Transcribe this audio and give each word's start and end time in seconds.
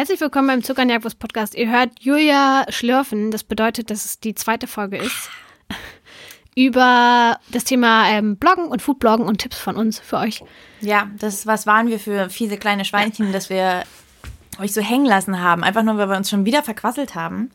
Herzlich 0.00 0.22
willkommen 0.22 0.46
beim 0.46 0.62
Zucker 0.62 0.80
und 0.80 0.88
Jagdwurst 0.88 1.18
Podcast. 1.18 1.54
Ihr 1.54 1.70
hört 1.70 1.90
Julia 2.00 2.64
schlürfen. 2.70 3.30
Das 3.30 3.44
bedeutet, 3.44 3.90
dass 3.90 4.06
es 4.06 4.18
die 4.18 4.34
zweite 4.34 4.66
Folge 4.66 4.96
ist. 4.96 5.28
über 6.56 7.38
das 7.50 7.64
Thema 7.64 8.08
ähm, 8.08 8.38
Bloggen 8.38 8.64
und 8.64 8.80
Foodbloggen 8.80 9.26
und 9.26 9.42
Tipps 9.42 9.58
von 9.58 9.76
uns 9.76 9.98
für 9.98 10.16
euch. 10.16 10.42
Ja, 10.80 11.10
das 11.18 11.46
was 11.46 11.66
waren 11.66 11.88
wir 11.88 12.00
für 12.00 12.30
fiese 12.30 12.56
kleine 12.56 12.86
Schweinchen, 12.86 13.30
dass 13.30 13.50
wir 13.50 13.82
euch 14.58 14.72
so 14.72 14.80
hängen 14.80 15.04
lassen 15.04 15.38
haben. 15.38 15.62
Einfach 15.62 15.82
nur, 15.82 15.98
weil 15.98 16.08
wir 16.08 16.16
uns 16.16 16.30
schon 16.30 16.46
wieder 16.46 16.62
verquasselt 16.62 17.14
haben. 17.14 17.50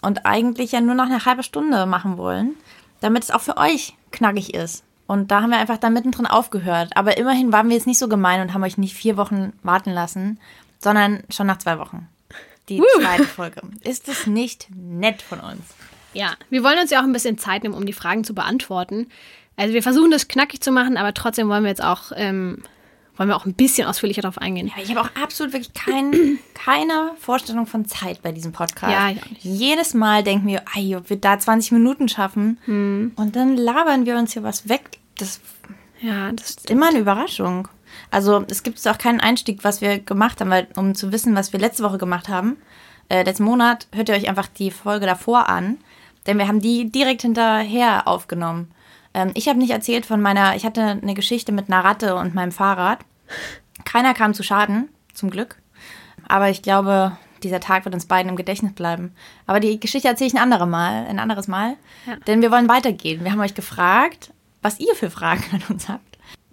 Und 0.00 0.26
eigentlich 0.26 0.70
ja 0.70 0.80
nur 0.80 0.94
noch 0.94 1.06
eine 1.06 1.24
halbe 1.24 1.42
Stunde 1.42 1.86
machen 1.86 2.18
wollen, 2.18 2.54
damit 3.00 3.24
es 3.24 3.32
auch 3.32 3.40
für 3.40 3.56
euch 3.56 3.96
knackig 4.12 4.54
ist. 4.54 4.84
Und 5.08 5.32
da 5.32 5.42
haben 5.42 5.50
wir 5.50 5.58
einfach 5.58 5.78
da 5.78 5.90
mittendrin 5.90 6.26
aufgehört. 6.26 6.92
Aber 6.94 7.18
immerhin 7.18 7.52
waren 7.52 7.68
wir 7.68 7.74
jetzt 7.74 7.88
nicht 7.88 7.98
so 7.98 8.06
gemein 8.06 8.42
und 8.42 8.54
haben 8.54 8.62
euch 8.62 8.78
nicht 8.78 8.94
vier 8.94 9.16
Wochen 9.16 9.52
warten 9.64 9.90
lassen, 9.90 10.38
sondern 10.82 11.22
schon 11.30 11.46
nach 11.46 11.58
zwei 11.58 11.78
Wochen. 11.78 12.08
Die 12.68 12.80
uh. 12.80 12.84
zweite 13.00 13.24
Folge. 13.24 13.62
Ist 13.82 14.08
es 14.08 14.26
nicht 14.26 14.68
nett 14.74 15.22
von 15.22 15.40
uns? 15.40 15.62
Ja, 16.12 16.34
wir 16.48 16.64
wollen 16.64 16.78
uns 16.78 16.90
ja 16.90 17.00
auch 17.00 17.04
ein 17.04 17.12
bisschen 17.12 17.38
Zeit 17.38 17.62
nehmen, 17.62 17.74
um 17.74 17.86
die 17.86 17.92
Fragen 17.92 18.24
zu 18.24 18.34
beantworten. 18.34 19.08
Also 19.56 19.74
wir 19.74 19.82
versuchen 19.82 20.10
das 20.10 20.28
knackig 20.28 20.60
zu 20.60 20.72
machen, 20.72 20.96
aber 20.96 21.14
trotzdem 21.14 21.48
wollen 21.48 21.64
wir 21.64 21.70
jetzt 21.70 21.84
auch, 21.84 22.12
ähm, 22.14 22.62
wollen 23.16 23.28
wir 23.28 23.36
auch 23.36 23.44
ein 23.44 23.54
bisschen 23.54 23.86
ausführlicher 23.86 24.22
darauf 24.22 24.38
eingehen. 24.38 24.68
Ja, 24.68 24.82
ich 24.82 24.88
habe 24.94 25.02
auch 25.02 25.22
absolut 25.22 25.52
wirklich 25.52 25.74
kein, 25.74 26.38
keine 26.54 27.12
Vorstellung 27.18 27.66
von 27.66 27.84
Zeit 27.84 28.22
bei 28.22 28.32
diesem 28.32 28.52
Podcast. 28.52 28.92
Ja, 28.92 29.10
ja. 29.10 29.20
Jedes 29.38 29.94
Mal 29.94 30.22
denken 30.22 30.48
wir, 30.48 30.62
ey, 30.74 30.96
ob 30.96 31.10
wir 31.10 31.18
da 31.18 31.38
20 31.38 31.72
Minuten 31.72 32.08
schaffen 32.08 32.58
hm. 32.64 33.12
und 33.16 33.36
dann 33.36 33.56
labern 33.56 34.06
wir 34.06 34.16
uns 34.16 34.32
hier 34.32 34.42
was 34.42 34.68
weg. 34.68 34.98
Das, 35.18 35.40
ja, 36.00 36.32
das 36.32 36.50
ist 36.50 36.70
immer 36.70 36.88
eine 36.88 36.98
Überraschung. 36.98 37.68
Also 38.10 38.44
es 38.48 38.62
gibt 38.62 38.86
auch 38.88 38.98
keinen 38.98 39.20
Einstieg, 39.20 39.64
was 39.64 39.80
wir 39.80 39.98
gemacht 39.98 40.40
haben, 40.40 40.50
weil 40.50 40.66
um 40.76 40.94
zu 40.94 41.12
wissen, 41.12 41.34
was 41.34 41.52
wir 41.52 41.60
letzte 41.60 41.82
Woche 41.82 41.98
gemacht 41.98 42.28
haben, 42.28 42.56
äh, 43.08 43.22
letzten 43.22 43.44
Monat, 43.44 43.88
hört 43.92 44.08
ihr 44.08 44.14
euch 44.14 44.28
einfach 44.28 44.46
die 44.46 44.70
Folge 44.70 45.06
davor 45.06 45.48
an, 45.48 45.78
denn 46.26 46.38
wir 46.38 46.48
haben 46.48 46.60
die 46.60 46.90
direkt 46.90 47.22
hinterher 47.22 48.06
aufgenommen. 48.06 48.70
Ähm, 49.14 49.30
ich 49.34 49.48
habe 49.48 49.58
nicht 49.58 49.70
erzählt 49.70 50.06
von 50.06 50.20
meiner, 50.20 50.56
ich 50.56 50.64
hatte 50.64 50.82
eine 50.82 51.14
Geschichte 51.14 51.52
mit 51.52 51.70
einer 51.70 51.84
Ratte 51.84 52.14
und 52.16 52.34
meinem 52.34 52.52
Fahrrad. 52.52 53.00
Keiner 53.84 54.14
kam 54.14 54.34
zu 54.34 54.42
Schaden, 54.42 54.88
zum 55.14 55.30
Glück. 55.30 55.56
Aber 56.28 56.50
ich 56.50 56.62
glaube, 56.62 57.16
dieser 57.42 57.60
Tag 57.60 57.84
wird 57.84 57.94
uns 57.94 58.06
beiden 58.06 58.30
im 58.30 58.36
Gedächtnis 58.36 58.72
bleiben. 58.72 59.12
Aber 59.46 59.58
die 59.58 59.80
Geschichte 59.80 60.08
erzähle 60.08 60.28
ich 60.28 60.34
ein 60.34 60.42
anderes 60.42 60.68
Mal, 60.68 61.06
ein 61.06 61.18
anderes 61.18 61.48
Mal. 61.48 61.76
Ja. 62.06 62.16
Denn 62.26 62.42
wir 62.42 62.50
wollen 62.50 62.68
weitergehen. 62.68 63.24
Wir 63.24 63.32
haben 63.32 63.40
euch 63.40 63.54
gefragt, 63.54 64.32
was 64.62 64.78
ihr 64.78 64.94
für 64.94 65.10
Fragen 65.10 65.44
an 65.52 65.62
uns 65.68 65.88
habt 65.88 66.09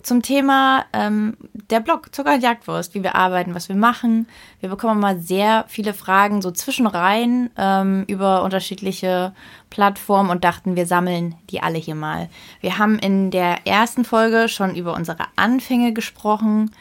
zum 0.08 0.22
Thema 0.22 0.86
ähm, 0.94 1.36
der 1.70 1.82
Blog 1.82 2.16
Zucker 2.16 2.36
und 2.36 2.42
Jagdwurst, 2.42 2.96
wie 2.96 3.04
wir 3.04 3.16
arbeiten, 3.16 3.54
was 3.54 3.68
wir 3.68 3.76
machen. 3.76 4.28
Wir 4.62 4.70
bekommen 4.70 5.02
mal 5.02 5.20
sehr 5.20 5.66
viele 5.68 5.94
Fragen 5.94 6.42
so 6.42 6.50
zwischenrein 6.50 7.50
ähm, 7.58 8.06
über 8.08 8.44
unterschiedliche 8.44 9.34
Plattformen 9.70 10.30
und 10.30 10.46
dachten, 10.46 10.78
wir 10.78 10.86
sammeln 10.86 11.36
die 11.50 11.62
alle 11.62 11.78
hier 11.78 11.96
mal. 11.96 12.30
Wir 12.62 12.78
haben 12.78 12.98
in 13.00 13.32
der 13.32 13.68
ersten 13.68 14.06
Folge 14.06 14.48
schon 14.48 14.76
über 14.76 14.94
unsere 14.94 15.26
Anfänge 15.36 15.92
gesprochen, 15.92 16.72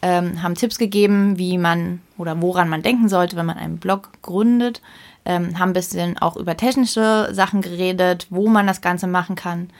ähm, 0.00 0.42
haben 0.42 0.54
Tipps 0.54 0.78
gegeben, 0.78 1.38
wie 1.38 1.58
man 1.58 2.00
oder 2.16 2.40
woran 2.40 2.68
man 2.68 2.82
denken 2.82 3.08
sollte, 3.08 3.36
wenn 3.36 3.46
man 3.46 3.58
einen 3.58 3.78
Blog 3.78 4.10
gründet. 4.22 4.80
Ähm, 5.24 5.58
haben 5.58 5.70
ein 5.70 5.74
bisschen 5.74 6.18
auch 6.18 6.36
über 6.36 6.56
technische 6.56 7.30
Sachen 7.32 7.62
geredet, 7.62 8.28
wo 8.30 8.46
man 8.46 8.68
das 8.68 8.80
Ganze 8.80 9.08
machen 9.08 9.34
kann 9.34 9.70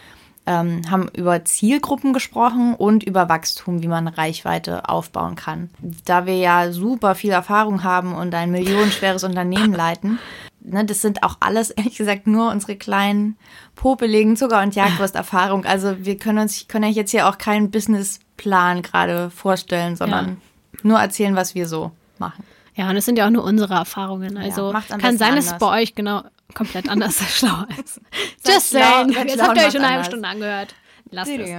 ähm, 0.46 0.82
haben 0.90 1.08
über 1.14 1.44
Zielgruppen 1.44 2.12
gesprochen 2.12 2.74
und 2.74 3.02
über 3.02 3.28
Wachstum, 3.28 3.82
wie 3.82 3.88
man 3.88 4.08
Reichweite 4.08 4.88
aufbauen 4.88 5.34
kann. 5.34 5.70
Da 6.04 6.26
wir 6.26 6.36
ja 6.36 6.72
super 6.72 7.14
viel 7.14 7.32
Erfahrung 7.32 7.82
haben 7.82 8.14
und 8.14 8.34
ein 8.34 8.50
millionenschweres 8.50 9.24
Unternehmen 9.24 9.72
leiten, 9.72 10.18
ne, 10.60 10.84
das 10.84 11.02
sind 11.02 11.22
auch 11.22 11.36
alles, 11.40 11.70
ehrlich 11.70 11.96
gesagt, 11.96 12.26
nur 12.26 12.50
unsere 12.50 12.76
kleinen, 12.76 13.36
popeligen 13.74 14.36
Zucker- 14.36 14.62
und 14.62 14.74
Jagdwurst-Erfahrung. 14.74 15.64
Also 15.64 16.04
wir 16.04 16.16
können 16.16 16.38
uns, 16.38 16.66
kann 16.68 16.84
euch 16.84 16.96
jetzt 16.96 17.10
hier 17.10 17.28
auch 17.28 17.38
keinen 17.38 17.70
Businessplan 17.70 18.82
gerade 18.82 19.30
vorstellen, 19.30 19.96
sondern 19.96 20.26
ja. 20.74 20.80
nur 20.82 20.98
erzählen, 20.98 21.36
was 21.36 21.54
wir 21.54 21.66
so 21.66 21.90
machen. 22.18 22.44
Ja, 22.76 22.90
und 22.90 22.96
es 22.96 23.06
sind 23.06 23.18
ja 23.18 23.26
auch 23.26 23.30
nur 23.30 23.42
unsere 23.42 23.74
Erfahrungen. 23.74 24.36
Also 24.36 24.70
ja, 24.72 24.98
kann 24.98 25.16
sein, 25.16 25.34
dass 25.34 25.46
es 25.46 25.58
bei 25.58 25.82
euch 25.82 25.94
genau 25.94 26.22
komplett 26.54 26.88
anders 26.88 27.18
schlauer 27.36 27.66
ist. 27.84 28.00
Just 28.46 28.70
saying. 28.70 29.10
Jetzt 29.10 29.42
habt 29.42 29.56
ihr 29.56 29.66
euch 29.66 29.72
schon 29.72 29.82
eine 29.82 29.94
halbe 29.94 30.04
Stunde 30.04 30.28
angehört. 30.28 30.74
Lasst 31.10 31.30
es. 31.30 31.50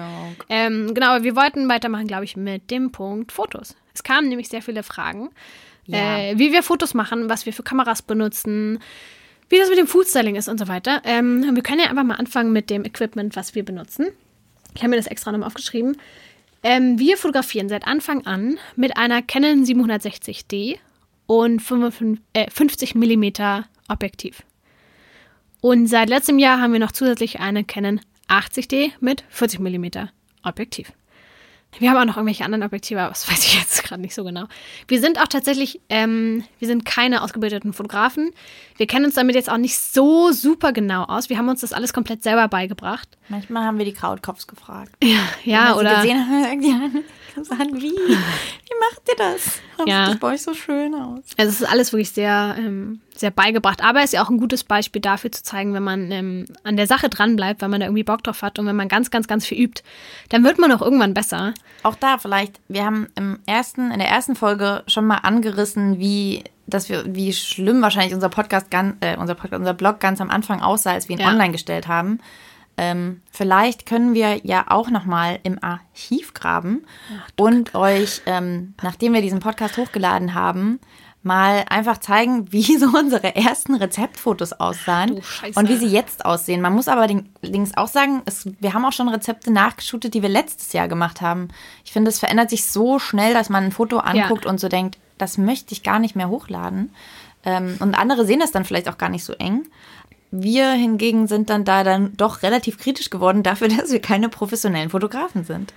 Ähm, 0.50 0.94
genau, 0.94 1.24
wir 1.24 1.36
wollten 1.36 1.68
weitermachen, 1.70 2.08
glaube 2.08 2.26
ich, 2.26 2.38
mit 2.38 2.70
dem 2.70 2.92
Punkt 2.92 3.32
Fotos. 3.32 3.76
Es 3.94 4.04
kamen 4.04 4.30
nämlich 4.30 4.50
sehr 4.50 4.62
viele 4.62 4.84
Fragen, 4.84 5.30
ja. 5.86 6.20
äh, 6.20 6.38
wie 6.38 6.52
wir 6.52 6.62
Fotos 6.62 6.94
machen, 6.94 7.30
was 7.30 7.46
wir 7.46 7.54
für 7.54 7.64
Kameras 7.64 8.02
benutzen, 8.02 8.80
wie 9.50 9.58
das 9.58 9.70
mit 9.70 9.80
dem 9.80 9.88
Foodstyling 9.88 10.36
ist 10.36 10.50
und 10.50 10.60
so 10.60 10.68
weiter. 10.68 11.02
Ähm, 11.06 11.56
wir 11.56 11.64
können 11.64 11.80
ja 11.80 11.90
einfach 11.90 12.04
mal 12.04 12.16
anfangen 12.16 12.52
mit 12.52 12.70
dem 12.70 12.84
Equipment, 12.84 13.36
was 13.36 13.56
wir 13.56 13.64
benutzen. 13.64 14.08
Ich 14.76 14.82
habe 14.82 14.90
mir 14.90 14.98
das 14.98 15.08
extra 15.08 15.32
nochmal 15.32 15.48
aufgeschrieben. 15.48 15.98
Ähm, 16.62 17.00
wir 17.00 17.18
fotografieren 17.18 17.70
seit 17.70 17.88
Anfang 17.88 18.28
an 18.28 18.60
mit 18.76 18.98
einer 18.98 19.22
Canon 19.22 19.64
760D 19.64 20.78
und 21.28 21.62
55, 21.62 22.24
äh, 22.34 22.50
50 22.50 22.96
mm 22.96 23.64
Objektiv. 23.90 24.44
Und 25.62 25.88
seit 25.88 26.10
letztem 26.10 26.40
Jahr 26.40 26.60
haben 26.60 26.74
wir 26.74 26.80
noch 26.80 26.92
zusätzlich 26.92 27.40
eine 27.40 27.64
Canon 27.64 28.02
80D 28.28 28.92
mit 29.00 29.24
40 29.30 29.60
mm 29.60 30.10
Objektiv. 30.44 30.92
Wir 31.80 31.92
haben 31.92 31.98
auch 31.98 32.06
noch 32.06 32.18
irgendwelche 32.18 32.44
anderen 32.44 32.64
Objektive, 32.64 33.02
aber 33.02 33.10
das 33.10 33.28
weiß 33.32 33.46
ich 33.46 33.56
jetzt 33.56 33.84
gerade 33.84 34.02
nicht 34.02 34.14
so 34.14 34.24
genau. 34.24 34.46
Wir 34.88 35.00
sind 35.00 35.20
auch 35.20 35.28
tatsächlich, 35.28 35.82
ähm, 35.90 36.44
wir 36.60 36.68
sind 36.68 36.86
keine 36.86 37.22
ausgebildeten 37.22 37.74
Fotografen. 37.74 38.32
Wir 38.78 38.88
kennen 38.88 39.06
uns 39.06 39.16
damit 39.16 39.36
jetzt 39.36 39.50
auch 39.50 39.58
nicht 39.58 39.78
so 39.78 40.32
super 40.32 40.74
genau 40.74 41.04
aus. 41.04 41.30
Wir 41.30 41.38
haben 41.38 41.50
uns 41.50 41.62
das 41.62 41.74
alles 41.74 41.94
komplett 41.94 42.24
selber 42.24 42.48
beigebracht. 42.48 43.18
Manchmal 43.30 43.64
haben 43.64 43.78
wir 43.78 43.86
die 43.86 43.94
Krautkopfs 43.94 44.48
gefragt. 44.48 44.92
Ja, 45.04 45.20
ja 45.44 45.70
Wenn 45.70 45.80
oder. 45.80 46.02
Sie 46.02 46.08
gesehen 46.08 46.30
haben, 46.30 46.44
irgendwie 46.44 47.04
sagen, 47.44 47.82
wie? 47.82 47.94
Macht 48.80 49.02
ihr 49.10 49.16
das? 49.16 49.60
Warum 49.76 49.90
ja. 49.90 50.06
sieht 50.06 50.14
das 50.14 50.20
bei 50.20 50.34
euch 50.34 50.42
so 50.42 50.54
schön 50.54 50.94
aus? 50.96 51.20
Also 51.38 51.50
es 51.50 51.62
ist 51.62 51.68
alles 51.68 51.94
wirklich 51.94 52.12
sehr, 52.12 52.56
ähm, 52.58 53.02
sehr 53.16 53.32
beigebracht. 53.32 53.84
Aber 53.84 54.00
es 54.00 54.06
ist 54.06 54.14
ja 54.14 54.24
auch 54.24 54.30
ein 54.30 54.40
gutes 54.40 54.64
Beispiel 54.64 55.02
dafür 55.02 55.32
zu 55.32 55.44
zeigen, 55.44 55.74
wenn 55.74 55.84
man 55.84 56.12
ähm, 56.12 56.46
an 56.64 56.78
der 56.78 56.88
Sache 56.88 57.10
dranbleibt, 57.10 57.62
weil 57.62 57.70
man 57.70 57.80
da 57.80 57.88
irgendwie 57.88 58.04
Bock 58.04 58.24
drauf 58.24 58.42
hat 58.42 58.60
und 58.60 58.66
wenn 58.66 58.76
man 58.76 58.88
ganz, 58.88 59.12
ganz, 59.12 59.28
ganz 59.28 59.46
viel 59.46 59.60
übt, 59.60 59.84
dann 60.30 60.44
wird 60.44 60.60
man 60.60 60.72
auch 60.72 60.82
irgendwann 60.82 61.14
besser. 61.14 61.54
Auch 61.84 61.96
da 61.96 62.18
vielleicht, 62.18 62.60
wir 62.68 62.86
haben 62.86 63.08
im 63.16 63.40
ersten, 63.46 63.92
in 63.92 64.00
der 64.00 64.10
ersten 64.10 64.36
Folge 64.36 64.84
schon 64.88 65.06
mal 65.06 65.18
angerissen, 65.18 66.00
wie 66.00 66.44
dass 66.68 66.90
wir, 66.90 67.04
wie 67.08 67.32
schlimm 67.32 67.82
wahrscheinlich 67.82 68.14
unser 68.14 68.30
Podcast, 68.30 68.68
äh, 69.00 69.16
unser 69.18 69.36
Podcast, 69.36 69.60
unser 69.60 69.74
Blog 69.74 70.02
ganz 70.02 70.20
am 70.20 70.30
Anfang 70.30 70.62
aussah, 70.62 70.92
als 70.92 71.08
wir 71.08 71.16
ihn 71.16 71.22
ja. 71.22 71.30
online 71.30 71.54
gestellt 71.54 71.88
haben. 71.88 72.20
Ähm, 72.78 73.22
vielleicht 73.32 73.88
können 73.88 74.14
wir 74.14 74.46
ja 74.46 74.66
auch 74.70 74.90
noch 74.90 75.06
mal 75.06 75.40
im 75.44 75.62
Archiv 75.64 76.34
graben 76.36 76.86
Ach, 77.12 77.28
und 77.36 77.74
euch, 77.74 78.22
ähm, 78.28 78.76
nachdem 78.84 79.14
wir 79.14 79.22
diesen 79.22 79.40
Podcast 79.40 79.78
hochgeladen 79.78 80.36
haben, 80.36 80.80
mal 81.24 81.66
einfach 81.70 81.98
zeigen, 81.98 82.48
wie 82.52 82.78
so 82.78 82.88
unsere 82.88 83.36
ersten 83.36 83.76
Rezeptfotos 83.76 84.54
aussahen 84.54 85.22
und 85.56 85.70
wie 85.70 85.78
sie 85.78 85.88
jetzt 85.88 86.26
aussehen. 86.26 86.62
Man 86.62 86.74
muss 86.74 86.88
aber 86.88 87.02
allerdings 87.02 87.76
auch 87.76 87.88
sagen, 87.88 88.22
es, 88.26 88.48
wir 88.60 88.74
haben 88.74 88.86
auch 88.86 88.94
schon 88.94 89.10
Rezepte 89.10 89.52
nachgeschootet, 89.52 90.14
die 90.14 90.22
wir 90.22 90.30
letztes 90.30 90.74
Jahr 90.74 90.88
gemacht 90.88 91.22
haben. 91.22 91.50
Ich 91.84 91.92
finde, 91.92 92.10
es 92.10 92.20
verändert 92.20 92.50
sich 92.50 92.66
so 92.66 93.00
schnell, 93.00 93.34
dass 93.34 93.50
man 93.50 93.66
ein 93.66 93.72
Foto 93.72 93.98
anguckt 93.98 94.46
ja. 94.46 94.52
und 94.52 94.60
so 94.60 94.70
denkt, 94.70 94.98
das 95.18 95.38
möchte 95.38 95.74
ich 95.74 95.84
gar 95.84 96.00
nicht 96.00 96.16
mehr 96.16 96.30
hochladen. 96.30 96.92
Ähm, 97.44 97.78
und 97.80 97.96
andere 97.96 98.26
sehen 98.26 98.40
das 98.40 98.52
dann 98.52 98.66
vielleicht 98.66 98.90
auch 98.90 98.98
gar 98.98 99.10
nicht 99.10 99.24
so 99.24 99.34
eng. 99.34 99.68
Wir 100.32 100.72
hingegen 100.72 101.28
sind 101.28 101.50
dann 101.50 101.64
da 101.64 101.84
dann 101.84 102.16
doch 102.18 102.44
relativ 102.44 102.78
kritisch 102.78 103.10
geworden 103.10 103.44
dafür, 103.44 103.68
dass 103.78 103.92
wir 103.92 104.02
keine 104.02 104.30
professionellen 104.30 104.90
Fotografen 104.90 105.44
sind. 105.44 105.74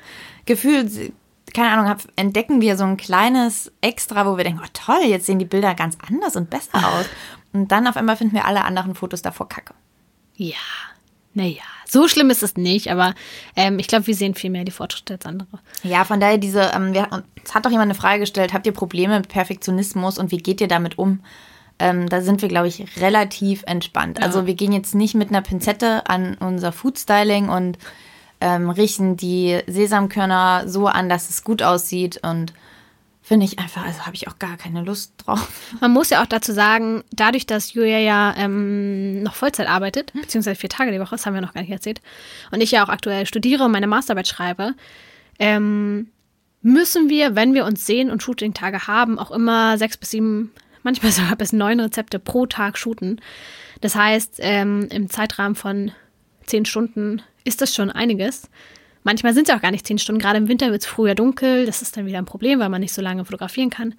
Gefühlt, 0.46 1.12
keine 1.54 1.70
Ahnung, 1.70 1.96
entdecken 2.16 2.60
wir 2.60 2.76
so 2.76 2.84
ein 2.84 2.96
kleines 2.96 3.72
Extra, 3.80 4.26
wo 4.26 4.36
wir 4.36 4.44
denken, 4.44 4.62
oh 4.64 4.68
toll, 4.72 5.02
jetzt 5.06 5.26
sehen 5.26 5.38
die 5.38 5.44
Bilder 5.44 5.74
ganz 5.74 5.96
anders 6.06 6.36
und 6.36 6.50
besser 6.50 6.78
aus. 6.78 7.06
Und 7.52 7.72
dann 7.72 7.86
auf 7.86 7.96
einmal 7.96 8.16
finden 8.16 8.34
wir 8.34 8.44
alle 8.44 8.64
anderen 8.64 8.94
Fotos 8.94 9.22
davor 9.22 9.48
kacke. 9.48 9.74
Ja, 10.36 10.54
naja, 11.34 11.62
so 11.86 12.08
schlimm 12.08 12.30
ist 12.30 12.42
es 12.42 12.56
nicht, 12.56 12.90
aber 12.90 13.14
ähm, 13.54 13.78
ich 13.78 13.86
glaube, 13.86 14.06
wir 14.06 14.14
sehen 14.14 14.34
viel 14.34 14.50
mehr 14.50 14.64
die 14.64 14.72
Fortschritte 14.72 15.14
als 15.14 15.26
andere. 15.26 15.60
Ja, 15.82 16.04
von 16.04 16.18
daher 16.18 16.38
diese, 16.38 16.72
ähm, 16.74 16.92
wir, 16.92 17.24
es 17.44 17.54
hat 17.54 17.66
doch 17.66 17.70
jemand 17.70 17.90
eine 17.90 17.98
Frage 17.98 18.20
gestellt, 18.20 18.52
habt 18.52 18.66
ihr 18.66 18.72
Probleme 18.72 19.18
mit 19.18 19.28
Perfektionismus 19.28 20.18
und 20.18 20.30
wie 20.30 20.38
geht 20.38 20.60
ihr 20.60 20.68
damit 20.68 20.98
um? 20.98 21.20
Ähm, 21.80 22.08
da 22.08 22.20
sind 22.20 22.42
wir, 22.42 22.48
glaube 22.48 22.68
ich, 22.68 23.00
relativ 23.00 23.64
entspannt. 23.66 24.18
Ja. 24.18 24.26
Also 24.26 24.46
wir 24.46 24.54
gehen 24.54 24.72
jetzt 24.72 24.94
nicht 24.94 25.14
mit 25.14 25.30
einer 25.30 25.40
Pinzette 25.40 26.06
an 26.08 26.36
unser 26.38 26.72
Foodstyling 26.72 27.48
und 27.48 27.78
ähm, 28.40 28.70
richten 28.70 29.16
die 29.16 29.58
Sesamkörner 29.66 30.68
so 30.68 30.86
an, 30.86 31.08
dass 31.08 31.30
es 31.30 31.42
gut 31.42 31.62
aussieht 31.62 32.20
und 32.22 32.52
finde 33.22 33.46
ich 33.46 33.58
einfach, 33.58 33.86
also 33.86 34.00
habe 34.00 34.14
ich 34.14 34.28
auch 34.28 34.38
gar 34.38 34.56
keine 34.56 34.82
Lust 34.82 35.14
drauf. 35.18 35.72
Man 35.80 35.92
muss 35.92 36.10
ja 36.10 36.22
auch 36.22 36.26
dazu 36.26 36.52
sagen, 36.52 37.02
dadurch, 37.12 37.46
dass 37.46 37.72
Julia 37.72 37.98
ja 37.98 38.34
ähm, 38.36 39.22
noch 39.22 39.34
Vollzeit 39.34 39.68
arbeitet, 39.68 40.12
hm. 40.12 40.22
beziehungsweise 40.22 40.56
vier 40.60 40.70
Tage 40.70 40.92
die 40.92 41.00
Woche, 41.00 41.12
das 41.12 41.24
haben 41.24 41.34
wir 41.34 41.40
noch 41.40 41.54
gar 41.54 41.62
nicht 41.62 41.70
erzählt, 41.70 42.00
und 42.50 42.60
ich 42.60 42.72
ja 42.72 42.84
auch 42.84 42.88
aktuell 42.90 43.26
studiere 43.26 43.64
und 43.64 43.72
meine 43.72 43.86
Masterarbeit 43.86 44.28
schreibe, 44.28 44.74
ähm, 45.38 46.08
müssen 46.60 47.08
wir, 47.08 47.36
wenn 47.36 47.54
wir 47.54 47.64
uns 47.64 47.86
sehen 47.86 48.10
und 48.10 48.22
Shooting-Tage 48.22 48.86
haben, 48.86 49.18
auch 49.18 49.30
immer 49.30 49.78
sechs 49.78 49.96
bis 49.96 50.10
sieben 50.10 50.52
manchmal 50.82 51.12
sogar 51.12 51.36
bis 51.36 51.52
neun 51.52 51.80
Rezepte 51.80 52.18
pro 52.18 52.46
Tag 52.46 52.78
shooten. 52.78 53.20
Das 53.80 53.94
heißt, 53.94 54.36
ähm, 54.40 54.88
im 54.90 55.08
Zeitrahmen 55.08 55.54
von 55.54 55.92
zehn 56.46 56.64
Stunden 56.64 57.22
ist 57.44 57.60
das 57.60 57.74
schon 57.74 57.90
einiges. 57.90 58.48
Manchmal 59.02 59.32
sind 59.32 59.48
es 59.48 59.54
auch 59.54 59.62
gar 59.62 59.70
nicht 59.70 59.86
zehn 59.86 59.98
Stunden. 59.98 60.20
Gerade 60.20 60.38
im 60.38 60.48
Winter 60.48 60.70
wird 60.70 60.82
es 60.82 60.86
früher 60.86 61.14
dunkel. 61.14 61.64
Das 61.64 61.80
ist 61.80 61.96
dann 61.96 62.06
wieder 62.06 62.18
ein 62.18 62.26
Problem, 62.26 62.58
weil 62.58 62.68
man 62.68 62.80
nicht 62.80 62.92
so 62.92 63.00
lange 63.00 63.24
fotografieren 63.24 63.70
kann. 63.70 63.94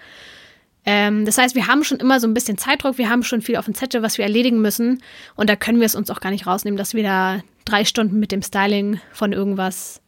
Ähm, 0.86 1.26
das 1.26 1.38
heißt, 1.38 1.56
wir 1.56 1.68
haben 1.68 1.84
schon 1.84 2.00
immer 2.00 2.20
so 2.20 2.28
ein 2.28 2.34
bisschen 2.34 2.58
Zeitdruck. 2.58 2.98
Wir 2.98 3.10
haben 3.10 3.24
schon 3.24 3.42
viel 3.42 3.56
auf 3.56 3.66
dem 3.66 3.74
Zettel, 3.74 4.02
was 4.02 4.18
wir 4.18 4.26
erledigen 4.26 4.62
müssen. 4.62 5.02
Und 5.36 5.50
da 5.50 5.56
können 5.56 5.80
wir 5.80 5.86
es 5.86 5.96
uns 5.96 6.10
auch 6.10 6.20
gar 6.20 6.32
nicht 6.32 6.46
rausnehmen, 6.46 6.78
dass 6.78 6.94
wir 6.94 7.04
da 7.04 7.42
drei 7.66 7.86
Stunden 7.86 8.20
mit 8.20 8.32
dem 8.32 8.42
Styling 8.42 9.00
von 9.12 9.34
irgendwas 9.34 10.02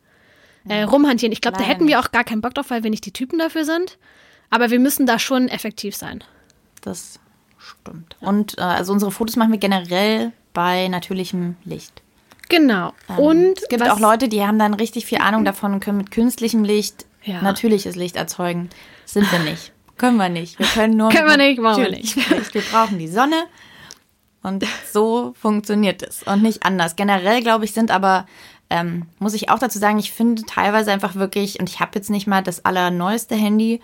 äh, 0.67 0.83
rumhantieren. 0.83 1.33
Ich 1.33 1.41
glaube, 1.41 1.57
da 1.57 1.63
hätten 1.63 1.87
wir 1.87 1.99
auch 1.99 2.11
gar 2.11 2.23
keinen 2.23 2.41
Bock 2.41 2.53
drauf, 2.53 2.69
weil 2.69 2.83
wir 2.83 2.89
nicht 2.89 3.05
die 3.05 3.13
Typen 3.13 3.39
dafür 3.39 3.65
sind. 3.65 3.97
Aber 4.49 4.69
wir 4.69 4.79
müssen 4.79 5.05
da 5.05 5.17
schon 5.19 5.47
effektiv 5.47 5.95
sein. 5.95 6.23
Das 6.83 7.19
stimmt. 7.57 8.15
Und 8.19 8.57
äh, 8.57 8.61
also 8.61 8.93
unsere 8.93 9.11
Fotos 9.11 9.35
machen 9.35 9.51
wir 9.51 9.59
generell 9.59 10.31
bei 10.53 10.87
natürlichem 10.87 11.55
Licht. 11.63 12.01
Genau. 12.49 12.93
Ähm, 13.09 13.17
und 13.17 13.57
es 13.57 13.67
gibt 13.69 13.89
auch 13.89 13.99
Leute, 13.99 14.27
die 14.27 14.45
haben 14.45 14.59
dann 14.59 14.73
richtig 14.73 15.05
viel 15.05 15.19
Ahnung 15.19 15.45
davon 15.45 15.73
und 15.73 15.79
können 15.79 15.97
mit 15.97 16.11
künstlichem 16.11 16.63
Licht 16.63 17.05
ja. 17.23 17.41
natürliches 17.41 17.95
Licht 17.95 18.15
erzeugen. 18.15 18.69
Sind 19.05 19.31
wir 19.31 19.39
nicht. 19.39 19.71
Können 19.97 20.17
wir 20.17 20.27
nicht. 20.27 20.57
Wir 20.57 20.65
können 20.65 20.97
nur. 20.97 21.09
können 21.09 21.29
wir 21.29 21.37
nicht, 21.37 21.61
machen 21.61 21.83
wir 21.83 21.91
nicht. 21.91 22.15
Wir 22.53 22.61
brauchen 22.63 22.97
die 22.97 23.07
Sonne. 23.07 23.43
Und 24.41 24.65
so 24.91 25.33
funktioniert 25.39 26.01
es. 26.01 26.23
Und 26.23 26.41
nicht 26.41 26.65
anders. 26.65 26.95
Generell, 26.95 27.41
glaube 27.41 27.65
ich, 27.65 27.73
sind 27.73 27.91
aber, 27.91 28.25
ähm, 28.71 29.05
muss 29.19 29.35
ich 29.35 29.49
auch 29.49 29.59
dazu 29.59 29.77
sagen, 29.77 29.99
ich 29.99 30.11
finde 30.11 30.41
teilweise 30.47 30.91
einfach 30.91 31.13
wirklich, 31.13 31.59
und 31.59 31.69
ich 31.69 31.79
habe 31.79 31.91
jetzt 31.93 32.09
nicht 32.09 32.25
mal 32.25 32.41
das 32.41 32.65
allerneueste 32.65 33.35
Handy, 33.35 33.81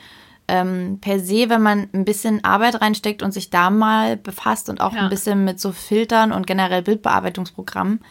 ähm, 0.49 0.97
per 0.99 1.19
se, 1.19 1.49
wenn 1.49 1.61
man 1.61 1.87
ein 1.93 2.03
bisschen 2.03 2.43
Arbeit 2.43 2.81
reinsteckt 2.81 3.21
und 3.21 3.33
sich 3.33 3.49
da 3.49 3.69
mal 3.69 4.17
befasst 4.17 4.69
und 4.69 4.81
auch 4.81 4.93
ja. 4.93 5.03
ein 5.03 5.09
bisschen 5.09 5.45
mit 5.45 5.59
so 5.59 5.71
Filtern 5.71 6.31
und 6.31 6.47
generell 6.47 6.81
Bildbearbeitungsprogrammen 6.81 8.01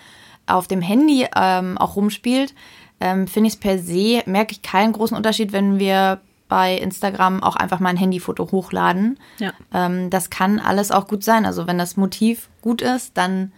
auf 0.47 0.69
dem 0.69 0.81
Handy 0.81 1.27
ähm, 1.37 1.77
auch 1.77 1.97
rumspielt, 1.97 2.55
ähm, 3.01 3.27
finde 3.27 3.49
ich 3.49 3.55
es 3.55 3.61
per 3.61 3.79
se, 3.79 4.23
merke 4.27 4.53
ich 4.53 4.63
keinen 4.63 4.93
großen 4.93 5.17
Unterschied, 5.17 5.53
wenn 5.53 5.79
wir 5.79 6.21
bei 6.49 6.77
Instagram 6.77 7.43
auch 7.43 7.57
einfach 7.57 7.81
mal 7.81 7.91
ein 7.91 7.97
Handyfoto 7.97 8.51
hochladen. 8.51 9.19
Ja. 9.39 9.53
Ähm, 9.75 10.09
das 10.09 10.31
kann 10.31 10.59
alles 10.59 10.91
auch 10.91 11.07
gut 11.07 11.23
sein. 11.23 11.45
Also 11.45 11.67
wenn 11.67 11.77
das 11.77 11.97
Motiv 11.97 12.49
gut 12.63 12.81
ist, 12.81 13.19
dann 13.19 13.53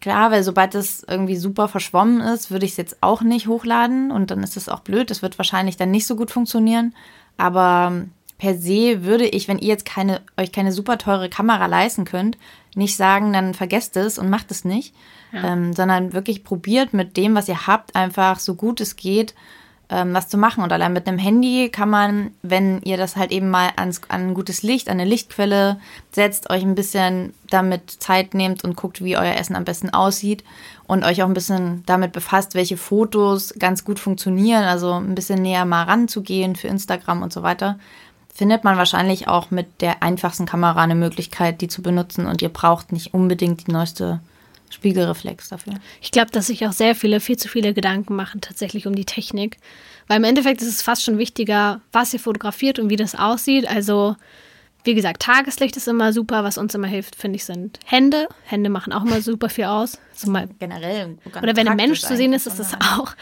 klar, 0.00 0.30
weil 0.30 0.42
sobald 0.42 0.74
es 0.74 1.04
irgendwie 1.08 1.36
super 1.36 1.68
verschwommen 1.68 2.20
ist, 2.20 2.50
würde 2.50 2.66
ich 2.66 2.72
es 2.72 2.76
jetzt 2.76 2.96
auch 3.02 3.22
nicht 3.22 3.46
hochladen 3.46 4.10
und 4.10 4.30
dann 4.30 4.42
ist 4.42 4.56
es 4.56 4.68
auch 4.68 4.80
blöd. 4.80 5.10
Das 5.10 5.22
wird 5.22 5.38
wahrscheinlich 5.38 5.76
dann 5.76 5.90
nicht 5.90 6.06
so 6.06 6.16
gut 6.16 6.30
funktionieren. 6.30 6.94
Aber 7.36 8.04
per 8.38 8.56
se 8.56 9.04
würde 9.04 9.26
ich, 9.26 9.48
wenn 9.48 9.58
ihr 9.58 9.68
jetzt 9.68 9.84
keine, 9.84 10.20
euch 10.36 10.52
keine 10.52 10.72
super 10.72 10.98
teure 10.98 11.28
Kamera 11.28 11.66
leisten 11.66 12.04
könnt, 12.04 12.36
nicht 12.74 12.96
sagen, 12.96 13.32
dann 13.32 13.54
vergesst 13.54 13.96
es 13.96 14.18
und 14.18 14.30
macht 14.30 14.50
es 14.50 14.64
nicht, 14.64 14.94
ja. 15.32 15.52
ähm, 15.52 15.72
sondern 15.72 16.12
wirklich 16.12 16.44
probiert 16.44 16.92
mit 16.92 17.16
dem, 17.16 17.34
was 17.34 17.48
ihr 17.48 17.66
habt, 17.66 17.94
einfach 17.94 18.40
so 18.40 18.54
gut 18.54 18.80
es 18.80 18.96
geht, 18.96 19.34
ähm, 19.90 20.14
was 20.14 20.28
zu 20.28 20.36
machen. 20.36 20.64
Und 20.64 20.72
allein 20.72 20.92
mit 20.92 21.06
einem 21.06 21.18
Handy 21.18 21.68
kann 21.70 21.90
man, 21.90 22.32
wenn 22.42 22.82
ihr 22.82 22.96
das 22.96 23.16
halt 23.16 23.30
eben 23.30 23.50
mal 23.50 23.70
ans, 23.76 24.00
an 24.08 24.28
ein 24.28 24.34
gutes 24.34 24.62
Licht, 24.62 24.88
an 24.88 24.98
eine 24.98 25.08
Lichtquelle 25.08 25.78
setzt, 26.10 26.50
euch 26.50 26.62
ein 26.62 26.74
bisschen 26.74 27.34
damit 27.48 27.90
Zeit 27.90 28.34
nehmt 28.34 28.64
und 28.64 28.76
guckt, 28.76 29.04
wie 29.04 29.16
euer 29.16 29.36
Essen 29.36 29.54
am 29.54 29.64
besten 29.64 29.90
aussieht 29.90 30.42
und 30.86 31.04
euch 31.04 31.22
auch 31.22 31.28
ein 31.28 31.34
bisschen 31.34 31.84
damit 31.86 32.12
befasst, 32.12 32.54
welche 32.54 32.76
Fotos 32.76 33.54
ganz 33.58 33.84
gut 33.84 34.00
funktionieren, 34.00 34.64
also 34.64 34.92
ein 34.94 35.14
bisschen 35.14 35.42
näher 35.42 35.64
mal 35.64 35.84
ranzugehen 35.84 36.56
für 36.56 36.68
Instagram 36.68 37.22
und 37.22 37.32
so 37.32 37.42
weiter 37.42 37.78
findet 38.34 38.64
man 38.64 38.76
wahrscheinlich 38.76 39.28
auch 39.28 39.50
mit 39.50 39.80
der 39.80 40.02
einfachsten 40.02 40.44
Kamera 40.44 40.82
eine 40.82 40.96
Möglichkeit, 40.96 41.60
die 41.60 41.68
zu 41.68 41.82
benutzen 41.82 42.26
und 42.26 42.42
ihr 42.42 42.48
braucht 42.48 42.92
nicht 42.92 43.14
unbedingt 43.14 43.66
die 43.66 43.72
neueste 43.72 44.20
Spiegelreflex 44.70 45.50
dafür. 45.50 45.74
Ich 46.02 46.10
glaube, 46.10 46.32
dass 46.32 46.48
sich 46.48 46.66
auch 46.66 46.72
sehr 46.72 46.96
viele 46.96 47.20
viel 47.20 47.36
zu 47.36 47.48
viele 47.48 47.72
Gedanken 47.74 48.16
machen 48.16 48.40
tatsächlich 48.40 48.86
um 48.88 48.94
die 48.94 49.04
Technik, 49.04 49.58
weil 50.08 50.16
im 50.16 50.24
Endeffekt 50.24 50.62
ist 50.62 50.68
es 50.68 50.82
fast 50.82 51.04
schon 51.04 51.16
wichtiger, 51.16 51.80
was 51.92 52.12
ihr 52.12 52.20
fotografiert 52.20 52.80
und 52.80 52.90
wie 52.90 52.96
das 52.96 53.14
aussieht. 53.14 53.68
Also 53.68 54.16
wie 54.82 54.94
gesagt, 54.94 55.22
Tageslicht 55.22 55.76
ist 55.76 55.88
immer 55.88 56.12
super. 56.12 56.44
Was 56.44 56.58
uns 56.58 56.74
immer 56.74 56.88
hilft, 56.88 57.16
finde 57.16 57.36
ich, 57.36 57.44
sind 57.44 57.78
Hände. 57.86 58.28
Hände 58.44 58.68
machen 58.68 58.92
auch 58.92 59.04
immer 59.04 59.22
super 59.22 59.48
viel 59.48 59.64
aus. 59.64 59.98
Also 60.12 60.30
mal, 60.30 60.48
Generell. 60.58 61.16
Oder 61.42 61.56
wenn 61.56 61.68
ein 61.68 61.76
Mensch 61.76 62.02
zu 62.02 62.16
sehen 62.16 62.34
ist, 62.34 62.46
ist 62.46 62.58
das 62.58 62.74
auch 62.74 63.14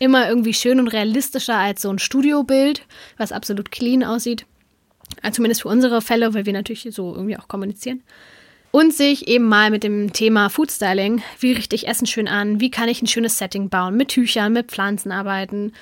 immer 0.00 0.28
irgendwie 0.28 0.54
schön 0.54 0.80
und 0.80 0.88
realistischer 0.88 1.56
als 1.56 1.82
so 1.82 1.90
ein 1.90 2.00
Studiobild, 2.00 2.82
was 3.16 3.30
absolut 3.30 3.70
clean 3.70 4.02
aussieht. 4.02 4.44
Also 5.22 5.36
zumindest 5.36 5.62
für 5.62 5.68
unsere 5.68 6.00
Fälle, 6.02 6.34
weil 6.34 6.46
wir 6.46 6.52
natürlich 6.52 6.86
so 6.90 7.14
irgendwie 7.14 7.36
auch 7.36 7.48
kommunizieren. 7.48 8.02
Und 8.70 8.92
sich 8.92 9.28
eben 9.28 9.44
mal 9.44 9.70
mit 9.70 9.84
dem 9.84 10.12
Thema 10.12 10.48
Foodstyling, 10.48 11.22
wie 11.38 11.52
richte 11.52 11.76
ich 11.76 11.86
Essen 11.86 12.06
schön 12.06 12.26
an, 12.26 12.58
wie 12.60 12.70
kann 12.70 12.88
ich 12.88 13.02
ein 13.02 13.06
schönes 13.06 13.38
Setting 13.38 13.68
bauen, 13.68 13.96
mit 13.96 14.08
Tüchern, 14.08 14.52
mit 14.52 14.72
Pflanzen 14.72 15.12
arbeiten, 15.12 15.72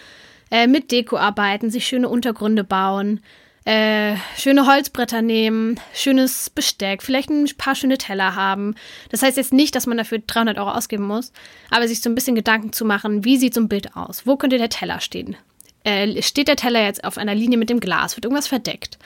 äh, 0.51 0.67
mit 0.67 0.93
Deko 0.93 1.17
arbeiten, 1.17 1.71
sich 1.71 1.87
schöne 1.87 2.11
Untergründe 2.11 2.65
bauen, 2.65 3.21
äh, 3.65 4.17
schöne 4.37 4.67
Holzbretter 4.67 5.23
nehmen, 5.23 5.79
schönes 5.95 6.51
Besteck, 6.51 7.03
vielleicht 7.03 7.31
ein 7.31 7.49
paar 7.57 7.75
schöne 7.75 7.97
Teller 7.97 8.35
haben. 8.35 8.75
Das 9.11 9.23
heißt 9.23 9.37
jetzt 9.37 9.53
nicht, 9.53 9.75
dass 9.75 9.87
man 9.87 9.97
dafür 9.97 10.19
300 10.19 10.59
Euro 10.59 10.73
ausgeben 10.73 11.05
muss, 11.05 11.33
aber 11.71 11.89
sich 11.89 12.01
so 12.01 12.11
ein 12.11 12.15
bisschen 12.15 12.35
Gedanken 12.35 12.73
zu 12.73 12.85
machen, 12.85 13.25
wie 13.25 13.39
sieht 13.39 13.55
so 13.55 13.61
ein 13.61 13.69
Bild 13.69 13.97
aus? 13.97 14.27
Wo 14.27 14.37
könnte 14.37 14.59
der 14.59 14.69
Teller 14.69 15.01
stehen? 15.01 15.37
Äh, 15.85 16.23
steht 16.23 16.49
der 16.49 16.57
Teller 16.57 16.85
jetzt 16.85 17.05
auf 17.05 17.19
einer 17.19 17.35
Linie 17.35 17.59
mit 17.59 17.71
dem 17.71 17.81
Glas? 17.81 18.17
Wird 18.17 18.25
irgendwas 18.25 18.49
verdeckt? 18.49 18.99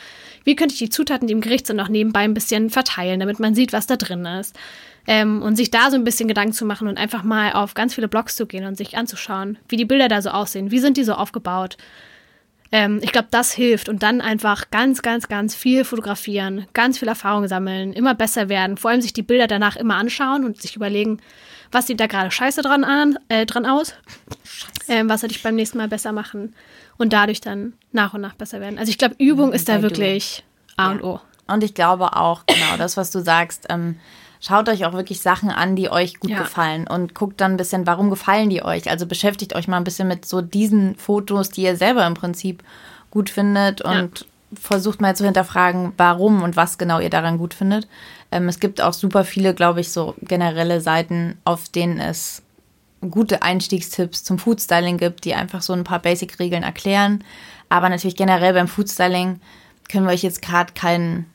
Wie 0.44 0.56
könnte 0.56 0.74
ich 0.74 0.78
die 0.78 0.90
Zutaten, 0.90 1.26
die 1.26 1.32
im 1.32 1.40
Gericht 1.40 1.66
sind, 1.66 1.76
noch 1.76 1.88
nebenbei 1.88 2.20
ein 2.20 2.34
bisschen 2.34 2.70
verteilen, 2.70 3.20
damit 3.20 3.40
man 3.40 3.54
sieht, 3.54 3.72
was 3.72 3.86
da 3.86 3.96
drin 3.96 4.24
ist? 4.26 4.56
Ähm, 5.06 5.42
und 5.42 5.56
sich 5.56 5.70
da 5.70 5.90
so 5.90 5.96
ein 5.96 6.04
bisschen 6.04 6.28
Gedanken 6.28 6.52
zu 6.52 6.64
machen 6.64 6.88
und 6.88 6.98
einfach 6.98 7.22
mal 7.22 7.52
auf 7.52 7.74
ganz 7.74 7.94
viele 7.94 8.08
Blogs 8.08 8.36
zu 8.36 8.46
gehen 8.46 8.64
und 8.64 8.76
sich 8.76 8.96
anzuschauen, 8.96 9.58
wie 9.68 9.76
die 9.76 9.84
Bilder 9.84 10.08
da 10.08 10.20
so 10.20 10.30
aussehen, 10.30 10.70
wie 10.70 10.80
sind 10.80 10.96
die 10.96 11.04
so 11.04 11.14
aufgebaut. 11.14 11.76
Ähm, 12.72 13.00
ich 13.02 13.12
glaube, 13.12 13.28
das 13.30 13.52
hilft. 13.52 13.88
Und 13.88 14.02
dann 14.02 14.20
einfach 14.20 14.70
ganz, 14.70 15.02
ganz, 15.02 15.28
ganz 15.28 15.54
viel 15.54 15.84
fotografieren, 15.84 16.66
ganz 16.72 16.98
viel 16.98 17.08
Erfahrung 17.08 17.48
sammeln, 17.48 17.92
immer 17.92 18.14
besser 18.14 18.48
werden, 18.48 18.76
vor 18.76 18.90
allem 18.90 19.00
sich 19.00 19.12
die 19.12 19.22
Bilder 19.22 19.46
danach 19.46 19.76
immer 19.76 19.96
anschauen 19.96 20.44
und 20.44 20.60
sich 20.60 20.76
überlegen, 20.76 21.20
was 21.72 21.86
sieht 21.86 22.00
da 22.00 22.06
gerade 22.06 22.30
scheiße 22.30 22.62
dran, 22.62 22.84
an, 22.84 23.18
äh, 23.28 23.46
dran 23.46 23.66
aus, 23.66 23.94
ähm, 24.88 25.08
was 25.08 25.20
sollte 25.20 25.34
ich 25.34 25.42
beim 25.42 25.54
nächsten 25.56 25.78
Mal 25.78 25.88
besser 25.88 26.12
machen? 26.12 26.54
Und 26.96 27.12
dadurch 27.12 27.40
dann 27.40 27.74
nach 27.92 28.14
und 28.14 28.20
nach 28.20 28.34
besser 28.34 28.60
werden. 28.60 28.78
Also 28.78 28.90
ich 28.90 28.98
glaube, 28.98 29.16
Übung 29.18 29.52
ist 29.52 29.68
da 29.68 29.82
wirklich 29.82 30.44
A 30.76 30.92
und 30.92 31.02
O. 31.02 31.20
Und 31.46 31.62
ich 31.62 31.74
glaube 31.74 32.16
auch, 32.16 32.46
genau, 32.46 32.76
das, 32.78 32.96
was 32.96 33.10
du 33.10 33.20
sagst, 33.20 33.66
ähm, 33.68 33.96
schaut 34.46 34.68
euch 34.68 34.84
auch 34.84 34.92
wirklich 34.92 35.20
Sachen 35.20 35.50
an, 35.50 35.76
die 35.76 35.90
euch 35.90 36.20
gut 36.20 36.30
ja. 36.30 36.38
gefallen 36.38 36.86
und 36.86 37.14
guckt 37.14 37.40
dann 37.40 37.52
ein 37.52 37.56
bisschen, 37.56 37.86
warum 37.86 38.10
gefallen 38.10 38.50
die 38.50 38.62
euch. 38.62 38.88
Also 38.90 39.06
beschäftigt 39.06 39.54
euch 39.54 39.66
mal 39.66 39.78
ein 39.78 39.84
bisschen 39.84 40.08
mit 40.08 40.24
so 40.24 40.40
diesen 40.40 40.94
Fotos, 40.96 41.50
die 41.50 41.62
ihr 41.62 41.76
selber 41.76 42.06
im 42.06 42.14
Prinzip 42.14 42.62
gut 43.10 43.30
findet 43.30 43.82
und 43.82 44.20
ja. 44.20 44.26
versucht 44.54 45.00
mal 45.00 45.16
zu 45.16 45.24
hinterfragen, 45.24 45.92
warum 45.96 46.42
und 46.42 46.54
was 46.54 46.78
genau 46.78 47.00
ihr 47.00 47.10
daran 47.10 47.38
gut 47.38 47.54
findet. 47.54 47.88
Ähm, 48.30 48.48
es 48.48 48.60
gibt 48.60 48.80
auch 48.80 48.92
super 48.92 49.24
viele, 49.24 49.54
glaube 49.54 49.80
ich, 49.80 49.90
so 49.90 50.14
generelle 50.20 50.80
Seiten, 50.80 51.38
auf 51.44 51.68
denen 51.68 51.98
es 51.98 52.42
gute 53.10 53.42
Einstiegstipps 53.42 54.24
zum 54.24 54.38
Foodstyling 54.38 54.98
gibt, 54.98 55.24
die 55.24 55.34
einfach 55.34 55.62
so 55.62 55.72
ein 55.72 55.84
paar 55.84 56.00
Basic-Regeln 56.00 56.62
erklären. 56.62 57.24
Aber 57.68 57.88
natürlich 57.88 58.16
generell 58.16 58.52
beim 58.52 58.68
Foodstyling 58.68 59.40
können 59.90 60.06
wir 60.06 60.12
euch 60.12 60.22
jetzt 60.22 60.42
gerade 60.42 60.72
kein, 60.72 61.26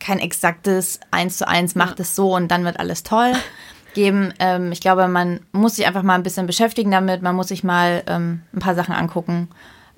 kein 0.00 0.18
exaktes 0.18 1.00
eins 1.10 1.38
zu 1.38 1.48
eins 1.48 1.74
macht 1.74 2.00
es 2.00 2.14
so 2.14 2.34
und 2.34 2.48
dann 2.48 2.64
wird 2.64 2.78
alles 2.78 3.02
toll 3.02 3.32
geben. 3.94 4.32
Ähm, 4.38 4.72
ich 4.72 4.80
glaube, 4.80 5.08
man 5.08 5.40
muss 5.52 5.76
sich 5.76 5.86
einfach 5.86 6.02
mal 6.02 6.14
ein 6.14 6.22
bisschen 6.22 6.46
beschäftigen 6.46 6.90
damit, 6.90 7.22
man 7.22 7.36
muss 7.36 7.48
sich 7.48 7.64
mal 7.64 8.02
ähm, 8.06 8.42
ein 8.52 8.60
paar 8.60 8.74
Sachen 8.74 8.94
angucken 8.94 9.48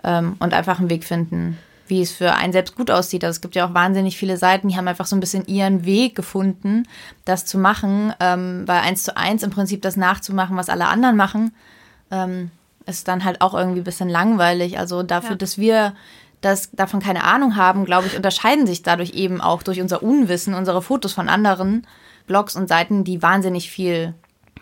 ähm, 0.05 0.37
und 0.39 0.55
einfach 0.55 0.79
einen 0.79 0.91
Weg 0.91 1.05
finden, 1.05 1.59
wie 1.87 2.01
es 2.01 2.13
für 2.13 2.35
einen 2.35 2.53
selbst 2.53 2.77
gut 2.77 2.91
aussieht. 2.91 3.25
Also 3.25 3.37
es 3.37 3.41
gibt 3.41 3.55
ja 3.57 3.67
auch 3.67 3.75
wahnsinnig 3.75 4.17
viele 4.17 4.37
Seiten, 4.37 4.69
die 4.69 4.77
haben 4.77 4.89
einfach 4.89 5.07
so 5.07 5.17
ein 5.17 5.21
bisschen 5.21 5.47
ihren 5.47 5.85
Weg 5.85 6.15
gefunden, 6.15 6.85
das 7.25 7.45
zu 7.45 7.59
machen, 7.59 8.15
ähm, 8.21 8.63
weil 8.67 8.81
eins 8.81 9.05
zu 9.05 9.17
eins 9.17 9.43
im 9.43 9.51
Prinzip 9.51 9.83
das 9.83 9.97
nachzumachen, 9.97 10.57
was 10.57 10.69
alle 10.69 10.87
anderen 10.87 11.17
machen, 11.17 11.53
ähm, 12.11 12.51
ist 12.87 13.09
dann 13.09 13.25
halt 13.25 13.41
auch 13.41 13.55
irgendwie 13.55 13.81
ein 13.81 13.85
bisschen 13.85 14.09
langweilig. 14.09 14.79
Also 14.79 15.03
dafür, 15.03 15.33
ja. 15.33 15.37
dass 15.37 15.59
wir 15.59 15.95
das 16.41 16.71
davon 16.73 17.01
keine 17.01 17.25
Ahnung 17.25 17.57
haben, 17.57 17.85
glaube 17.85 18.07
ich, 18.07 18.17
unterscheiden 18.17 18.67
sich 18.67 18.83
dadurch 18.83 19.13
eben 19.15 19.41
auch 19.41 19.63
durch 19.63 19.81
unser 19.81 20.03
Unwissen 20.03 20.55
unsere 20.55 20.83
Fotos 20.83 21.13
von 21.13 21.29
anderen 21.29 21.87
Blogs 22.27 22.57
und 22.57 22.69
Seiten, 22.69 23.05
die 23.05 23.23
wahnsinnig 23.23 23.71
viel 23.71 24.15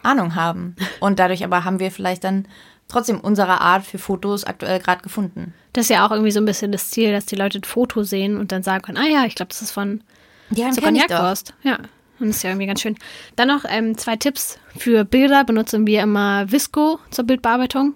Ahnung 0.02 0.34
haben. 0.34 0.76
Und 1.00 1.18
dadurch 1.18 1.44
aber 1.44 1.64
haben 1.64 1.80
wir 1.80 1.90
vielleicht 1.90 2.24
dann 2.24 2.46
trotzdem 2.88 3.20
unsere 3.20 3.60
Art 3.60 3.84
für 3.84 3.98
Fotos 3.98 4.44
aktuell 4.44 4.80
gerade 4.80 5.02
gefunden. 5.02 5.54
Das 5.72 5.84
ist 5.84 5.90
ja 5.90 6.06
auch 6.06 6.10
irgendwie 6.10 6.30
so 6.30 6.40
ein 6.40 6.46
bisschen 6.46 6.72
das 6.72 6.90
Ziel, 6.90 7.12
dass 7.12 7.26
die 7.26 7.36
Leute 7.36 7.58
ein 7.58 7.64
Foto 7.64 8.02
sehen 8.02 8.36
und 8.38 8.50
dann 8.50 8.62
sagen 8.62 8.82
können, 8.82 8.98
ah 8.98 9.06
ja, 9.06 9.24
ich 9.26 9.34
glaube, 9.34 9.50
das 9.50 9.62
ist 9.62 9.70
von 9.70 10.02
ja, 10.50 10.72
so 10.72 10.80
Cognac-Wurst. 10.80 11.54
Ja, 11.62 11.78
und 12.18 12.28
das 12.28 12.36
ist 12.36 12.42
ja 12.42 12.50
irgendwie 12.50 12.66
ganz 12.66 12.80
schön. 12.80 12.96
Dann 13.36 13.48
noch 13.48 13.64
ähm, 13.68 13.96
zwei 13.96 14.16
Tipps 14.16 14.58
für 14.76 15.04
Bilder. 15.04 15.44
Benutzen 15.44 15.86
wir 15.86 16.02
immer 16.02 16.50
Visco 16.50 16.98
zur 17.10 17.24
Bildbearbeitung 17.24 17.94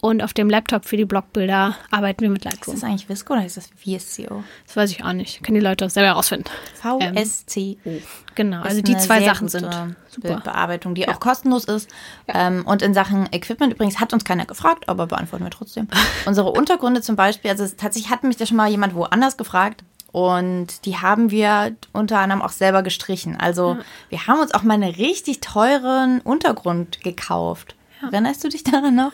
und 0.00 0.22
auf 0.22 0.32
dem 0.32 0.48
Laptop 0.48 0.84
für 0.84 0.96
die 0.96 1.04
Blogbilder 1.04 1.74
arbeiten 1.90 2.20
wir 2.20 2.30
mit 2.30 2.44
Lightroom. 2.44 2.74
Ist 2.74 2.82
das 2.82 2.88
eigentlich 2.88 3.08
Visco 3.08 3.32
oder 3.32 3.44
ist 3.44 3.56
das 3.56 3.68
VSCO? 3.76 4.44
Das 4.66 4.76
weiß 4.76 4.90
ich 4.92 5.04
auch 5.04 5.12
nicht. 5.12 5.42
Können 5.42 5.56
die 5.56 5.64
Leute 5.64 5.86
auch 5.86 5.90
selber 5.90 6.08
herausfinden. 6.08 6.48
VSCO. 6.74 7.76
Ähm, 7.84 8.02
genau, 8.34 8.62
also 8.62 8.80
die 8.80 8.96
zwei 8.96 9.24
Sachen 9.24 9.48
sind 9.48 9.66
super. 10.08 10.40
Bearbeitung, 10.44 10.94
die 10.94 11.02
ja. 11.02 11.08
auch 11.08 11.20
kostenlos 11.20 11.64
ist. 11.64 11.90
Ja. 12.28 12.46
Ähm, 12.46 12.64
und 12.64 12.82
in 12.82 12.94
Sachen 12.94 13.28
Equipment 13.32 13.72
übrigens 13.72 13.98
hat 13.98 14.12
uns 14.12 14.24
keiner 14.24 14.46
gefragt, 14.46 14.88
aber 14.88 15.06
beantworten 15.06 15.44
wir 15.44 15.50
trotzdem. 15.50 15.88
Unsere 16.26 16.50
Untergründe 16.50 17.02
zum 17.02 17.16
Beispiel, 17.16 17.50
also 17.50 17.66
tatsächlich 17.66 18.10
hat 18.10 18.22
mich 18.22 18.36
da 18.36 18.46
schon 18.46 18.56
mal 18.56 18.68
jemand 18.68 18.94
woanders 18.94 19.36
gefragt. 19.36 19.82
Und 20.10 20.86
die 20.86 20.96
haben 20.96 21.30
wir 21.30 21.76
unter 21.92 22.18
anderem 22.18 22.40
auch 22.40 22.50
selber 22.50 22.82
gestrichen. 22.82 23.36
Also 23.38 23.74
ja. 23.74 23.78
wir 24.08 24.26
haben 24.26 24.40
uns 24.40 24.54
auch 24.54 24.62
mal 24.62 24.74
einen 24.74 24.94
richtig 24.94 25.40
teuren 25.40 26.20
Untergrund 26.22 27.02
gekauft. 27.02 27.74
Erinnerst 28.00 28.42
du 28.42 28.48
dich 28.48 28.64
daran 28.64 28.94
noch? 28.94 29.12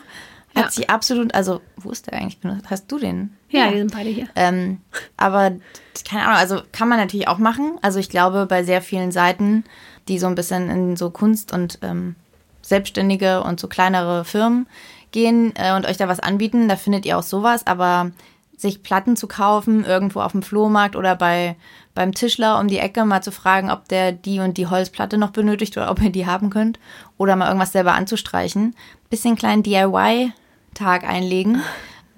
Hat 0.55 0.65
ja. 0.65 0.71
sie 0.71 0.89
absolut, 0.89 1.33
also 1.35 1.61
wo 1.75 1.91
ist 1.91 2.07
der 2.07 2.13
eigentlich 2.13 2.39
benutzt? 2.39 2.69
Hast 2.69 2.89
du 2.89 2.97
den? 2.97 3.35
Ja, 3.49 3.65
ja. 3.65 3.71
die 3.71 3.77
sind 3.79 3.93
beide 3.93 4.09
hier. 4.09 4.27
Ähm, 4.35 4.79
aber 5.17 5.51
keine 6.07 6.23
Ahnung, 6.23 6.37
also 6.37 6.61
kann 6.71 6.87
man 6.87 6.97
natürlich 6.97 7.27
auch 7.27 7.39
machen. 7.39 7.77
Also 7.81 7.99
ich 7.99 8.09
glaube, 8.09 8.45
bei 8.45 8.63
sehr 8.63 8.81
vielen 8.81 9.11
Seiten, 9.11 9.65
die 10.07 10.17
so 10.17 10.27
ein 10.27 10.35
bisschen 10.35 10.69
in 10.69 10.95
so 10.95 11.09
Kunst 11.09 11.51
und 11.51 11.79
ähm, 11.81 12.15
Selbstständige 12.61 13.43
und 13.43 13.59
so 13.59 13.67
kleinere 13.67 14.23
Firmen 14.23 14.67
gehen 15.11 15.53
äh, 15.55 15.75
und 15.75 15.85
euch 15.85 15.97
da 15.97 16.07
was 16.07 16.21
anbieten, 16.21 16.69
da 16.69 16.77
findet 16.77 17.05
ihr 17.05 17.17
auch 17.17 17.23
sowas. 17.23 17.67
Aber 17.67 18.11
sich 18.57 18.81
Platten 18.81 19.17
zu 19.17 19.27
kaufen, 19.27 19.83
irgendwo 19.83 20.21
auf 20.21 20.31
dem 20.31 20.41
Flohmarkt 20.41 20.95
oder 20.95 21.17
bei, 21.17 21.57
beim 21.93 22.13
Tischler 22.13 22.59
um 22.59 22.69
die 22.69 22.79
Ecke 22.79 23.03
mal 23.03 23.21
zu 23.21 23.33
fragen, 23.33 23.69
ob 23.69 23.89
der 23.89 24.13
die 24.13 24.39
und 24.39 24.57
die 24.57 24.67
Holzplatte 24.67 25.17
noch 25.17 25.31
benötigt 25.31 25.75
oder 25.75 25.91
ob 25.91 26.01
ihr 26.01 26.11
die 26.11 26.25
haben 26.25 26.49
könnt. 26.49 26.79
Oder 27.17 27.35
mal 27.35 27.47
irgendwas 27.47 27.73
selber 27.73 27.93
anzustreichen. 27.93 28.73
Bisschen 29.09 29.35
kleinen 29.35 29.63
DIY 29.63 30.31
Tag 30.75 31.03
einlegen. 31.03 31.61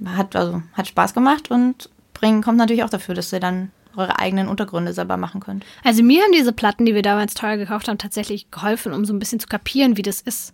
Hat, 0.06 0.36
also, 0.36 0.62
hat 0.74 0.88
Spaß 0.88 1.14
gemacht 1.14 1.50
und 1.50 1.90
bringen 2.14 2.44
kommt 2.44 2.58
natürlich 2.58 2.84
auch 2.84 2.90
dafür, 2.90 3.16
dass 3.16 3.32
ihr 3.32 3.40
dann 3.40 3.72
eure 3.96 4.20
eigenen 4.20 4.48
Untergründe 4.48 4.94
selber 4.94 5.18
machen 5.18 5.42
könnt. 5.42 5.66
Also 5.84 6.04
mir 6.04 6.22
haben 6.22 6.32
diese 6.32 6.54
Platten, 6.54 6.86
die 6.86 6.94
wir 6.94 7.02
damals 7.02 7.34
teuer 7.34 7.58
gekauft 7.58 7.88
haben, 7.88 7.98
tatsächlich 7.98 8.52
geholfen, 8.52 8.94
um 8.94 9.06
so 9.06 9.14
ein 9.14 9.20
bisschen 9.20 9.40
zu 9.40 9.48
kapieren, 9.48 9.98
wie 9.98 10.04
das 10.04 10.22
ist. 10.22 10.54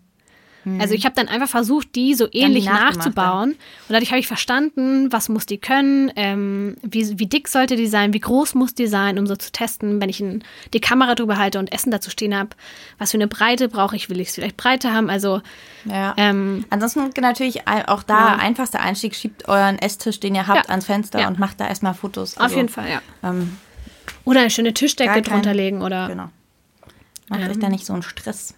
Mhm. 0.65 0.81
Also 0.81 0.93
ich 0.93 1.05
habe 1.05 1.15
dann 1.15 1.27
einfach 1.27 1.49
versucht, 1.49 1.95
die 1.95 2.13
so 2.13 2.27
ähnlich 2.31 2.65
nachzubauen. 2.65 3.51
Und 3.51 3.57
dadurch 3.89 4.11
habe 4.11 4.19
ich 4.19 4.27
verstanden, 4.27 5.11
was 5.11 5.29
muss 5.29 5.45
die 5.45 5.57
können, 5.57 6.11
ähm, 6.15 6.75
wie, 6.81 7.19
wie 7.19 7.25
dick 7.25 7.47
sollte 7.47 7.75
die 7.75 7.87
sein, 7.87 8.13
wie 8.13 8.19
groß 8.19 8.55
muss 8.55 8.73
die 8.73 8.87
sein, 8.87 9.19
um 9.19 9.27
so 9.27 9.35
zu 9.35 9.51
testen, 9.51 10.01
wenn 10.01 10.09
ich 10.09 10.19
ein, 10.19 10.43
die 10.73 10.79
Kamera 10.79 11.15
drüber 11.15 11.37
halte 11.37 11.59
und 11.59 11.71
Essen 11.71 11.91
dazu 11.91 12.09
stehen 12.09 12.35
habe, 12.35 12.49
was 12.97 13.11
für 13.11 13.17
eine 13.17 13.27
Breite 13.27 13.67
brauche 13.67 13.95
ich, 13.95 14.09
will 14.09 14.19
ich 14.19 14.29
es 14.29 14.35
vielleicht 14.35 14.57
breiter 14.57 14.93
haben. 14.93 15.09
Also 15.09 15.41
ja. 15.85 16.13
Ähm, 16.17 16.65
Ansonsten 16.69 17.11
natürlich 17.21 17.67
auch 17.67 18.03
da 18.03 18.33
ja. 18.33 18.35
einfachster 18.35 18.79
Einstieg, 18.79 19.15
schiebt 19.15 19.47
euren 19.47 19.77
Esstisch, 19.79 20.19
den 20.19 20.35
ihr 20.35 20.47
habt, 20.47 20.65
ja. 20.65 20.69
ans 20.69 20.85
Fenster 20.85 21.27
und 21.27 21.39
macht 21.39 21.59
da 21.59 21.67
erstmal 21.67 21.93
Fotos. 21.93 22.37
Also, 22.37 22.53
Auf 22.53 22.57
jeden 22.57 22.69
Fall, 22.69 22.89
ja. 22.89 23.01
Ähm, 23.23 23.57
oder 24.25 24.41
eine 24.41 24.49
schöne 24.49 24.73
Tischdecke 24.73 25.21
drunter 25.21 25.53
legen 25.53 25.81
oder. 25.81 26.07
Genau. 26.07 26.29
Macht 27.29 27.41
ähm, 27.41 27.51
euch 27.51 27.59
da 27.59 27.69
nicht 27.69 27.85
so 27.85 27.93
einen 27.93 28.03
Stress. 28.03 28.55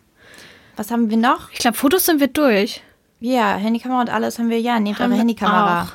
Was 0.76 0.92
haben 0.92 1.10
wir 1.10 1.18
noch? 1.18 1.52
Ich 1.52 1.60
glaube, 1.60 1.78
Fotos 1.78 2.06
sind 2.06 2.20
wir 2.20 2.28
durch. 2.28 2.82
Ja, 3.20 3.56
Handykamera 3.56 4.02
und 4.02 4.10
alles 4.10 4.40
haben 4.40 4.50
wir 4.50 4.60
ja. 4.60 4.80
Nehmt 4.80 5.00
eure 5.00 5.16
Handykamera. 5.16 5.90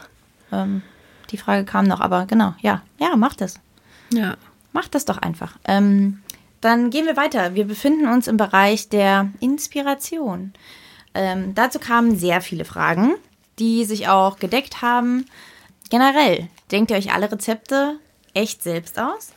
Ähm, 0.53 0.83
die 1.31 1.37
Frage 1.37 1.65
kam 1.65 1.87
noch, 1.87 2.01
aber 2.01 2.27
genau, 2.27 2.55
ja. 2.61 2.83
Ja, 2.99 3.17
macht 3.17 3.41
es. 3.41 3.61
Ja. 4.13 4.37
Macht 4.73 4.95
das 4.95 5.05
doch 5.05 5.19
einfach. 5.19 5.59
Ähm, 5.65 6.23
dann 6.61 6.91
gehen 6.91 7.07
wir 7.07 7.17
weiter. 7.17 7.55
Wir 7.55 7.67
befinden 7.67 8.09
uns 8.09 8.27
im 8.27 8.37
Bereich 8.37 8.89
der 8.89 9.31
Inspiration. 9.41 10.53
Ähm, 11.15 11.55
dazu 11.55 11.79
kamen 11.79 12.17
sehr 12.17 12.41
viele 12.41 12.65
Fragen, 12.65 13.15
die 13.59 13.85
sich 13.85 14.09
auch 14.09 14.39
gedeckt 14.39 14.83
haben. 14.83 15.27
Generell, 15.91 16.49
denkt 16.71 16.91
ihr 16.91 16.97
euch 16.97 17.13
alle 17.13 17.31
Rezepte 17.31 17.99
echt 18.35 18.63
selbst 18.63 18.99
aus? 18.99 19.33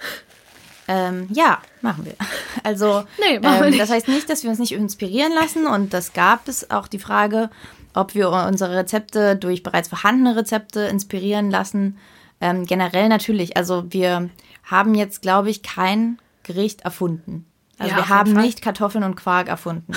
Ähm, 0.88 1.28
ja, 1.32 1.60
machen 1.82 2.06
wir. 2.06 2.16
Also, 2.66 3.04
nee, 3.20 3.40
machen 3.40 3.74
ähm, 3.74 3.78
das 3.78 3.90
heißt 3.90 4.08
nicht, 4.08 4.30
dass 4.30 4.44
wir 4.44 4.50
uns 4.50 4.60
nicht 4.60 4.72
inspirieren 4.72 5.34
lassen. 5.34 5.68
Und 5.68 5.94
das 5.94 6.14
gab 6.14 6.48
es 6.48 6.72
auch 6.72 6.88
die 6.88 7.00
Frage, 7.00 7.50
ob 7.94 8.16
wir 8.16 8.30
unsere 8.30 8.78
Rezepte 8.78 9.36
durch 9.36 9.64
bereits 9.64 9.90
vorhandene 9.90 10.38
Rezepte 10.38 10.82
inspirieren 10.82 11.52
lassen. 11.52 11.98
Ähm, 12.40 12.66
generell 12.66 13.10
natürlich. 13.10 13.58
Also 13.58 13.86
wir 13.90 14.30
haben 14.64 14.96
jetzt, 14.96 15.22
glaube 15.22 15.50
ich, 15.50 15.62
kein 15.62 16.20
Gericht 16.44 16.82
erfunden. 16.82 17.46
Also 17.78 17.92
ja, 17.92 17.98
wir 17.98 18.10
haben 18.10 18.34
nicht 18.34 18.62
Kartoffeln 18.62 19.04
und 19.04 19.16
Quark 19.16 19.48
erfunden. 19.50 19.94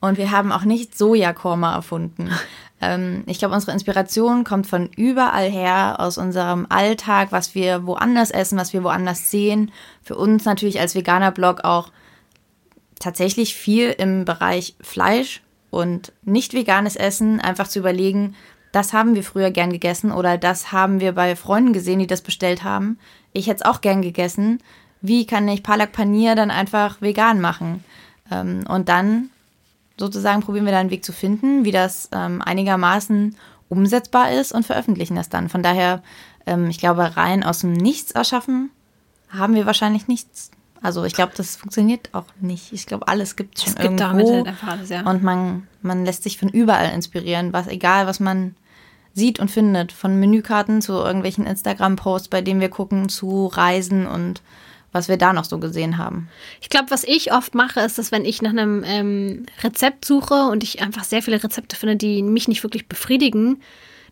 Und 0.00 0.18
wir 0.18 0.32
haben 0.32 0.52
auch 0.52 0.64
nicht 0.64 0.98
Sojakorma 0.98 1.74
erfunden. 1.74 2.30
Ähm, 2.82 3.22
ich 3.26 3.38
glaube, 3.38 3.54
unsere 3.54 3.72
Inspiration 3.72 4.44
kommt 4.44 4.66
von 4.66 4.90
überall 4.96 5.48
her, 5.48 5.96
aus 5.98 6.18
unserem 6.18 6.66
Alltag, 6.68 7.28
was 7.30 7.54
wir 7.54 7.86
woanders 7.86 8.30
essen, 8.30 8.58
was 8.58 8.72
wir 8.72 8.82
woanders 8.82 9.30
sehen. 9.30 9.70
Für 10.02 10.16
uns 10.16 10.44
natürlich 10.44 10.80
als 10.80 10.94
Veganer-Blog 10.94 11.64
auch 11.64 11.90
tatsächlich 12.98 13.54
viel 13.54 13.90
im 13.90 14.24
Bereich 14.24 14.74
Fleisch 14.80 15.42
und 15.70 16.12
nicht 16.22 16.52
veganes 16.52 16.96
Essen, 16.96 17.40
einfach 17.40 17.68
zu 17.68 17.78
überlegen, 17.78 18.34
das 18.72 18.92
haben 18.92 19.14
wir 19.14 19.22
früher 19.22 19.50
gern 19.50 19.70
gegessen 19.70 20.10
oder 20.12 20.38
das 20.38 20.72
haben 20.72 21.00
wir 21.00 21.12
bei 21.12 21.36
Freunden 21.36 21.72
gesehen, 21.72 21.98
die 21.98 22.06
das 22.06 22.22
bestellt 22.22 22.64
haben. 22.64 22.98
Ich 23.32 23.46
hätte 23.46 23.62
es 23.62 23.70
auch 23.70 23.80
gern 23.80 24.02
gegessen. 24.02 24.60
Wie 25.02 25.26
kann 25.26 25.46
ich 25.48 25.62
Palak 25.62 25.92
Panier 25.92 26.34
dann 26.34 26.50
einfach 26.50 27.00
vegan 27.02 27.40
machen? 27.40 27.84
Ähm, 28.30 28.64
und 28.68 28.88
dann 28.88 29.30
sozusagen 30.02 30.40
probieren 30.40 30.64
wir 30.64 30.72
da 30.72 30.80
einen 30.80 30.90
Weg 30.90 31.04
zu 31.04 31.12
finden, 31.12 31.64
wie 31.64 31.70
das 31.70 32.08
ähm, 32.10 32.42
einigermaßen 32.42 33.36
umsetzbar 33.68 34.32
ist 34.32 34.50
und 34.52 34.66
veröffentlichen 34.66 35.14
das 35.14 35.28
dann. 35.28 35.48
Von 35.48 35.62
daher, 35.62 36.02
ähm, 36.44 36.68
ich 36.68 36.78
glaube, 36.78 37.16
rein 37.16 37.44
aus 37.44 37.60
dem 37.60 37.72
Nichts 37.72 38.10
erschaffen 38.10 38.70
haben 39.28 39.54
wir 39.54 39.64
wahrscheinlich 39.64 40.08
nichts. 40.08 40.50
Also 40.82 41.04
ich 41.04 41.14
glaube, 41.14 41.34
das 41.36 41.54
funktioniert 41.54 42.10
auch 42.12 42.24
nicht. 42.40 42.72
Ich 42.72 42.86
glaube, 42.86 43.06
alles 43.06 43.36
gibt 43.36 43.58
es 43.58 43.64
schon 43.64 43.74
gibt 43.76 44.00
irgendwo. 44.00 44.34
Halt 44.34 44.48
einfach 44.48 44.68
alles, 44.68 44.88
ja. 44.88 45.08
Und 45.08 45.22
man, 45.22 45.68
man 45.82 46.04
lässt 46.04 46.24
sich 46.24 46.36
von 46.36 46.48
überall 46.48 46.92
inspirieren, 46.92 47.52
was 47.52 47.68
egal, 47.68 48.08
was 48.08 48.18
man 48.18 48.56
sieht 49.14 49.38
und 49.38 49.52
findet. 49.52 49.92
Von 49.92 50.18
Menükarten 50.18 50.82
zu 50.82 50.94
irgendwelchen 50.94 51.46
Instagram-Posts, 51.46 52.26
bei 52.26 52.42
denen 52.42 52.60
wir 52.60 52.70
gucken, 52.70 53.08
zu 53.08 53.46
Reisen 53.46 54.08
und 54.08 54.42
was 54.92 55.08
wir 55.08 55.16
da 55.16 55.32
noch 55.32 55.44
so 55.44 55.58
gesehen 55.58 55.98
haben. 55.98 56.28
Ich 56.60 56.68
glaube, 56.68 56.90
was 56.90 57.02
ich 57.04 57.32
oft 57.32 57.54
mache, 57.54 57.80
ist, 57.80 57.98
dass 57.98 58.12
wenn 58.12 58.24
ich 58.24 58.42
nach 58.42 58.50
einem 58.50 58.84
ähm, 58.86 59.46
Rezept 59.62 60.04
suche 60.04 60.48
und 60.50 60.62
ich 60.62 60.82
einfach 60.82 61.04
sehr 61.04 61.22
viele 61.22 61.42
Rezepte 61.42 61.76
finde, 61.76 61.96
die 61.96 62.22
mich 62.22 62.46
nicht 62.46 62.62
wirklich 62.62 62.86
befriedigen, 62.88 63.62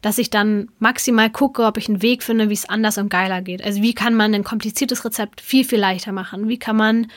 dass 0.03 0.19
ich 0.19 0.31
dann 0.31 0.69
maximal 0.79 1.29
gucke, 1.31 1.65
ob 1.65 1.77
ich 1.77 1.89
einen 1.89 2.03
Weg 2.03 2.23
finde, 2.23 2.49
wie 2.49 2.55
es 2.55 2.69
anders 2.69 2.97
und 2.97 3.11
geiler 3.11 3.43
geht. 3.43 3.63
Also 3.63 3.83
wie 3.83 3.93
kann 3.93 4.15
man 4.15 4.35
ein 4.35 4.45
kompliziertes 4.45 5.05
Rezept 5.05 5.43
viel, 5.43 5.65
viel 5.65 5.79
leichter 5.79 6.13
machen? 6.13 6.49
Wie 6.49 6.59
kann 6.59 6.77
man 6.77 7.09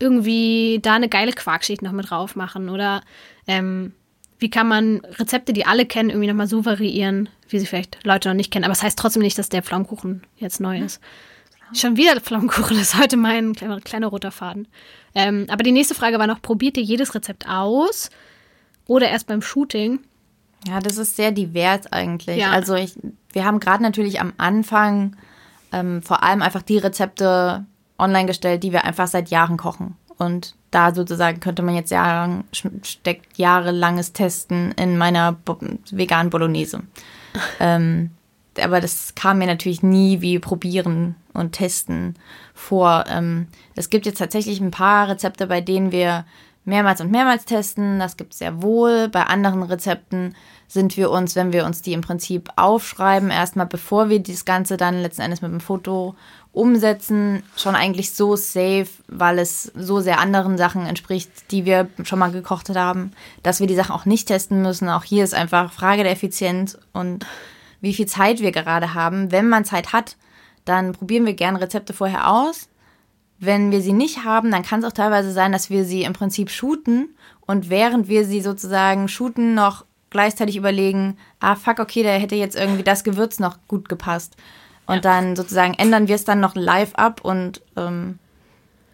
irgendwie 0.00 0.80
da 0.82 0.94
eine 0.94 1.08
geile 1.08 1.32
Quarkschicht 1.32 1.82
noch 1.82 1.92
mit 1.92 2.10
drauf 2.10 2.34
machen? 2.34 2.68
Oder 2.68 3.02
ähm, 3.46 3.92
wie 4.38 4.50
kann 4.50 4.66
man 4.66 5.00
Rezepte, 5.18 5.52
die 5.52 5.66
alle 5.66 5.86
kennen, 5.86 6.10
irgendwie 6.10 6.28
nochmal 6.28 6.48
so 6.48 6.64
variieren, 6.64 7.28
wie 7.48 7.60
sie 7.60 7.66
vielleicht 7.66 8.04
Leute 8.04 8.28
noch 8.28 8.34
nicht 8.34 8.50
kennen? 8.50 8.64
Aber 8.64 8.72
es 8.72 8.78
das 8.78 8.86
heißt 8.86 8.98
trotzdem 8.98 9.22
nicht, 9.22 9.38
dass 9.38 9.48
der 9.48 9.62
Pflaumenkuchen 9.62 10.22
jetzt 10.36 10.60
neu 10.60 10.80
ist. 10.80 11.00
Schon 11.72 11.96
wieder 11.96 12.20
Pflaumenkuchen 12.20 12.78
ist 12.78 12.98
heute 12.98 13.16
mein 13.16 13.54
kleiner, 13.54 13.80
kleiner 13.80 14.06
roter 14.06 14.30
Faden. 14.30 14.68
Ähm, 15.14 15.46
aber 15.50 15.62
die 15.62 15.72
nächste 15.72 15.94
Frage 15.94 16.18
war 16.18 16.26
noch, 16.26 16.42
probiert 16.42 16.76
ihr 16.76 16.82
jedes 16.82 17.14
Rezept 17.14 17.48
aus 17.48 18.10
oder 18.86 19.08
erst 19.08 19.26
beim 19.26 19.42
Shooting? 19.42 20.00
Ja, 20.66 20.80
das 20.80 20.98
ist 20.98 21.16
sehr 21.16 21.32
divers 21.32 21.86
eigentlich. 21.90 22.38
Ja. 22.38 22.50
Also 22.50 22.74
ich, 22.74 22.94
wir 23.32 23.44
haben 23.44 23.60
gerade 23.60 23.82
natürlich 23.82 24.20
am 24.20 24.32
Anfang 24.36 25.16
ähm, 25.72 26.02
vor 26.02 26.22
allem 26.22 26.42
einfach 26.42 26.62
die 26.62 26.78
Rezepte 26.78 27.64
online 27.98 28.26
gestellt, 28.26 28.62
die 28.62 28.72
wir 28.72 28.84
einfach 28.84 29.06
seit 29.06 29.30
Jahren 29.30 29.56
kochen. 29.56 29.96
Und 30.18 30.54
da 30.70 30.94
sozusagen 30.94 31.40
könnte 31.40 31.62
man 31.62 31.74
jetzt 31.74 31.90
sagen, 31.90 32.44
steckt 32.82 33.38
jahrelanges 33.38 34.12
Testen 34.12 34.72
in 34.72 34.96
meiner 34.96 35.32
Bo 35.32 35.58
veganen 35.90 36.30
Bolognese. 36.30 36.82
ähm, 37.60 38.10
aber 38.60 38.80
das 38.80 39.14
kam 39.14 39.38
mir 39.38 39.46
natürlich 39.46 39.82
nie 39.82 40.20
wie 40.20 40.38
probieren 40.38 41.14
und 41.32 41.52
testen 41.52 42.14
vor. 42.54 43.04
Ähm, 43.08 43.48
es 43.74 43.90
gibt 43.90 44.06
jetzt 44.06 44.18
tatsächlich 44.18 44.60
ein 44.60 44.70
paar 44.70 45.08
Rezepte, 45.08 45.46
bei 45.46 45.60
denen 45.60 45.92
wir 45.92 46.24
mehrmals 46.66 47.00
und 47.00 47.10
mehrmals 47.10 47.44
testen. 47.44 47.98
Das 47.98 48.16
gibt 48.16 48.32
es 48.32 48.38
sehr 48.40 48.62
wohl. 48.62 49.08
Bei 49.08 49.24
anderen 49.24 49.62
Rezepten 49.62 50.34
sind 50.68 50.96
wir 50.96 51.10
uns, 51.10 51.36
wenn 51.36 51.52
wir 51.52 51.64
uns 51.64 51.80
die 51.80 51.92
im 51.92 52.00
Prinzip 52.00 52.50
aufschreiben, 52.56 53.30
erstmal 53.30 53.66
bevor 53.66 54.08
wir 54.08 54.20
das 54.20 54.44
Ganze 54.44 54.76
dann 54.76 55.00
letzten 55.00 55.22
Endes 55.22 55.42
mit 55.42 55.52
dem 55.52 55.60
Foto 55.60 56.16
umsetzen, 56.52 57.42
schon 57.56 57.76
eigentlich 57.76 58.12
so 58.12 58.34
safe, 58.34 58.88
weil 59.08 59.38
es 59.38 59.70
so 59.76 60.00
sehr 60.00 60.18
anderen 60.18 60.58
Sachen 60.58 60.86
entspricht, 60.86 61.30
die 61.50 61.66
wir 61.66 61.88
schon 62.02 62.18
mal 62.18 62.32
gekocht 62.32 62.68
haben, 62.70 63.12
dass 63.42 63.60
wir 63.60 63.66
die 63.66 63.74
Sachen 63.74 63.94
auch 63.94 64.06
nicht 64.06 64.26
testen 64.26 64.62
müssen. 64.62 64.88
Auch 64.88 65.04
hier 65.04 65.22
ist 65.22 65.34
einfach 65.34 65.72
Frage 65.72 66.02
der 66.02 66.12
Effizienz 66.12 66.78
und 66.92 67.26
wie 67.80 67.94
viel 67.94 68.06
Zeit 68.06 68.40
wir 68.40 68.52
gerade 68.52 68.94
haben. 68.94 69.32
Wenn 69.32 69.48
man 69.48 69.64
Zeit 69.64 69.92
hat, 69.92 70.16
dann 70.64 70.92
probieren 70.92 71.26
wir 71.26 71.34
gerne 71.34 71.60
Rezepte 71.60 71.92
vorher 71.92 72.30
aus. 72.30 72.68
Wenn 73.38 73.70
wir 73.70 73.80
sie 73.80 73.92
nicht 73.92 74.24
haben, 74.24 74.50
dann 74.50 74.62
kann 74.62 74.80
es 74.80 74.86
auch 74.86 74.92
teilweise 74.92 75.30
sein, 75.30 75.52
dass 75.52 75.70
wir 75.70 75.84
sie 75.84 76.02
im 76.02 76.14
Prinzip 76.14 76.50
shooten 76.50 77.14
und 77.42 77.70
während 77.70 78.08
wir 78.08 78.24
sie 78.24 78.40
sozusagen 78.40 79.08
shooten, 79.08 79.54
noch 79.54 79.84
gleichzeitig 80.10 80.56
überlegen, 80.56 81.18
ah 81.40 81.54
fuck, 81.54 81.78
okay, 81.78 82.02
da 82.02 82.10
hätte 82.10 82.34
jetzt 82.34 82.56
irgendwie 82.56 82.82
das 82.82 83.04
Gewürz 83.04 83.38
noch 83.38 83.58
gut 83.68 83.88
gepasst. 83.88 84.36
Und 84.86 84.96
ja. 84.96 85.00
dann 85.00 85.36
sozusagen 85.36 85.74
ändern 85.74 86.08
wir 86.08 86.14
es 86.14 86.24
dann 86.24 86.40
noch 86.40 86.54
live 86.54 86.94
ab 86.94 87.20
und 87.22 87.60
ähm, 87.76 88.18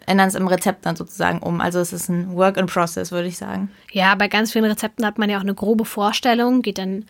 ändern 0.07 0.29
es 0.29 0.35
im 0.35 0.49
Rezept 0.49 0.87
dann 0.87 0.97
sozusagen 0.97 1.39
um. 1.39 1.61
Also 1.61 1.81
es 1.81 1.93
ist 1.93 2.09
ein 2.09 2.35
Work 2.35 2.57
in 2.57 2.67
Process, 2.67 3.13
würde 3.13 3.29
ich 3.29 3.39
sagen. 3.39 3.71
Ja, 3.93 4.15
bei 4.15 4.29
ganz 4.29 4.53
vielen 4.53 4.65
Rezepten 4.65 5.05
hat 5.07 5.19
man 5.19 5.31
ja 5.31 5.37
auch 5.37 5.43
eine 5.43 5.55
grobe 5.55 5.85
Vorstellung, 5.85 6.63
geht 6.63 6.79
dann 6.79 7.05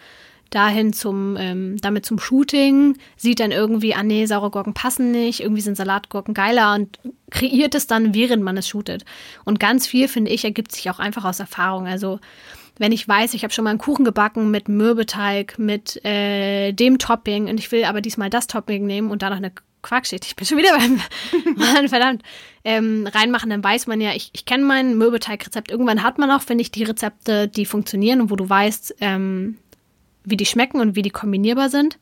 dahin 0.55 0.93
zum, 0.93 1.37
ähm, 1.39 1.77
damit 1.81 2.07
zum 2.07 2.19
Shooting, 2.19 2.97
sieht 3.17 3.41
dann 3.41 3.51
irgendwie, 3.51 3.95
ah 3.95 4.03
nee, 4.03 4.27
saure 4.27 4.51
Gurken 4.51 4.75
passen 4.75 5.11
nicht, 5.11 5.41
irgendwie 5.41 5.63
sind 5.63 5.77
Salatgurken 5.77 6.35
geiler 6.35 6.75
und 6.75 6.99
kreiert 7.31 7.75
es 7.75 7.87
dann, 7.87 8.15
während 8.15 8.43
man 8.43 8.57
es 8.57 8.69
shootet. 8.69 9.05
Und 9.45 9.61
ganz 9.61 9.87
viel, 9.87 10.09
finde 10.09 10.31
ich, 10.31 10.45
ergibt 10.45 10.73
sich 10.73 10.91
auch 10.91 10.99
einfach 10.99 11.25
aus 11.25 11.41
Erfahrung. 11.41 11.87
Also 11.87 12.21
wenn 12.79 12.93
ich 12.93 13.07
weiß, 13.07 13.35
ich 13.35 13.45
habe 13.45 13.53
schon 13.53 13.65
mal 13.65 13.71
einen 13.71 13.79
Kuchen 13.79 14.05
gebacken 14.05 14.51
mit 14.51 14.69
Mürbeteig, 14.69 15.59
mit 15.59 16.05
äh, 16.05 16.73
dem 16.73 16.99
Topping 16.99 17.49
und 17.49 17.59
ich 17.59 17.71
will 17.73 17.85
aber 17.85 18.01
diesmal 18.01 18.31
das 18.31 18.47
Topping 18.47 18.87
nehmen 18.87 19.11
und 19.11 19.23
da 19.23 19.31
noch 19.31 19.37
eine 19.37 19.53
Quarkschicht, 19.83 20.25
ich 20.25 20.37
bin 20.37 20.47
schon 20.47 20.59
wieder 20.59 20.77
beim 20.79 21.01
Mann, 21.57 21.89
verdammt, 21.89 22.23
ähm, 22.65 23.09
reinmachen, 23.13 23.51
dann 23.51 23.65
weiß 23.65 23.89
man 23.89 24.01
ja, 24.01 24.13
ich, 24.15 24.31
ich 24.33 24.45
kenne 24.45 24.65
mein 24.65 24.97
Mürbeteigrezept. 24.97 25.71
Irgendwann 25.71 26.03
hat 26.03 26.19
man 26.19 26.31
auch, 26.31 26.43
finde 26.43 26.63
ich, 26.63 26.71
die 26.71 26.85
Rezepte, 26.85 27.49
die 27.49 27.67
funktionieren 27.67 28.21
und 28.21 28.31
wo 28.31 28.37
du 28.37 28.49
weißt, 28.49 28.97
ähm, 29.01 29.59
wie 30.25 30.37
die 30.37 30.47
schmecken 30.47 30.81
und 30.81 30.97
wie 30.97 31.03
die 31.03 31.11
kombinierbar 31.11 31.69
sind. 31.69 31.99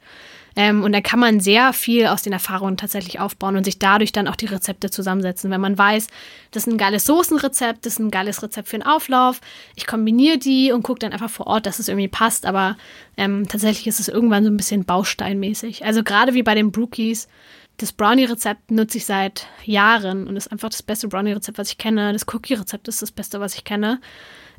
Ähm, 0.56 0.82
und 0.82 0.92
da 0.92 1.00
kann 1.00 1.20
man 1.20 1.40
sehr 1.40 1.72
viel 1.72 2.06
aus 2.06 2.22
den 2.22 2.32
Erfahrungen 2.32 2.76
tatsächlich 2.76 3.20
aufbauen 3.20 3.56
und 3.56 3.64
sich 3.64 3.78
dadurch 3.78 4.12
dann 4.12 4.26
auch 4.26 4.36
die 4.36 4.46
Rezepte 4.46 4.90
zusammensetzen. 4.90 5.50
Wenn 5.50 5.60
man 5.60 5.78
weiß, 5.78 6.08
das 6.50 6.66
ist 6.66 6.72
ein 6.72 6.78
geiles 6.78 7.06
Soßenrezept, 7.06 7.86
das 7.86 7.94
ist 7.94 7.98
ein 8.00 8.10
geiles 8.10 8.42
Rezept 8.42 8.68
für 8.68 8.76
einen 8.76 8.82
Auflauf, 8.82 9.40
ich 9.76 9.86
kombiniere 9.86 10.38
die 10.38 10.72
und 10.72 10.82
gucke 10.82 10.98
dann 10.98 11.12
einfach 11.12 11.30
vor 11.30 11.46
Ort, 11.46 11.66
dass 11.66 11.78
es 11.78 11.88
irgendwie 11.88 12.08
passt. 12.08 12.46
Aber 12.46 12.76
ähm, 13.16 13.46
tatsächlich 13.48 13.86
ist 13.86 14.00
es 14.00 14.08
irgendwann 14.08 14.44
so 14.44 14.50
ein 14.50 14.56
bisschen 14.56 14.84
bausteinmäßig. 14.84 15.84
Also 15.84 16.02
gerade 16.02 16.34
wie 16.34 16.42
bei 16.42 16.54
den 16.54 16.72
Brookies, 16.72 17.28
das 17.76 17.92
Brownie-Rezept 17.92 18.70
nutze 18.70 18.98
ich 18.98 19.06
seit 19.06 19.46
Jahren 19.64 20.26
und 20.26 20.36
ist 20.36 20.52
einfach 20.52 20.68
das 20.68 20.82
beste 20.82 21.08
Brownie-Rezept, 21.08 21.58
was 21.58 21.70
ich 21.70 21.78
kenne. 21.78 22.12
Das 22.12 22.26
Cookie-Rezept 22.26 22.88
ist 22.88 23.00
das 23.00 23.12
Beste, 23.12 23.40
was 23.40 23.54
ich 23.54 23.64
kenne. 23.64 24.00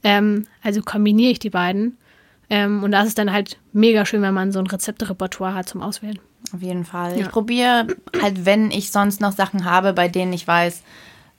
Ähm, 0.03 0.47
also 0.63 0.81
kombiniere 0.81 1.31
ich 1.31 1.39
die 1.39 1.51
beiden. 1.51 1.97
Ähm, 2.51 2.83
und 2.83 2.91
das 2.91 3.07
ist 3.07 3.17
dann 3.17 3.31
halt 3.31 3.57
mega 3.71 4.05
schön, 4.05 4.21
wenn 4.21 4.33
man 4.33 4.51
so 4.51 4.59
ein 4.59 4.67
Rezepterepertoire 4.67 5.55
hat 5.55 5.69
zum 5.69 5.81
Auswählen. 5.81 6.19
Auf 6.53 6.61
jeden 6.61 6.83
Fall. 6.83 7.17
Ja. 7.17 7.25
Ich 7.25 7.31
probiere 7.31 7.87
halt, 8.21 8.45
wenn 8.45 8.71
ich 8.71 8.91
sonst 8.91 9.21
noch 9.21 9.31
Sachen 9.31 9.63
habe, 9.63 9.93
bei 9.93 10.09
denen 10.09 10.33
ich 10.33 10.45
weiß, 10.45 10.83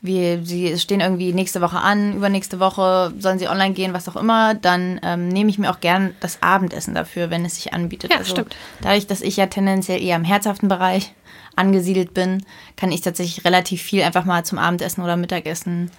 wie, 0.01 0.41
sie 0.43 0.79
stehen 0.79 1.01
irgendwie 1.01 1.35
nächste 1.35 1.61
Woche 1.61 1.79
an, 1.79 2.17
übernächste 2.17 2.61
Woche 2.61 3.13
sollen 3.19 3.39
sie 3.39 3.47
online 3.47 3.75
gehen, 3.75 3.93
was 3.93 4.09
auch 4.09 4.17
immer, 4.17 4.55
dann 4.55 5.01
ähm, 5.03 5.29
nehme 5.29 5.51
ich 5.51 5.59
mir 5.59 5.71
auch 5.71 5.81
gern 5.81 6.15
das 6.21 6.43
Abendessen 6.43 6.95
dafür, 6.95 7.29
wenn 7.29 7.45
es 7.45 7.57
sich 7.57 7.75
anbietet. 7.75 8.11
Ja, 8.11 8.17
also, 8.17 8.31
stimmt. 8.31 8.57
Dadurch, 8.81 9.07
dass 9.07 9.21
ich 9.21 9.37
ja 9.37 9.47
tendenziell 9.47 10.03
eher 10.03 10.17
im 10.17 10.25
herzhaften 10.25 10.69
Bereich 10.69 11.13
angesiedelt 11.57 12.15
bin, 12.15 12.43
kann 12.77 12.91
ich 12.91 13.03
tatsächlich 13.03 13.45
relativ 13.45 13.83
viel 13.83 14.03
einfach 14.03 14.25
mal 14.25 14.47
zum 14.47 14.59
Abendessen 14.59 15.05
oder 15.05 15.19
Mittagessen 15.19 15.91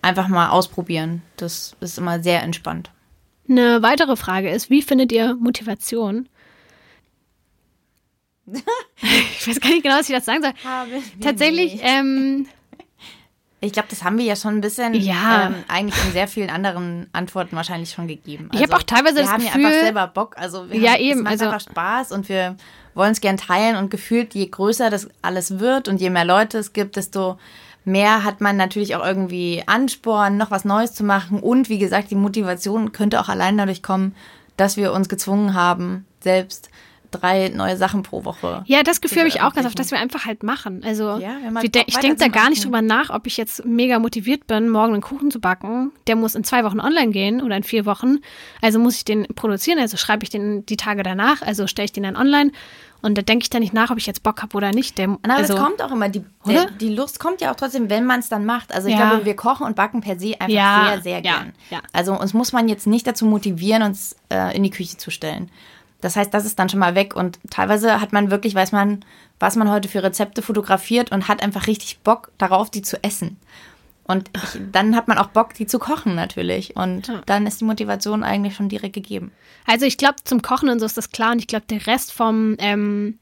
einfach 0.00 0.28
mal 0.28 0.50
ausprobieren. 0.50 1.22
Das 1.36 1.74
ist 1.80 1.98
immer 1.98 2.22
sehr 2.22 2.44
entspannt. 2.44 2.90
Eine 3.50 3.82
weitere 3.82 4.14
Frage 4.14 4.48
ist, 4.50 4.70
wie 4.70 4.80
findet 4.80 5.10
ihr 5.10 5.34
Motivation? 5.34 6.28
ich 8.46 9.48
weiß 9.48 9.60
gar 9.60 9.70
nicht 9.70 9.82
genau, 9.82 9.96
was 9.96 10.08
ich 10.08 10.14
das 10.14 10.24
sagen 10.24 10.42
soll. 10.42 10.52
Tatsächlich, 11.20 11.80
ähm, 11.82 12.46
ich 13.60 13.72
glaube, 13.72 13.88
das 13.90 14.04
haben 14.04 14.18
wir 14.18 14.24
ja 14.24 14.36
schon 14.36 14.54
ein 14.54 14.60
bisschen 14.60 14.94
ja. 14.94 15.48
ähm, 15.48 15.54
eigentlich 15.68 16.02
in 16.04 16.12
sehr 16.12 16.28
vielen 16.28 16.48
anderen 16.48 17.08
Antworten 17.12 17.56
wahrscheinlich 17.56 17.90
schon 17.90 18.06
gegeben. 18.06 18.48
Also, 18.50 18.64
ich 18.64 18.70
habe 18.70 18.80
auch 18.80 18.84
teilweise 18.84 19.16
das 19.16 19.30
Gefühl, 19.30 19.42
wir 19.42 19.52
haben 19.52 19.60
ja 19.60 19.66
einfach 19.68 19.80
selber 19.80 20.06
Bock. 20.06 20.36
Also 20.38 20.70
wir 20.70 20.80
ja 20.80 20.92
haben, 20.92 21.00
eben, 21.00 21.18
es 21.18 21.24
macht 21.24 21.32
also 21.32 21.44
einfach 21.46 21.60
Spaß 21.60 22.12
und 22.12 22.28
wir 22.28 22.56
wollen 22.94 23.12
es 23.12 23.20
gern 23.20 23.36
teilen 23.36 23.76
und 23.76 23.90
gefühlt 23.90 24.34
je 24.34 24.46
größer 24.46 24.90
das 24.90 25.08
alles 25.22 25.58
wird 25.58 25.88
und 25.88 26.00
je 26.00 26.10
mehr 26.10 26.24
Leute 26.24 26.58
es 26.58 26.72
gibt, 26.72 26.96
desto 26.96 27.38
mehr 27.84 28.24
hat 28.24 28.40
man 28.40 28.56
natürlich 28.56 28.94
auch 28.96 29.04
irgendwie 29.04 29.62
Ansporn, 29.66 30.36
noch 30.36 30.50
was 30.50 30.64
Neues 30.64 30.94
zu 30.94 31.04
machen. 31.04 31.40
Und 31.40 31.68
wie 31.68 31.78
gesagt, 31.78 32.10
die 32.10 32.16
Motivation 32.16 32.92
könnte 32.92 33.20
auch 33.20 33.28
allein 33.28 33.56
dadurch 33.56 33.82
kommen, 33.82 34.14
dass 34.56 34.76
wir 34.76 34.92
uns 34.92 35.08
gezwungen 35.08 35.54
haben, 35.54 36.06
selbst 36.20 36.70
drei 37.10 37.48
neue 37.48 37.76
Sachen 37.76 38.02
pro 38.02 38.24
Woche. 38.24 38.62
Ja, 38.66 38.82
das 38.82 39.00
Gefühl 39.00 39.20
habe 39.20 39.28
ich 39.28 39.40
auch 39.40 39.52
ganz 39.52 39.66
oft, 39.66 39.78
dass 39.78 39.90
wir 39.90 39.98
einfach 39.98 40.26
halt 40.26 40.42
machen. 40.42 40.82
Also 40.84 41.18
ja, 41.18 41.36
de 41.62 41.82
ich 41.86 41.96
denke 41.98 42.16
da 42.16 42.28
gar 42.28 42.50
nicht 42.50 42.64
drüber 42.64 42.82
nach, 42.82 43.10
ob 43.10 43.26
ich 43.26 43.36
jetzt 43.36 43.64
mega 43.64 43.98
motiviert 43.98 44.46
bin, 44.46 44.68
morgen 44.68 44.94
einen 44.94 45.02
Kuchen 45.02 45.30
zu 45.30 45.40
backen. 45.40 45.92
Der 46.06 46.16
muss 46.16 46.34
in 46.34 46.44
zwei 46.44 46.64
Wochen 46.64 46.80
online 46.80 47.10
gehen 47.10 47.42
oder 47.42 47.56
in 47.56 47.62
vier 47.62 47.86
Wochen. 47.86 48.18
Also 48.62 48.78
muss 48.78 48.96
ich 48.96 49.04
den 49.04 49.26
produzieren, 49.34 49.78
also 49.78 49.96
schreibe 49.96 50.24
ich 50.24 50.30
den 50.30 50.64
die 50.66 50.76
Tage 50.76 51.02
danach, 51.02 51.42
also 51.42 51.66
stelle 51.66 51.86
ich 51.86 51.92
den 51.92 52.04
dann 52.04 52.16
online 52.16 52.52
und 53.02 53.16
da 53.16 53.22
denke 53.22 53.44
ich 53.44 53.50
dann 53.50 53.60
nicht 53.60 53.72
nach, 53.72 53.90
ob 53.90 53.98
ich 53.98 54.06
jetzt 54.06 54.22
Bock 54.22 54.42
habe 54.42 54.56
oder 54.56 54.72
nicht. 54.72 54.98
Der, 54.98 55.08
Aber 55.08 55.36
also, 55.36 55.54
es 55.54 55.60
kommt 55.60 55.82
auch 55.82 55.90
immer, 55.90 56.08
die, 56.08 56.24
der, 56.46 56.70
die 56.70 56.90
Lust 56.90 57.18
kommt 57.18 57.40
ja 57.40 57.50
auch 57.50 57.56
trotzdem, 57.56 57.90
wenn 57.90 58.04
man 58.04 58.20
es 58.20 58.28
dann 58.28 58.44
macht. 58.44 58.74
Also 58.74 58.88
ich 58.88 58.94
ja. 58.94 59.08
glaube, 59.08 59.24
wir 59.24 59.36
kochen 59.36 59.66
und 59.66 59.76
backen 59.76 60.00
per 60.00 60.18
se 60.18 60.34
einfach 60.38 60.48
ja, 60.48 60.90
sehr, 60.94 61.02
sehr 61.02 61.22
gern. 61.22 61.52
Ja, 61.70 61.80
also 61.92 62.18
uns 62.18 62.34
muss 62.34 62.52
man 62.52 62.68
jetzt 62.68 62.86
nicht 62.86 63.06
dazu 63.06 63.24
motivieren, 63.24 63.82
uns 63.82 64.16
äh, 64.30 64.54
in 64.56 64.62
die 64.62 64.70
Küche 64.70 64.96
zu 64.96 65.10
stellen. 65.10 65.50
Das 66.00 66.16
heißt, 66.16 66.32
das 66.32 66.46
ist 66.46 66.58
dann 66.58 66.68
schon 66.68 66.80
mal 66.80 66.94
weg 66.94 67.14
und 67.14 67.38
teilweise 67.50 68.00
hat 68.00 68.12
man 68.12 68.30
wirklich, 68.30 68.54
weiß 68.54 68.72
man, 68.72 69.04
was 69.38 69.56
man 69.56 69.70
heute 69.70 69.88
für 69.88 70.02
Rezepte 70.02 70.42
fotografiert 70.42 71.12
und 71.12 71.28
hat 71.28 71.42
einfach 71.42 71.66
richtig 71.66 72.00
Bock 72.00 72.32
darauf, 72.38 72.70
die 72.70 72.82
zu 72.82 73.02
essen. 73.02 73.36
Und 74.10 74.30
ich, 74.34 74.60
dann 74.72 74.96
hat 74.96 75.08
man 75.08 75.18
auch 75.18 75.28
Bock, 75.28 75.54
die 75.54 75.66
zu 75.66 75.78
kochen 75.78 76.14
natürlich. 76.14 76.76
Und 76.76 77.08
ja. 77.08 77.22
dann 77.26 77.46
ist 77.46 77.60
die 77.60 77.64
Motivation 77.64 78.22
eigentlich 78.22 78.56
schon 78.56 78.68
direkt 78.68 78.94
gegeben. 78.94 79.30
Also 79.66 79.86
ich 79.86 79.96
glaube, 79.96 80.16
zum 80.24 80.42
Kochen 80.42 80.68
und 80.68 80.80
so 80.80 80.86
ist 80.86 80.96
das 80.96 81.10
klar. 81.10 81.32
Und 81.32 81.38
ich 81.38 81.46
glaube, 81.46 81.66
der 81.70 81.86
Rest 81.86 82.12
vom, 82.12 82.56
ähm, 82.58 83.18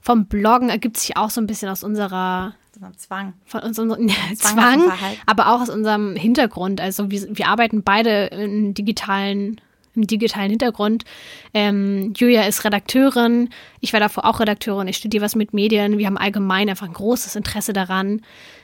vom 0.00 0.26
Bloggen 0.26 0.68
ergibt 0.68 0.96
sich 0.96 1.16
auch 1.16 1.30
so 1.30 1.40
ein 1.40 1.46
bisschen 1.46 1.68
aus 1.68 1.82
unserer 1.82 2.54
Zwang. 2.96 3.34
Von 3.44 3.60
unserem 3.60 3.90
Zwang, 4.34 4.80
Zwang 4.80 4.92
aber 5.26 5.48
auch 5.48 5.60
aus 5.60 5.70
unserem 5.70 6.16
Hintergrund. 6.16 6.80
Also 6.80 7.10
wir, 7.10 7.36
wir 7.36 7.48
arbeiten 7.48 7.82
beide 7.82 8.26
in 8.26 8.74
digitalen 8.74 9.60
im 9.94 10.06
digitalen 10.06 10.50
Hintergrund. 10.50 11.04
Ähm, 11.52 12.14
Julia 12.16 12.44
ist 12.44 12.64
Redakteurin, 12.64 13.50
ich 13.80 13.92
war 13.92 14.00
davor 14.00 14.24
auch 14.24 14.40
Redakteurin, 14.40 14.88
ich 14.88 14.96
studiere 14.96 15.24
was 15.24 15.34
mit 15.34 15.52
Medien. 15.52 15.98
Wir 15.98 16.06
haben 16.06 16.16
allgemein 16.16 16.68
einfach 16.68 16.86
ein 16.86 16.94
großes 16.94 17.36
Interesse 17.36 17.72
daran, 17.72 18.22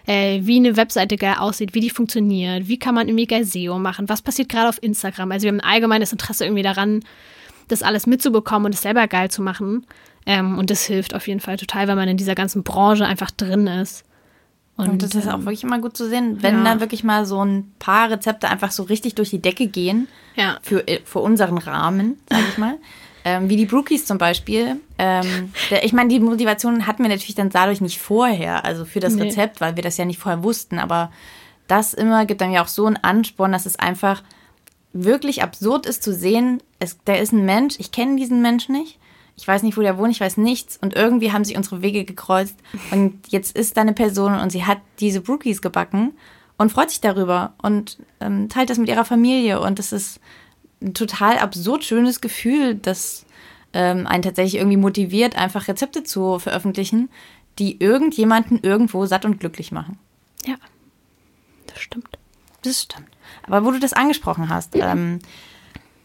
äh, 0.08 0.40
wie 0.46 0.56
eine 0.56 0.76
Webseite 0.76 1.18
geil 1.18 1.36
aussieht, 1.38 1.74
wie 1.74 1.80
die 1.80 1.90
funktioniert, 1.90 2.66
wie 2.66 2.78
kann 2.78 2.94
man 2.94 3.08
irgendwie 3.08 3.26
geil 3.26 3.44
SEO 3.44 3.78
machen, 3.78 4.08
was 4.08 4.22
passiert 4.22 4.48
gerade 4.48 4.70
auf 4.70 4.82
Instagram. 4.82 5.30
Also 5.30 5.44
wir 5.44 5.50
haben 5.50 5.60
ein 5.60 5.70
allgemeines 5.70 6.12
Interesse 6.12 6.46
irgendwie 6.46 6.62
daran, 6.62 7.04
das 7.68 7.82
alles 7.82 8.06
mitzubekommen 8.06 8.66
und 8.66 8.74
es 8.74 8.80
selber 8.80 9.06
geil 9.06 9.30
zu 9.30 9.42
machen. 9.42 9.86
Ähm, 10.24 10.56
und 10.56 10.70
das 10.70 10.84
hilft 10.86 11.14
auf 11.14 11.28
jeden 11.28 11.40
Fall 11.40 11.58
total, 11.58 11.88
wenn 11.88 11.96
man 11.96 12.08
in 12.08 12.16
dieser 12.16 12.34
ganzen 12.34 12.62
Branche 12.62 13.04
einfach 13.04 13.30
drin 13.30 13.66
ist. 13.66 14.04
Und, 14.78 14.88
und 14.88 15.02
das 15.02 15.14
ist 15.14 15.28
auch 15.28 15.34
ähm, 15.34 15.44
wirklich 15.44 15.64
immer 15.64 15.78
gut 15.78 15.94
zu 15.94 16.08
sehen, 16.08 16.42
wenn 16.42 16.58
ja. 16.58 16.64
dann 16.64 16.80
wirklich 16.80 17.04
mal 17.04 17.26
so 17.26 17.44
ein 17.44 17.70
paar 17.78 18.10
Rezepte 18.10 18.48
einfach 18.48 18.70
so 18.70 18.84
richtig 18.84 19.14
durch 19.14 19.28
die 19.28 19.42
Decke 19.42 19.66
gehen. 19.66 20.08
Ja. 20.36 20.58
Für, 20.62 20.88
äh, 20.88 21.00
für 21.04 21.18
unseren 21.18 21.58
Rahmen, 21.58 22.18
sage 22.30 22.44
ich 22.50 22.56
mal. 22.56 22.76
Ähm, 23.28 23.48
wie 23.48 23.56
die 23.56 23.66
Brookies 23.66 24.06
zum 24.06 24.18
Beispiel. 24.18 24.80
Ähm, 24.98 25.52
ich 25.82 25.92
meine, 25.92 26.08
die 26.08 26.20
Motivation 26.20 26.86
hatten 26.86 27.02
wir 27.02 27.10
natürlich 27.10 27.34
dann 27.34 27.50
dadurch 27.50 27.80
nicht 27.80 27.98
vorher, 27.98 28.64
also 28.64 28.84
für 28.84 29.00
das 29.00 29.14
nee. 29.14 29.24
Rezept, 29.24 29.60
weil 29.60 29.76
wir 29.76 29.82
das 29.82 29.96
ja 29.96 30.04
nicht 30.04 30.18
vorher 30.18 30.42
wussten. 30.42 30.78
Aber 30.78 31.10
das 31.66 31.94
immer 31.94 32.24
gibt 32.26 32.40
dann 32.40 32.52
ja 32.52 32.62
auch 32.62 32.68
so 32.68 32.86
einen 32.86 32.96
Ansporn, 32.96 33.52
dass 33.52 33.66
es 33.66 33.78
einfach 33.78 34.22
wirklich 34.92 35.42
absurd 35.42 35.86
ist 35.86 36.02
zu 36.02 36.14
sehen, 36.14 36.62
es, 36.78 36.98
der 37.04 37.20
ist 37.20 37.32
ein 37.32 37.44
Mensch, 37.44 37.74
ich 37.78 37.92
kenne 37.92 38.16
diesen 38.16 38.40
Mensch 38.40 38.68
nicht 38.68 38.98
ich 39.38 39.46
weiß 39.46 39.62
nicht, 39.62 39.76
wo 39.76 39.82
der 39.82 39.96
wohnt, 39.98 40.10
ich 40.10 40.20
weiß 40.20 40.36
nichts. 40.36 40.76
Und 40.76 40.96
irgendwie 40.96 41.32
haben 41.32 41.44
sich 41.44 41.56
unsere 41.56 41.80
Wege 41.80 42.04
gekreuzt. 42.04 42.56
Und 42.90 43.20
jetzt 43.28 43.56
ist 43.56 43.76
da 43.76 43.82
eine 43.82 43.92
Person 43.92 44.34
und 44.34 44.50
sie 44.50 44.64
hat 44.64 44.78
diese 44.98 45.20
Brookies 45.20 45.62
gebacken 45.62 46.12
und 46.56 46.72
freut 46.72 46.90
sich 46.90 47.00
darüber 47.00 47.54
und 47.62 47.98
ähm, 48.20 48.48
teilt 48.48 48.68
das 48.68 48.78
mit 48.78 48.88
ihrer 48.88 49.04
Familie. 49.04 49.60
Und 49.60 49.78
das 49.78 49.92
ist 49.92 50.18
ein 50.82 50.94
total 50.94 51.38
absurd 51.38 51.84
schönes 51.84 52.20
Gefühl, 52.20 52.74
das 52.74 53.26
ähm, 53.72 54.06
einen 54.06 54.22
tatsächlich 54.22 54.56
irgendwie 54.56 54.76
motiviert, 54.76 55.36
einfach 55.36 55.68
Rezepte 55.68 56.04
zu 56.04 56.38
veröffentlichen, 56.38 57.10
die 57.58 57.80
irgendjemanden 57.80 58.60
irgendwo 58.62 59.04
satt 59.06 59.24
und 59.24 59.40
glücklich 59.40 59.72
machen. 59.72 59.98
Ja, 60.46 60.56
das 61.66 61.80
stimmt. 61.80 62.18
Das 62.62 62.82
stimmt. 62.82 63.08
Aber 63.44 63.64
wo 63.64 63.70
du 63.70 63.78
das 63.78 63.92
angesprochen 63.92 64.48
hast, 64.48 64.74
ähm, 64.76 65.20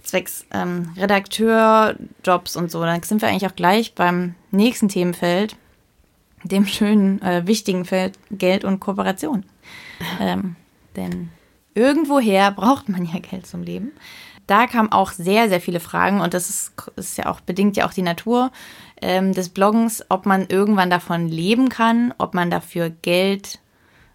zwecks 0.02 0.46
ähm, 0.52 0.94
Redakteurjobs 0.98 2.56
und 2.56 2.72
so, 2.72 2.82
dann 2.82 3.02
sind 3.04 3.22
wir 3.22 3.30
eigentlich 3.30 3.50
auch 3.50 3.56
gleich 3.56 3.96
beim 3.96 4.36
nächsten 4.52 4.90
Themenfeld, 4.90 5.56
dem 6.44 6.66
schönen, 6.66 7.22
äh, 7.22 7.48
wichtigen 7.48 7.86
Feld 7.86 8.20
Geld 8.30 8.66
und 8.66 8.80
Kooperation. 8.80 9.46
Ähm, 10.20 10.56
denn 10.96 11.30
irgendwoher 11.74 12.52
braucht 12.52 12.90
man 12.90 13.06
ja 13.06 13.20
Geld 13.20 13.48
zum 13.48 13.64
Leben. 13.64 13.92
Da 14.47 14.67
kamen 14.67 14.91
auch 14.91 15.12
sehr, 15.12 15.49
sehr 15.49 15.62
viele 15.62 15.79
Fragen 15.79 16.21
und 16.21 16.34
das 16.34 16.49
ist, 16.49 16.73
ist 16.95 17.17
ja 17.17 17.27
auch, 17.27 17.39
bedingt 17.41 17.77
ja 17.77 17.88
auch 17.88 17.93
die 17.93 18.01
Natur 18.01 18.51
ähm, 19.01 19.34
des 19.34 19.49
Bloggens, 19.49 20.03
ob 20.10 20.25
man 20.25 20.47
irgendwann 20.47 20.89
davon 20.89 21.27
leben 21.27 21.69
kann, 21.69 22.13
ob 22.17 22.34
man 22.34 22.49
dafür 22.49 22.89
Geld 22.89 23.60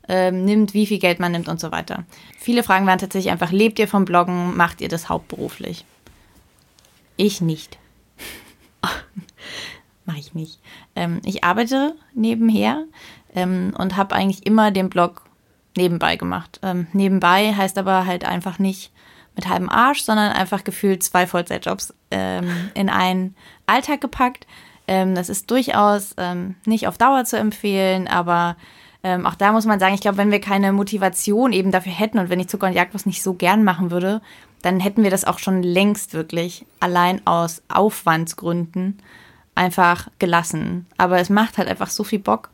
ähm, 0.08 0.44
nimmt, 0.44 0.74
wie 0.74 0.86
viel 0.86 0.98
Geld 0.98 1.20
man 1.20 1.32
nimmt 1.32 1.48
und 1.48 1.60
so 1.60 1.70
weiter. 1.70 2.04
Viele 2.38 2.62
Fragen 2.62 2.86
waren 2.86 2.98
tatsächlich 2.98 3.30
einfach, 3.30 3.52
lebt 3.52 3.78
ihr 3.78 3.88
vom 3.88 4.04
Bloggen, 4.04 4.56
macht 4.56 4.80
ihr 4.80 4.88
das 4.88 5.08
hauptberuflich? 5.08 5.84
Ich 7.16 7.40
nicht. 7.40 7.78
Mache 10.06 10.18
ich 10.18 10.34
nicht. 10.34 10.58
Ähm, 10.96 11.20
ich 11.24 11.44
arbeite 11.44 11.94
nebenher 12.14 12.84
ähm, 13.34 13.74
und 13.76 13.96
habe 13.96 14.14
eigentlich 14.14 14.46
immer 14.46 14.70
den 14.70 14.88
Blog 14.88 15.22
nebenbei 15.76 16.16
gemacht. 16.16 16.60
Ähm, 16.62 16.86
nebenbei 16.92 17.54
heißt 17.54 17.76
aber 17.76 18.06
halt 18.06 18.24
einfach 18.24 18.58
nicht 18.58 18.90
mit 19.38 19.48
halbem 19.48 19.70
Arsch, 19.70 20.02
sondern 20.02 20.32
einfach 20.32 20.64
gefühlt 20.64 21.02
zwei 21.02 21.26
Vollzeitjobs 21.26 21.94
ähm, 22.10 22.70
in 22.74 22.90
einen 22.90 23.34
Alltag 23.66 24.00
gepackt. 24.00 24.46
Ähm, 24.86 25.14
das 25.14 25.28
ist 25.28 25.50
durchaus 25.50 26.14
ähm, 26.18 26.56
nicht 26.66 26.88
auf 26.88 26.98
Dauer 26.98 27.24
zu 27.24 27.38
empfehlen, 27.38 28.08
aber 28.08 28.56
ähm, 29.04 29.26
auch 29.26 29.36
da 29.36 29.52
muss 29.52 29.64
man 29.64 29.78
sagen, 29.78 29.94
ich 29.94 30.00
glaube, 30.00 30.18
wenn 30.18 30.32
wir 30.32 30.40
keine 30.40 30.72
Motivation 30.72 31.52
eben 31.52 31.70
dafür 31.70 31.92
hätten 31.92 32.18
und 32.18 32.30
wenn 32.30 32.40
ich 32.40 32.48
Zucker 32.48 32.66
und 32.66 32.72
Jagdwurst 32.72 33.06
nicht 33.06 33.22
so 33.22 33.32
gern 33.32 33.62
machen 33.62 33.92
würde, 33.92 34.20
dann 34.60 34.80
hätten 34.80 35.04
wir 35.04 35.10
das 35.10 35.24
auch 35.24 35.38
schon 35.38 35.62
längst 35.62 36.14
wirklich 36.14 36.66
allein 36.80 37.24
aus 37.26 37.62
Aufwandsgründen 37.68 38.98
einfach 39.54 40.08
gelassen. 40.18 40.86
Aber 40.96 41.20
es 41.20 41.30
macht 41.30 41.58
halt 41.58 41.68
einfach 41.68 41.90
so 41.90 42.02
viel 42.02 42.18
Bock, 42.18 42.50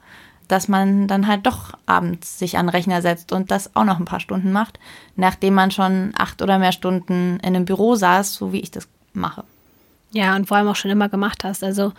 dass 0.48 0.68
man 0.68 1.08
dann 1.08 1.26
halt 1.26 1.46
doch 1.46 1.72
abends 1.86 2.38
sich 2.38 2.56
an 2.56 2.66
den 2.66 2.70
Rechner 2.70 3.02
setzt 3.02 3.32
und 3.32 3.50
das 3.50 3.74
auch 3.76 3.84
noch 3.84 3.98
ein 3.98 4.04
paar 4.04 4.20
Stunden 4.20 4.52
macht, 4.52 4.78
nachdem 5.16 5.54
man 5.54 5.70
schon 5.70 6.12
acht 6.16 6.42
oder 6.42 6.58
mehr 6.58 6.72
Stunden 6.72 7.38
in 7.40 7.54
einem 7.54 7.64
Büro 7.64 7.94
saß, 7.94 8.34
so 8.34 8.52
wie 8.52 8.60
ich 8.60 8.70
das 8.70 8.88
mache. 9.12 9.44
Ja, 10.12 10.36
und 10.36 10.46
vor 10.46 10.56
allem 10.56 10.68
auch 10.68 10.76
schon 10.76 10.90
immer 10.90 11.08
gemacht 11.08 11.44
hast. 11.44 11.64
Also 11.64 11.92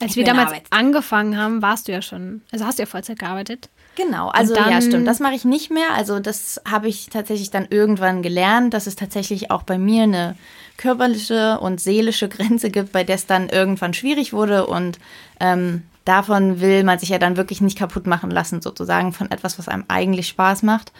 als 0.00 0.12
ich 0.12 0.16
wir 0.16 0.24
damals 0.24 0.52
angefangen 0.70 1.36
haben, 1.36 1.62
warst 1.62 1.88
du 1.88 1.92
ja 1.92 2.00
schon, 2.00 2.42
also 2.52 2.64
hast 2.64 2.78
du 2.78 2.82
ja 2.82 2.86
Vollzeit 2.86 3.18
gearbeitet. 3.18 3.68
Genau, 3.96 4.28
also 4.28 4.54
dann, 4.54 4.70
ja, 4.70 4.80
stimmt. 4.80 5.06
Das 5.06 5.20
mache 5.20 5.34
ich 5.34 5.44
nicht 5.44 5.70
mehr. 5.70 5.92
Also 5.94 6.20
das 6.20 6.60
habe 6.66 6.88
ich 6.88 7.10
tatsächlich 7.10 7.50
dann 7.50 7.66
irgendwann 7.68 8.22
gelernt, 8.22 8.72
dass 8.72 8.86
es 8.86 8.96
tatsächlich 8.96 9.50
auch 9.50 9.62
bei 9.62 9.78
mir 9.78 10.04
eine 10.04 10.36
körperliche 10.78 11.58
und 11.60 11.80
seelische 11.80 12.28
Grenze 12.30 12.70
gibt, 12.70 12.92
bei 12.92 13.04
der 13.04 13.16
es 13.16 13.26
dann 13.26 13.48
irgendwann 13.48 13.92
schwierig 13.92 14.32
wurde. 14.32 14.66
Und 14.66 14.98
ähm, 15.38 15.82
davon 16.04 16.60
will 16.60 16.84
man 16.84 16.98
sich 16.98 17.10
ja 17.10 17.18
dann 17.18 17.36
wirklich 17.36 17.60
nicht 17.60 17.78
kaputt 17.78 18.06
machen 18.06 18.30
lassen, 18.30 18.62
sozusagen 18.62 19.12
von 19.12 19.30
etwas, 19.30 19.58
was 19.58 19.68
einem 19.68 19.84
eigentlich 19.88 20.28
Spaß 20.28 20.62
macht. 20.62 20.92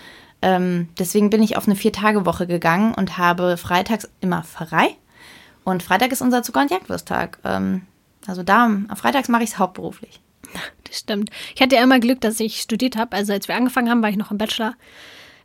Ähm, 0.43 0.89
deswegen 0.99 1.31
bin 1.31 1.43
ich 1.43 1.57
auf 1.57 1.67
eine 1.67 1.77
Vier-Tage-Woche 1.77 2.47
gegangen 2.47 2.95
und 2.95 3.19
habe 3.19 3.57
freitags 3.57 4.09
immer 4.21 4.43
frei. 4.43 4.97
Und 5.65 5.83
Freitag 5.83 6.13
ist 6.13 6.23
unser 6.23 6.43
Zucker- 6.43 6.63
und 6.63 6.71
Jagdwursttag. 6.71 7.39
Ähm, 7.45 7.83
also 8.27 8.43
da, 8.43 8.65
am 8.65 8.97
Freitags 8.97 9.29
mache 9.29 9.43
ich 9.43 9.51
es 9.51 9.59
hauptberuflich. 9.59 10.21
Das 10.85 10.99
stimmt. 10.99 11.31
Ich 11.55 11.63
hatte 11.63 11.77
ja 11.77 11.85
immer 11.85 12.01
Glück, 12.01 12.21
dass 12.21 12.41
ich 12.41 12.61
studiert 12.61 12.97
habe. 12.97 13.15
Also 13.15 13.33
als 13.33 13.47
wir 13.47 13.55
angefangen 13.55 13.89
haben, 13.89 14.03
war 14.03 14.11
ich 14.11 14.17
noch 14.17 14.33
im 14.33 14.39
Bachelor. 14.39 14.75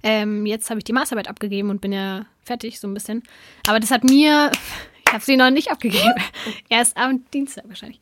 Ähm, 0.01 0.47
jetzt 0.47 0.71
habe 0.71 0.79
ich 0.79 0.83
die 0.83 0.93
Masterarbeit 0.93 1.27
abgegeben 1.27 1.69
und 1.69 1.81
bin 1.81 1.91
ja 1.91 2.25
fertig, 2.41 2.79
so 2.79 2.87
ein 2.87 2.95
bisschen. 2.95 3.21
Aber 3.67 3.79
das 3.79 3.91
hat 3.91 4.03
mir, 4.03 4.51
ich 5.05 5.13
habe 5.13 5.23
sie 5.23 5.37
noch 5.37 5.51
nicht 5.51 5.69
abgegeben. 5.69 6.15
Erst 6.69 6.97
am 6.97 7.25
Dienstag 7.31 7.65
wahrscheinlich. 7.67 7.99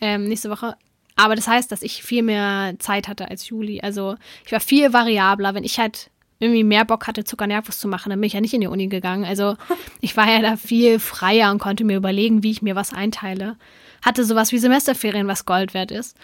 Ähm, 0.00 0.24
nächste 0.24 0.50
Woche. 0.50 0.76
Aber 1.20 1.36
das 1.36 1.46
heißt, 1.46 1.70
dass 1.70 1.82
ich 1.82 2.02
viel 2.02 2.22
mehr 2.22 2.76
Zeit 2.78 3.06
hatte 3.06 3.28
als 3.28 3.46
Juli. 3.46 3.82
Also 3.82 4.16
ich 4.46 4.52
war 4.52 4.60
viel 4.60 4.94
variabler. 4.94 5.54
Wenn 5.54 5.64
ich 5.64 5.78
halt 5.78 6.10
irgendwie 6.38 6.64
mehr 6.64 6.86
Bock 6.86 7.06
hatte, 7.06 7.24
Zuckernervus 7.24 7.78
zu 7.78 7.88
machen, 7.88 8.08
dann 8.08 8.18
bin 8.18 8.26
ich 8.26 8.32
ja 8.32 8.40
nicht 8.40 8.54
in 8.54 8.62
die 8.62 8.68
Uni 8.68 8.86
gegangen. 8.86 9.26
Also 9.26 9.56
ich 10.00 10.16
war 10.16 10.26
ja 10.26 10.40
da 10.40 10.56
viel 10.56 10.98
freier 10.98 11.50
und 11.50 11.58
konnte 11.58 11.84
mir 11.84 11.98
überlegen, 11.98 12.42
wie 12.42 12.50
ich 12.50 12.62
mir 12.62 12.74
was 12.74 12.94
einteile. 12.94 13.56
Hatte 14.00 14.24
sowas 14.24 14.50
wie 14.50 14.58
Semesterferien, 14.58 15.28
was 15.28 15.44
Gold 15.44 15.74
wert 15.74 15.90
ist. 15.90 16.16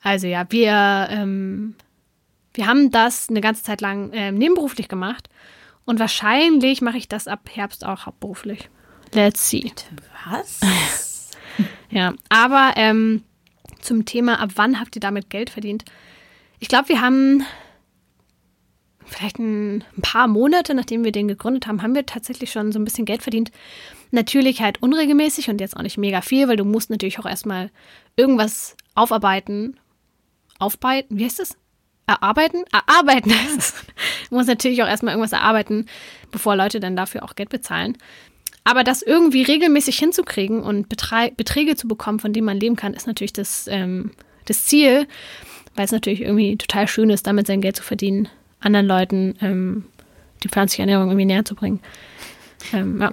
Also 0.00 0.26
ja, 0.26 0.46
wir, 0.48 1.08
ähm, 1.10 1.74
wir 2.54 2.66
haben 2.66 2.90
das 2.90 3.28
eine 3.28 3.42
ganze 3.42 3.62
Zeit 3.62 3.82
lang 3.82 4.10
ähm, 4.14 4.36
nebenberuflich 4.36 4.88
gemacht 4.88 5.28
und 5.84 6.00
wahrscheinlich 6.00 6.80
mache 6.80 6.96
ich 6.96 7.08
das 7.08 7.28
ab 7.28 7.50
Herbst 7.52 7.84
auch 7.84 8.06
hauptberuflich. 8.06 8.70
Let's 9.12 9.50
see. 9.50 9.70
Was? 10.30 10.60
ja, 11.90 12.14
aber 12.30 12.72
ähm, 12.76 13.22
zum 13.80 14.04
Thema, 14.04 14.40
ab 14.40 14.50
wann 14.56 14.80
habt 14.80 14.96
ihr 14.96 15.00
damit 15.00 15.30
Geld 15.30 15.50
verdient? 15.50 15.84
Ich 16.58 16.68
glaube, 16.68 16.88
wir 16.88 17.00
haben 17.00 17.44
vielleicht 19.10 19.38
ein, 19.38 19.84
paar 20.02 20.28
Monate, 20.28 20.74
nachdem 20.74 21.04
wir 21.04 21.12
den 21.12 21.28
gegründet 21.28 21.66
haben, 21.66 21.82
haben 21.82 21.94
wir 21.94 22.06
tatsächlich 22.06 22.50
schon 22.50 22.72
so 22.72 22.78
ein 22.78 22.84
bisschen 22.84 23.04
Geld 23.04 23.22
verdient. 23.22 23.50
Natürlich 24.10 24.62
halt 24.62 24.82
unregelmäßig 24.82 25.50
und 25.50 25.60
jetzt 25.60 25.76
auch 25.76 25.82
nicht 25.82 25.98
mega 25.98 26.20
viel, 26.20 26.48
weil 26.48 26.56
du 26.56 26.64
musst 26.64 26.90
natürlich 26.90 27.18
auch 27.18 27.26
erstmal 27.26 27.70
irgendwas 28.16 28.76
aufarbeiten, 28.94 29.78
aufbereiten, 30.58 31.18
wie 31.18 31.24
heißt 31.24 31.38
das? 31.38 31.56
Erarbeiten? 32.06 32.64
Erarbeiten 32.72 33.32
heißt 33.32 33.58
es. 33.58 33.74
Du 34.28 34.36
musst 34.36 34.48
natürlich 34.48 34.80
auch 34.82 34.86
erstmal 34.86 35.14
irgendwas 35.14 35.32
erarbeiten, 35.32 35.86
bevor 36.30 36.54
Leute 36.54 36.78
dann 36.78 36.94
dafür 36.94 37.24
auch 37.24 37.34
Geld 37.34 37.48
bezahlen. 37.48 37.98
Aber 38.70 38.84
das 38.84 39.02
irgendwie 39.02 39.42
regelmäßig 39.42 39.98
hinzukriegen 39.98 40.62
und 40.62 40.88
Betrei 40.88 41.32
Beträge 41.36 41.74
zu 41.74 41.88
bekommen, 41.88 42.20
von 42.20 42.32
denen 42.32 42.46
man 42.46 42.56
leben 42.56 42.76
kann, 42.76 42.94
ist 42.94 43.08
natürlich 43.08 43.32
das, 43.32 43.66
ähm, 43.66 44.12
das 44.44 44.66
Ziel, 44.66 45.08
weil 45.74 45.86
es 45.86 45.90
natürlich 45.90 46.20
irgendwie 46.20 46.56
total 46.56 46.86
schön 46.86 47.10
ist, 47.10 47.26
damit 47.26 47.48
sein 47.48 47.62
Geld 47.62 47.74
zu 47.74 47.82
verdienen, 47.82 48.28
anderen 48.60 48.86
Leuten 48.86 49.34
ähm, 49.40 49.86
die 50.44 50.48
pflanzliche 50.48 50.82
Ernährung 50.82 51.08
irgendwie 51.08 51.24
näher 51.24 51.44
zu 51.44 51.56
bringen. 51.56 51.80
Ähm, 52.72 53.00
ja. 53.00 53.12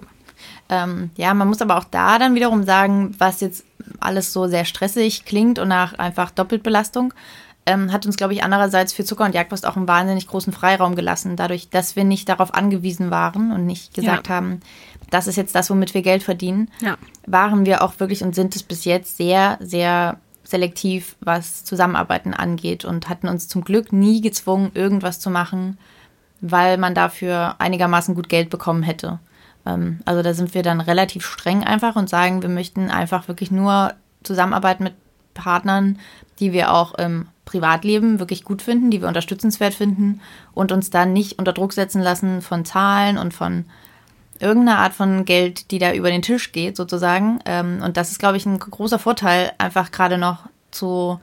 Ähm, 0.70 1.10
ja, 1.18 1.34
man 1.34 1.48
muss 1.48 1.64
aber 1.64 1.78
auch 1.78 1.86
da 1.86 2.20
dann 2.20 2.36
wiederum 2.36 2.64
sagen, 2.64 3.16
was 3.18 3.42
jetzt 3.42 3.66
alles 4.00 4.34
so 4.34 4.46
sehr 4.48 4.64
stressig 4.64 5.26
klingt 5.26 5.58
und 5.58 5.70
nach 5.70 5.98
einfach 5.98 6.30
Doppelbelastung, 6.30 7.16
ähm, 7.66 7.92
hat 7.92 8.06
uns, 8.06 8.16
glaube 8.16 8.34
ich, 8.34 8.44
andererseits 8.44 8.94
für 8.94 9.04
Zucker 9.04 9.26
und 9.26 9.34
Jagdwurst 9.34 9.66
auch 9.66 9.76
einen 9.76 9.88
wahnsinnig 9.88 10.28
großen 10.28 10.54
Freiraum 10.54 10.96
gelassen, 10.96 11.36
dadurch, 11.36 11.70
dass 11.70 11.96
wir 11.96 12.04
nicht 12.04 12.30
darauf 12.30 12.54
angewiesen 12.54 13.10
waren 13.10 13.52
und 13.52 13.66
nicht 13.66 13.96
gesagt 13.96 14.28
ja. 14.28 14.36
haben, 14.36 14.62
das 15.10 15.28
ist 15.28 15.36
jetzt 15.36 15.56
das, 15.56 15.70
womit 15.70 15.94
wir 15.94 16.02
Geld 16.02 16.24
verdienen, 16.24 16.70
ja. 16.82 16.98
waren 17.26 17.66
wir 17.66 17.84
auch 17.84 18.00
wirklich 18.00 18.24
und 18.24 18.36
sind 18.36 18.56
es 18.56 18.64
bis 18.64 18.86
jetzt 18.86 19.18
sehr, 19.18 19.58
sehr 19.62 20.20
selektiv, 20.44 21.16
was 21.20 21.64
Zusammenarbeiten 21.64 22.34
angeht 22.34 22.86
und 22.86 23.10
hatten 23.10 23.28
uns 23.28 23.48
zum 23.48 23.64
Glück 23.64 23.92
nie 23.92 24.22
gezwungen, 24.22 24.72
irgendwas 24.74 25.20
zu 25.20 25.30
machen, 25.30 25.78
weil 26.40 26.78
man 26.78 26.96
dafür 26.96 27.56
einigermaßen 27.60 28.16
gut 28.16 28.30
Geld 28.30 28.50
bekommen 28.50 28.84
hätte. 28.84 29.20
Ähm, 29.66 30.00
also 30.06 30.22
da 30.22 30.34
sind 30.34 30.54
wir 30.54 30.64
dann 30.64 30.82
relativ 30.82 31.26
streng 31.26 31.64
einfach 31.64 31.96
und 31.96 32.10
sagen, 32.10 32.42
wir 32.42 32.50
möchten 32.50 32.90
einfach 32.90 33.28
wirklich 33.28 33.52
nur 33.52 33.94
zusammenarbeiten 34.24 34.84
mit 34.84 34.94
Partnern, 35.34 36.00
die 36.40 36.54
wir 36.54 36.74
auch 36.74 36.96
im 36.96 37.28
Privatleben 37.46 38.20
wirklich 38.20 38.44
gut 38.44 38.62
finden, 38.62 38.92
die 38.92 39.02
wir 39.02 39.08
unterstützenswert 39.08 39.74
finden 39.74 40.22
und 40.54 40.72
uns 40.72 40.90
dann 40.90 41.14
nicht 41.14 41.40
unter 41.40 41.54
Druck 41.54 41.74
setzen 41.74 42.02
lassen 42.02 42.42
von 42.42 42.66
Zahlen 42.66 43.18
und 43.18 43.34
von 43.34 43.66
irgendeiner 44.40 44.80
Art 44.80 44.94
von 44.94 45.26
Geld, 45.26 45.72
die 45.72 45.80
da 45.80 45.94
über 45.94 46.10
den 46.10 46.22
Tisch 46.22 46.52
geht, 46.52 46.78
sozusagen. 46.78 47.40
Ähm, 47.46 47.82
und 47.84 47.98
das 47.98 48.12
ist, 48.12 48.20
glaube 48.20 48.38
ich, 48.38 48.46
ein 48.46 48.60
großer 48.60 49.00
Vorteil, 49.00 49.52
einfach 49.58 49.92
gerade 49.92 50.18
noch 50.18 50.48
zu 50.72 51.20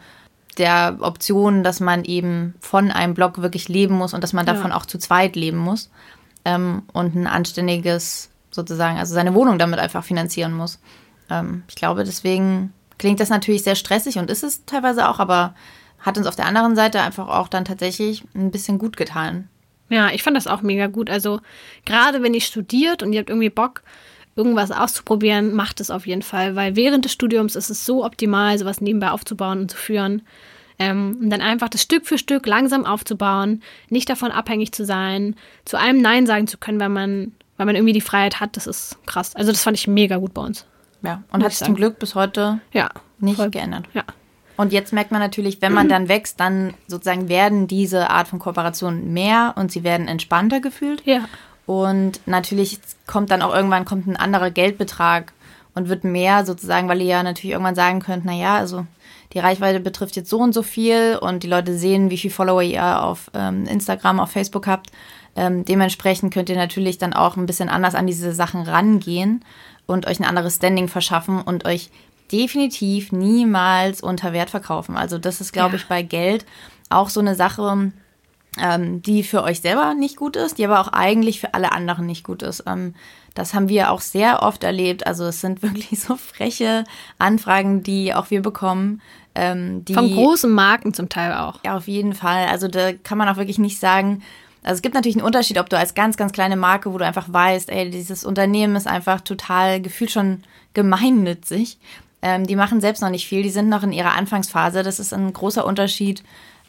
der 0.58 0.98
Option, 1.00 1.64
dass 1.64 1.80
man 1.80 2.04
eben 2.04 2.54
von 2.60 2.90
einem 2.90 3.14
Blog 3.14 3.42
wirklich 3.42 3.68
leben 3.68 3.96
muss 3.96 4.14
und 4.14 4.22
dass 4.22 4.32
man 4.32 4.46
davon 4.46 4.70
ja. 4.70 4.76
auch 4.76 4.86
zu 4.86 4.98
zweit 4.98 5.36
leben 5.36 5.58
muss 5.58 5.90
ähm, 6.44 6.82
und 6.92 7.14
ein 7.14 7.26
anständiges 7.26 8.30
sozusagen, 8.50 8.98
also 8.98 9.14
seine 9.14 9.34
Wohnung 9.34 9.58
damit 9.58 9.80
einfach 9.80 10.04
finanzieren 10.04 10.54
muss. 10.54 10.78
Ähm, 11.28 11.64
ich 11.68 11.74
glaube, 11.74 12.04
deswegen 12.04 12.72
klingt 12.98 13.20
das 13.20 13.30
natürlich 13.30 13.64
sehr 13.64 13.74
stressig 13.74 14.18
und 14.18 14.30
ist 14.30 14.44
es 14.44 14.64
teilweise 14.64 15.08
auch, 15.08 15.18
aber 15.18 15.54
hat 15.98 16.18
uns 16.18 16.26
auf 16.26 16.36
der 16.36 16.46
anderen 16.46 16.76
Seite 16.76 17.00
einfach 17.00 17.28
auch 17.28 17.48
dann 17.48 17.64
tatsächlich 17.64 18.24
ein 18.34 18.50
bisschen 18.50 18.78
gut 18.78 18.96
getan. 18.96 19.48
Ja, 19.94 20.10
ich 20.10 20.24
fand 20.24 20.36
das 20.36 20.48
auch 20.48 20.62
mega 20.62 20.88
gut. 20.88 21.08
Also 21.08 21.40
gerade 21.84 22.22
wenn 22.22 22.34
ihr 22.34 22.40
studiert 22.40 23.02
und 23.02 23.12
ihr 23.12 23.20
habt 23.20 23.30
irgendwie 23.30 23.50
Bock, 23.50 23.82
irgendwas 24.34 24.72
auszuprobieren, 24.72 25.54
macht 25.54 25.80
es 25.80 25.90
auf 25.90 26.06
jeden 26.08 26.22
Fall, 26.22 26.56
weil 26.56 26.74
während 26.74 27.04
des 27.04 27.12
Studiums 27.12 27.54
ist 27.54 27.70
es 27.70 27.86
so 27.86 28.04
optimal, 28.04 28.58
sowas 28.58 28.80
nebenbei 28.80 29.10
aufzubauen 29.10 29.60
und 29.60 29.70
zu 29.70 29.76
führen. 29.76 30.22
Ähm, 30.80 31.18
und 31.22 31.30
dann 31.30 31.40
einfach 31.40 31.68
das 31.68 31.82
Stück 31.82 32.06
für 32.06 32.18
Stück 32.18 32.44
langsam 32.46 32.84
aufzubauen, 32.84 33.62
nicht 33.90 34.10
davon 34.10 34.32
abhängig 34.32 34.72
zu 34.72 34.84
sein, 34.84 35.36
zu 35.64 35.78
allem 35.78 36.02
Nein 36.02 36.26
sagen 36.26 36.48
zu 36.48 36.58
können, 36.58 36.80
weil 36.80 36.88
man 36.88 37.32
weil 37.56 37.66
man 37.66 37.76
irgendwie 37.76 37.92
die 37.92 38.00
Freiheit 38.00 38.40
hat, 38.40 38.56
das 38.56 38.66
ist 38.66 38.98
krass. 39.06 39.36
Also 39.36 39.52
das 39.52 39.62
fand 39.62 39.76
ich 39.76 39.86
mega 39.86 40.16
gut 40.16 40.34
bei 40.34 40.42
uns. 40.42 40.66
Ja, 41.02 41.22
und 41.30 41.44
hat 41.44 41.52
sich 41.52 41.64
zum 41.64 41.76
Glück 41.76 42.00
bis 42.00 42.16
heute 42.16 42.60
ja, 42.72 42.90
nicht 43.18 43.36
voll. 43.36 43.50
geändert. 43.50 43.84
Ja. 43.92 44.02
Und 44.56 44.72
jetzt 44.72 44.92
merkt 44.92 45.10
man 45.10 45.20
natürlich, 45.20 45.60
wenn 45.62 45.72
man 45.72 45.88
dann 45.88 46.08
wächst, 46.08 46.38
dann 46.38 46.74
sozusagen 46.86 47.28
werden 47.28 47.66
diese 47.66 48.10
Art 48.10 48.28
von 48.28 48.38
Kooperationen 48.38 49.12
mehr 49.12 49.54
und 49.56 49.72
sie 49.72 49.82
werden 49.82 50.06
entspannter 50.06 50.60
gefühlt. 50.60 51.02
Ja. 51.04 51.24
Und 51.66 52.20
natürlich 52.26 52.78
kommt 53.06 53.30
dann 53.30 53.42
auch 53.42 53.54
irgendwann 53.54 53.84
kommt 53.84 54.06
ein 54.06 54.16
anderer 54.16 54.50
Geldbetrag 54.50 55.32
und 55.74 55.88
wird 55.88 56.04
mehr 56.04 56.44
sozusagen, 56.46 56.88
weil 56.88 57.00
ihr 57.00 57.08
ja 57.08 57.22
natürlich 57.22 57.52
irgendwann 57.52 57.74
sagen 57.74 58.00
könnt, 58.00 58.24
naja, 58.24 58.56
also 58.56 58.86
die 59.32 59.40
Reichweite 59.40 59.80
betrifft 59.80 60.14
jetzt 60.14 60.30
so 60.30 60.38
und 60.38 60.52
so 60.52 60.62
viel 60.62 61.18
und 61.20 61.42
die 61.42 61.48
Leute 61.48 61.76
sehen, 61.76 62.10
wie 62.10 62.18
viele 62.18 62.32
Follower 62.32 62.62
ihr 62.62 63.02
auf 63.02 63.30
ähm, 63.34 63.64
Instagram, 63.66 64.20
auf 64.20 64.30
Facebook 64.30 64.68
habt. 64.68 64.92
Ähm, 65.34 65.64
dementsprechend 65.64 66.32
könnt 66.32 66.48
ihr 66.48 66.56
natürlich 66.56 66.98
dann 66.98 67.12
auch 67.12 67.36
ein 67.36 67.46
bisschen 67.46 67.68
anders 67.68 67.96
an 67.96 68.06
diese 68.06 68.32
Sachen 68.32 68.62
rangehen 68.62 69.44
und 69.86 70.06
euch 70.06 70.20
ein 70.20 70.24
anderes 70.24 70.56
Standing 70.56 70.86
verschaffen 70.86 71.42
und 71.42 71.64
euch 71.64 71.90
definitiv 72.32 73.12
niemals 73.12 74.00
unter 74.00 74.32
Wert 74.32 74.50
verkaufen. 74.50 74.96
Also 74.96 75.18
das 75.18 75.40
ist, 75.40 75.52
glaube 75.52 75.76
ja. 75.76 75.76
ich, 75.76 75.86
bei 75.86 76.02
Geld 76.02 76.46
auch 76.88 77.08
so 77.08 77.20
eine 77.20 77.34
Sache. 77.34 77.92
ähm, 78.56 79.02
die 79.02 79.24
für 79.24 79.42
euch 79.42 79.60
selber 79.60 79.94
nicht 79.94 80.16
gut 80.16 80.36
ist, 80.36 80.58
die 80.58 80.64
aber 80.64 80.80
auch 80.80 80.88
eigentlich 80.88 81.40
für 81.40 81.54
alle 81.54 81.72
anderen 81.72 82.06
nicht 82.06 82.22
gut 82.22 82.42
ist. 82.42 82.62
Ähm, 82.68 82.94
das 83.34 83.52
haben 83.52 83.68
wir 83.68 83.90
auch 83.90 84.00
sehr 84.00 84.42
oft 84.42 84.62
erlebt. 84.62 85.06
Also 85.06 85.24
es 85.24 85.40
sind 85.40 85.62
wirklich 85.62 86.00
so 86.00 86.16
freche 86.16 86.84
Anfragen, 87.18 87.82
die 87.82 88.14
auch 88.14 88.30
wir 88.30 88.42
bekommen. 88.42 89.02
Ähm, 89.34 89.84
die, 89.84 89.94
Von 89.94 90.12
großen 90.12 90.50
Marken 90.50 90.94
zum 90.94 91.08
Teil 91.08 91.34
auch. 91.34 91.58
Ja, 91.64 91.76
auf 91.76 91.88
jeden 91.88 92.14
Fall. 92.14 92.46
Also 92.46 92.68
da 92.68 92.92
kann 92.92 93.18
man 93.18 93.28
auch 93.28 93.36
wirklich 93.36 93.58
nicht 93.58 93.80
sagen, 93.80 94.22
also 94.62 94.76
es 94.76 94.82
gibt 94.82 94.94
natürlich 94.94 95.16
einen 95.16 95.26
Unterschied, 95.26 95.58
ob 95.58 95.68
du 95.68 95.76
als 95.76 95.94
ganz, 95.94 96.16
ganz 96.16 96.32
kleine 96.32 96.56
Marke, 96.56 96.92
wo 96.92 96.96
du 96.96 97.04
einfach 97.04 97.30
weißt, 97.30 97.68
ey, 97.68 97.90
dieses 97.90 98.24
Unternehmen 98.24 98.76
ist 98.76 98.86
einfach 98.86 99.20
total 99.20 99.82
gefühlt 99.82 100.10
schon 100.10 100.42
gemeinnützig. 100.72 101.78
Ähm, 102.24 102.46
die 102.46 102.56
machen 102.56 102.80
selbst 102.80 103.02
noch 103.02 103.10
nicht 103.10 103.28
viel, 103.28 103.42
die 103.42 103.50
sind 103.50 103.68
noch 103.68 103.82
in 103.82 103.92
ihrer 103.92 104.14
Anfangsphase. 104.14 104.82
Das 104.82 104.98
ist 104.98 105.12
ein 105.12 105.30
großer 105.30 105.66
Unterschied 105.66 106.22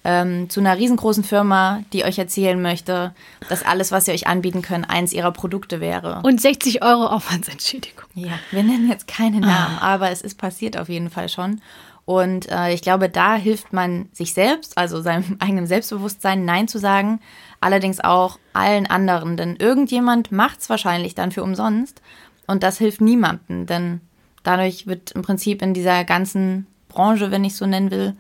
ähm, 0.04 0.50
zu 0.50 0.60
einer 0.60 0.78
riesengroßen 0.78 1.24
Firma, 1.24 1.82
die 1.94 2.04
euch 2.04 2.20
erzählen 2.20 2.62
möchte, 2.62 3.16
dass 3.48 3.66
alles, 3.66 3.94
was 3.94 4.04
sie 4.04 4.12
euch 4.12 4.28
anbieten 4.28 4.62
können, 4.62 4.84
eins 4.84 5.14
ihrer 5.14 5.32
Produkte 5.32 5.80
wäre. 5.80 6.20
Und 6.24 6.42
60 6.42 6.84
Euro 6.84 7.08
Aufwandsentschädigung. 7.08 8.04
Ja, 8.16 8.38
wir 8.52 8.64
nennen 8.64 8.90
jetzt 8.90 9.08
keine 9.08 9.40
Namen, 9.40 9.78
ah. 9.80 9.94
aber 9.94 10.12
es 10.12 10.22
ist 10.22 10.38
passiert 10.38 10.78
auf 10.78 10.90
jeden 10.90 11.10
Fall 11.10 11.30
schon. 11.30 11.62
Und 12.04 12.52
äh, 12.52 12.74
ich 12.74 12.82
glaube, 12.82 13.08
da 13.08 13.36
hilft 13.36 13.72
man 13.72 14.10
sich 14.12 14.34
selbst, 14.34 14.78
also 14.78 15.02
seinem 15.02 15.38
eigenen 15.40 15.68
Selbstbewusstsein, 15.68 16.44
Nein 16.44 16.68
zu 16.68 16.80
sagen. 16.80 17.22
Allerdings 17.62 18.02
auch 18.02 18.40
allen 18.52 18.88
anderen, 18.88 19.38
denn 19.38 19.56
irgendjemand 19.56 20.34
macht 20.34 20.60
es 20.60 20.70
wahrscheinlich 20.70 21.16
dann 21.16 21.32
für 21.32 21.44
umsonst. 21.44 22.02
Und 22.46 22.62
das 22.62 22.78
hilft 22.78 23.00
niemandem, 23.00 23.66
denn 23.68 24.02
dadurch 24.46 24.88
wird 24.88 25.12
im 25.12 25.22
Prinzip 25.22 25.62
in 25.62 25.74
dieser 25.74 26.04
ganzen 26.04 26.68
Branche, 26.88 27.32
wenn 27.32 27.44
ich 27.44 27.56
so 27.56 27.66
nennen 27.66 27.92
will, 27.92 28.16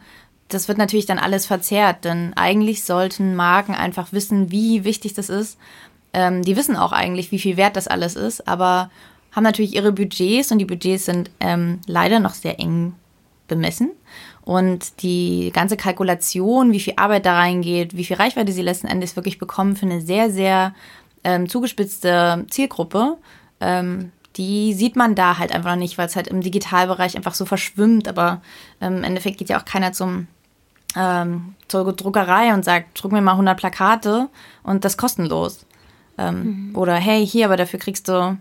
das 0.49 0.67
wird 0.67 0.77
natürlich 0.77 1.05
dann 1.05 1.19
alles 1.19 1.45
verzerrt, 1.45 2.05
denn 2.05 2.33
eigentlich 2.35 2.83
sollten 2.83 3.35
Marken 3.35 3.73
einfach 3.73 4.11
wissen, 4.11 4.51
wie 4.51 4.83
wichtig 4.83 5.13
das 5.13 5.29
ist. 5.29 5.57
Ähm, 6.13 6.43
die 6.43 6.55
wissen 6.55 6.75
auch 6.75 6.91
eigentlich, 6.91 7.31
wie 7.31 7.39
viel 7.39 7.57
wert 7.57 7.75
das 7.75 7.87
alles 7.87 8.15
ist, 8.15 8.47
aber 8.47 8.91
haben 9.31 9.43
natürlich 9.43 9.75
ihre 9.75 9.91
Budgets 9.91 10.51
und 10.51 10.59
die 10.59 10.65
Budgets 10.65 11.05
sind 11.05 11.31
ähm, 11.39 11.79
leider 11.87 12.19
noch 12.19 12.33
sehr 12.33 12.59
eng 12.59 12.93
bemessen. 13.47 13.91
Und 14.43 15.01
die 15.01 15.51
ganze 15.53 15.75
Kalkulation, 15.75 16.71
wie 16.71 16.79
viel 16.79 16.93
Arbeit 16.97 17.25
da 17.25 17.35
reingeht, 17.35 17.97
wie 17.97 18.05
viel 18.05 18.15
Reichweite 18.15 18.51
sie 18.51 18.61
letzten 18.61 18.87
Endes 18.87 19.15
wirklich 19.15 19.39
bekommen 19.39 19.75
für 19.75 19.87
eine 19.87 20.01
sehr, 20.01 20.29
sehr 20.29 20.75
ähm, 21.23 21.49
zugespitzte 21.49 22.45
Zielgruppe, 22.49 23.17
ähm, 23.59 24.11
die 24.37 24.73
sieht 24.73 24.95
man 24.95 25.15
da 25.15 25.37
halt 25.37 25.51
einfach 25.51 25.71
noch 25.71 25.77
nicht, 25.77 25.97
weil 25.97 26.07
es 26.07 26.15
halt 26.15 26.27
im 26.27 26.41
Digitalbereich 26.41 27.15
einfach 27.15 27.33
so 27.33 27.45
verschwimmt. 27.45 28.07
Aber 28.07 28.41
ähm, 28.81 28.97
im 28.97 29.03
Endeffekt 29.03 29.37
geht 29.37 29.49
ja 29.49 29.59
auch 29.59 29.65
keiner 29.65 29.93
zum 29.93 30.27
ähm, 30.95 31.55
zur 31.67 31.91
Druckerei 31.93 32.53
und 32.53 32.63
sagt, 32.63 33.01
druck 33.01 33.11
mir 33.11 33.21
mal 33.21 33.31
100 33.31 33.57
Plakate 33.57 34.29
und 34.63 34.85
das 34.85 34.97
kostenlos. 34.97 35.65
Ähm, 36.17 36.69
mhm. 36.69 36.75
Oder 36.75 36.95
hey, 36.95 37.25
hier, 37.25 37.45
aber 37.45 37.57
dafür 37.57 37.79
kriegst 37.79 38.07
du 38.07 38.37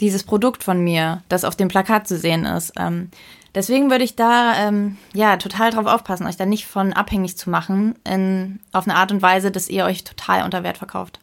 dieses 0.00 0.22
Produkt 0.22 0.64
von 0.64 0.80
mir, 0.80 1.22
das 1.28 1.44
auf 1.44 1.56
dem 1.56 1.68
Plakat 1.68 2.08
zu 2.08 2.16
sehen 2.16 2.44
ist. 2.44 2.72
Ähm, 2.78 3.10
deswegen 3.54 3.90
würde 3.90 4.04
ich 4.04 4.16
da 4.16 4.54
ähm, 4.56 4.96
ja 5.12 5.36
total 5.36 5.70
drauf 5.70 5.86
aufpassen, 5.86 6.26
euch 6.26 6.36
da 6.36 6.46
nicht 6.46 6.66
von 6.66 6.92
abhängig 6.92 7.36
zu 7.36 7.50
machen, 7.50 7.96
in, 8.04 8.60
auf 8.72 8.86
eine 8.86 8.96
Art 8.96 9.12
und 9.12 9.22
Weise, 9.22 9.50
dass 9.50 9.68
ihr 9.68 9.84
euch 9.84 10.04
total 10.04 10.44
unter 10.44 10.62
Wert 10.62 10.78
verkauft. 10.78 11.19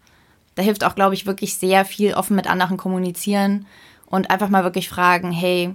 Da 0.58 0.64
hilft 0.64 0.84
auch, 0.84 0.96
glaube 0.96 1.14
ich, 1.14 1.26
wirklich 1.26 1.56
sehr 1.56 1.86
viel 1.86 2.14
offen 2.14 2.36
mit 2.36 2.48
anderen 2.48 2.76
kommunizieren 2.76 3.66
und 4.08 4.30
einfach 4.30 4.50
mal 4.50 4.64
wirklich 4.64 4.90
fragen, 4.90 5.32
hey, 5.32 5.74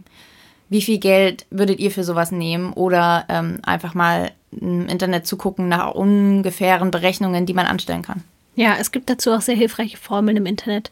wie 0.69 0.83
viel 0.83 0.99
Geld 0.99 1.47
würdet 1.51 1.79
ihr 1.79 1.91
für 1.91 2.03
sowas 2.03 2.33
nehmen? 2.33 2.73
Oder 2.73 3.25
ähm, 3.29 3.61
einfach 3.63 3.95
mal 3.95 4.33
im 4.51 4.89
Internet 4.89 5.27
zu 5.27 5.37
gucken 5.37 5.69
nach 5.69 5.93
ungefähren 5.93 6.91
Berechnungen, 6.91 7.47
die 7.47 7.55
man 7.55 7.67
anstellen 7.67 8.03
kann. 8.03 8.25
Ja, 8.57 8.77
es 8.79 8.91
gibt 8.91 9.09
dazu 9.09 9.33
auch 9.33 9.41
sehr 9.41 9.55
hilfreiche 9.55 9.97
Formeln 9.97 10.37
im 10.37 10.47
Internet, 10.47 10.91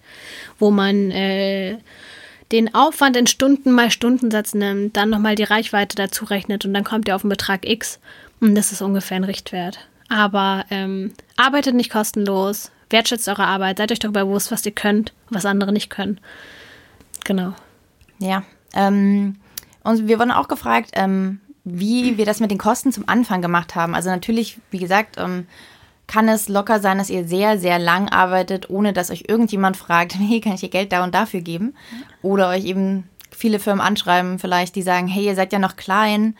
wo 0.58 0.70
man 0.70 1.10
äh, 1.10 1.76
den 2.52 2.74
Aufwand 2.74 3.16
in 3.16 3.26
Stunden 3.26 3.72
mal 3.72 3.90
Stundensatz 3.90 4.54
nimmt, 4.54 4.96
dann 4.96 5.10
nochmal 5.10 5.34
die 5.34 5.44
Reichweite 5.44 5.96
dazu 5.96 6.24
rechnet 6.24 6.64
und 6.64 6.72
dann 6.72 6.84
kommt 6.84 7.08
ihr 7.08 7.16
auf 7.16 7.22
einen 7.22 7.30
Betrag 7.30 7.68
X 7.68 7.98
und 8.40 8.54
das 8.54 8.72
ist 8.72 8.82
ungefähr 8.82 9.16
ein 9.16 9.24
Richtwert. 9.24 9.78
Aber 10.08 10.64
ähm, 10.70 11.12
arbeitet 11.36 11.74
nicht 11.74 11.90
kostenlos, 11.90 12.70
wertschätzt 12.90 13.28
eure 13.28 13.46
Arbeit, 13.46 13.78
seid 13.78 13.92
euch 13.92 13.98
darüber 13.98 14.24
bewusst, 14.24 14.50
was 14.50 14.66
ihr 14.66 14.72
könnt, 14.72 15.12
was 15.30 15.46
andere 15.46 15.72
nicht 15.72 15.90
können. 15.90 16.20
Genau. 17.24 17.54
Ja. 18.18 18.42
Ähm, 18.74 19.36
und 19.82 20.08
wir 20.08 20.18
wurden 20.18 20.30
auch 20.30 20.48
gefragt, 20.48 20.90
ähm, 20.94 21.40
wie 21.64 22.16
wir 22.16 22.26
das 22.26 22.40
mit 22.40 22.50
den 22.50 22.58
Kosten 22.58 22.92
zum 22.92 23.08
Anfang 23.08 23.42
gemacht 23.42 23.74
haben. 23.74 23.94
Also 23.94 24.10
natürlich, 24.10 24.58
wie 24.70 24.78
gesagt, 24.78 25.16
ähm, 25.18 25.46
kann 26.06 26.28
es 26.28 26.48
locker 26.48 26.80
sein, 26.80 26.98
dass 26.98 27.10
ihr 27.10 27.26
sehr, 27.26 27.58
sehr 27.58 27.78
lang 27.78 28.08
arbeitet, 28.08 28.68
ohne 28.68 28.92
dass 28.92 29.10
euch 29.10 29.24
irgendjemand 29.28 29.76
fragt, 29.76 30.14
hey, 30.18 30.40
kann 30.40 30.54
ich 30.54 30.62
ihr 30.62 30.70
Geld 30.70 30.92
da 30.92 31.04
und 31.04 31.14
dafür 31.14 31.40
geben? 31.40 31.74
Oder 32.22 32.48
euch 32.48 32.64
eben 32.64 33.04
viele 33.30 33.58
Firmen 33.58 33.80
anschreiben, 33.80 34.38
vielleicht, 34.38 34.74
die 34.74 34.82
sagen, 34.82 35.06
hey, 35.06 35.24
ihr 35.24 35.34
seid 35.34 35.52
ja 35.52 35.58
noch 35.58 35.76
klein, 35.76 36.36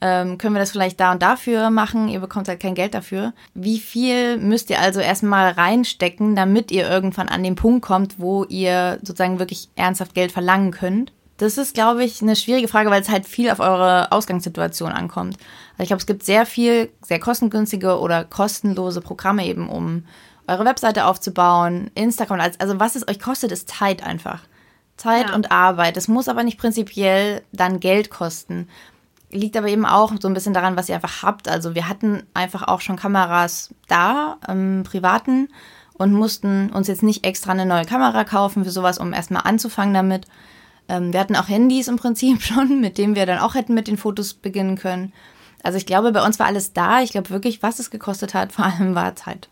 ähm, 0.00 0.38
können 0.38 0.54
wir 0.54 0.60
das 0.60 0.72
vielleicht 0.72 1.00
da 1.00 1.12
und 1.12 1.22
dafür 1.22 1.70
machen? 1.70 2.08
Ihr 2.08 2.20
bekommt 2.20 2.48
halt 2.48 2.60
kein 2.60 2.74
Geld 2.74 2.94
dafür. 2.94 3.32
Wie 3.54 3.78
viel 3.78 4.36
müsst 4.38 4.70
ihr 4.70 4.80
also 4.80 5.00
erstmal 5.00 5.52
reinstecken, 5.52 6.36
damit 6.36 6.70
ihr 6.70 6.88
irgendwann 6.88 7.28
an 7.28 7.42
den 7.42 7.54
Punkt 7.54 7.84
kommt, 7.84 8.18
wo 8.18 8.44
ihr 8.44 8.98
sozusagen 9.02 9.38
wirklich 9.38 9.68
ernsthaft 9.76 10.14
Geld 10.14 10.32
verlangen 10.32 10.70
könnt? 10.70 11.12
Das 11.38 11.58
ist, 11.58 11.74
glaube 11.74 12.02
ich, 12.02 12.22
eine 12.22 12.34
schwierige 12.34 12.68
Frage, 12.68 12.90
weil 12.90 13.02
es 13.02 13.10
halt 13.10 13.26
viel 13.26 13.50
auf 13.50 13.60
eure 13.60 14.10
Ausgangssituation 14.10 14.90
ankommt. 14.90 15.36
Also 15.72 15.82
ich 15.82 15.88
glaube, 15.88 16.00
es 16.00 16.06
gibt 16.06 16.22
sehr 16.22 16.46
viel, 16.46 16.90
sehr 17.02 17.20
kostengünstige 17.20 17.98
oder 17.98 18.24
kostenlose 18.24 19.02
Programme 19.02 19.46
eben, 19.46 19.68
um 19.68 20.04
eure 20.46 20.64
Webseite 20.64 21.04
aufzubauen, 21.04 21.90
Instagram, 21.94 22.40
also 22.58 22.80
was 22.80 22.96
es 22.96 23.06
euch 23.08 23.18
kostet, 23.18 23.52
ist 23.52 23.68
Zeit 23.68 24.02
einfach. 24.02 24.44
Zeit 24.96 25.28
ja. 25.28 25.34
und 25.34 25.52
Arbeit. 25.52 25.96
Es 25.96 26.08
muss 26.08 26.28
aber 26.28 26.42
nicht 26.42 26.58
prinzipiell 26.58 27.42
dann 27.52 27.80
Geld 27.80 28.10
kosten. 28.10 28.68
Liegt 29.36 29.56
aber 29.56 29.68
eben 29.68 29.86
auch 29.86 30.12
so 30.18 30.28
ein 30.28 30.34
bisschen 30.34 30.54
daran, 30.54 30.76
was 30.76 30.88
ihr 30.88 30.94
einfach 30.94 31.22
habt. 31.22 31.48
Also 31.48 31.74
wir 31.74 31.88
hatten 31.88 32.22
einfach 32.34 32.62
auch 32.62 32.80
schon 32.80 32.96
Kameras 32.96 33.74
da, 33.88 34.38
im 34.48 34.82
Privaten, 34.82 35.48
und 35.98 36.12
mussten 36.12 36.70
uns 36.70 36.88
jetzt 36.88 37.02
nicht 37.02 37.24
extra 37.24 37.52
eine 37.52 37.66
neue 37.66 37.84
Kamera 37.84 38.24
kaufen 38.24 38.64
für 38.64 38.70
sowas, 38.70 38.98
um 38.98 39.12
erstmal 39.12 39.42
anzufangen 39.44 39.94
damit. 39.94 40.26
Ähm, 40.88 41.12
wir 41.12 41.20
hatten 41.20 41.36
auch 41.36 41.48
Handys 41.48 41.88
im 41.88 41.96
Prinzip 41.96 42.42
schon, 42.42 42.80
mit 42.80 42.98
denen 42.98 43.14
wir 43.14 43.26
dann 43.26 43.38
auch 43.38 43.54
hätten 43.54 43.74
mit 43.74 43.88
den 43.88 43.96
Fotos 43.96 44.34
beginnen 44.34 44.76
können. 44.76 45.12
Also 45.62 45.78
ich 45.78 45.86
glaube, 45.86 46.12
bei 46.12 46.24
uns 46.24 46.38
war 46.38 46.46
alles 46.46 46.72
da. 46.72 47.02
Ich 47.02 47.12
glaube 47.12 47.30
wirklich, 47.30 47.62
was 47.62 47.78
es 47.78 47.90
gekostet 47.90 48.34
hat, 48.34 48.52
vor 48.52 48.66
allem 48.66 48.94
war 48.94 49.16
Zeit. 49.16 49.48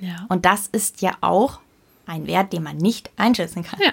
Ja. 0.00 0.26
Und 0.28 0.44
das 0.44 0.66
ist 0.66 1.00
ja 1.00 1.12
auch 1.20 1.60
ein 2.06 2.26
Wert, 2.26 2.52
den 2.52 2.62
man 2.62 2.76
nicht 2.76 3.10
einschätzen 3.16 3.62
kann. 3.62 3.80
Ja. 3.82 3.92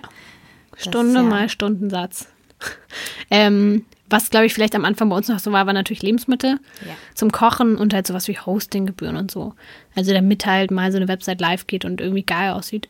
Stunde 0.76 1.16
ja 1.16 1.24
mal 1.24 1.50
Stundensatz. 1.50 2.28
ähm, 3.30 3.86
was, 4.14 4.30
glaube 4.30 4.46
ich, 4.46 4.54
vielleicht 4.54 4.76
am 4.76 4.86
Anfang 4.86 5.10
bei 5.10 5.16
uns 5.16 5.28
noch 5.28 5.40
so 5.40 5.52
war, 5.52 5.66
war 5.66 5.74
natürlich 5.74 6.04
Lebensmittel 6.04 6.60
ja. 6.86 6.94
zum 7.16 7.32
Kochen 7.32 7.76
und 7.76 7.94
halt 7.94 8.08
sowas 8.08 8.28
wie 8.28 8.38
Hostinggebühren 8.38 9.18
und 9.18 9.32
so. 9.32 9.54
Also 9.96 10.14
damit 10.14 10.46
halt 10.46 10.72
mal 10.72 10.92
so 10.92 10.98
eine 10.98 11.08
Website 11.08 11.42
live 11.42 11.68
geht 11.68 11.84
und 11.84 12.00
irgendwie 12.00 12.24
geil 12.24 12.52
aussieht. 12.52 12.90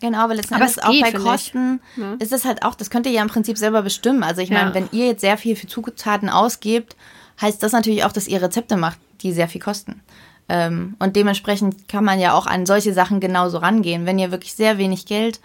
Genau, 0.00 0.18
aber 0.18 0.34
letztendlich 0.34 0.82
auch 0.82 1.00
bei 1.00 1.12
Kosten 1.12 1.80
ja. 1.96 2.14
ist 2.18 2.32
es 2.32 2.44
halt 2.44 2.62
auch, 2.62 2.74
das 2.74 2.90
könnt 2.90 3.06
ihr 3.06 3.12
ja 3.12 3.22
im 3.22 3.28
Prinzip 3.28 3.58
selber 3.58 3.82
bestimmen. 3.82 4.22
Also 4.22 4.40
ich 4.42 4.50
meine, 4.50 4.68
ja. 4.68 4.74
wenn 4.74 4.88
ihr 4.92 5.06
jetzt 5.06 5.22
sehr 5.22 5.36
viel 5.36 5.56
für 5.56 5.66
Zutaten 5.66 6.28
ausgebt, 6.28 6.96
heißt 7.40 7.62
das 7.62 7.72
natürlich 7.72 8.04
auch, 8.04 8.12
dass 8.12 8.28
ihr 8.28 8.40
Rezepte 8.40 8.76
macht, 8.76 8.98
die 9.22 9.32
sehr 9.32 9.48
viel 9.48 9.60
kosten. 9.60 10.02
Ähm, 10.48 10.94
und 10.98 11.16
dementsprechend 11.16 11.88
kann 11.88 12.04
man 12.04 12.20
ja 12.20 12.34
auch 12.34 12.46
an 12.46 12.66
solche 12.66 12.92
Sachen 12.92 13.20
genauso 13.20 13.58
rangehen. 13.58 14.06
Wenn 14.06 14.18
ihr 14.18 14.30
wirklich 14.30 14.54
sehr 14.54 14.78
wenig 14.78 15.06
Geld 15.06 15.40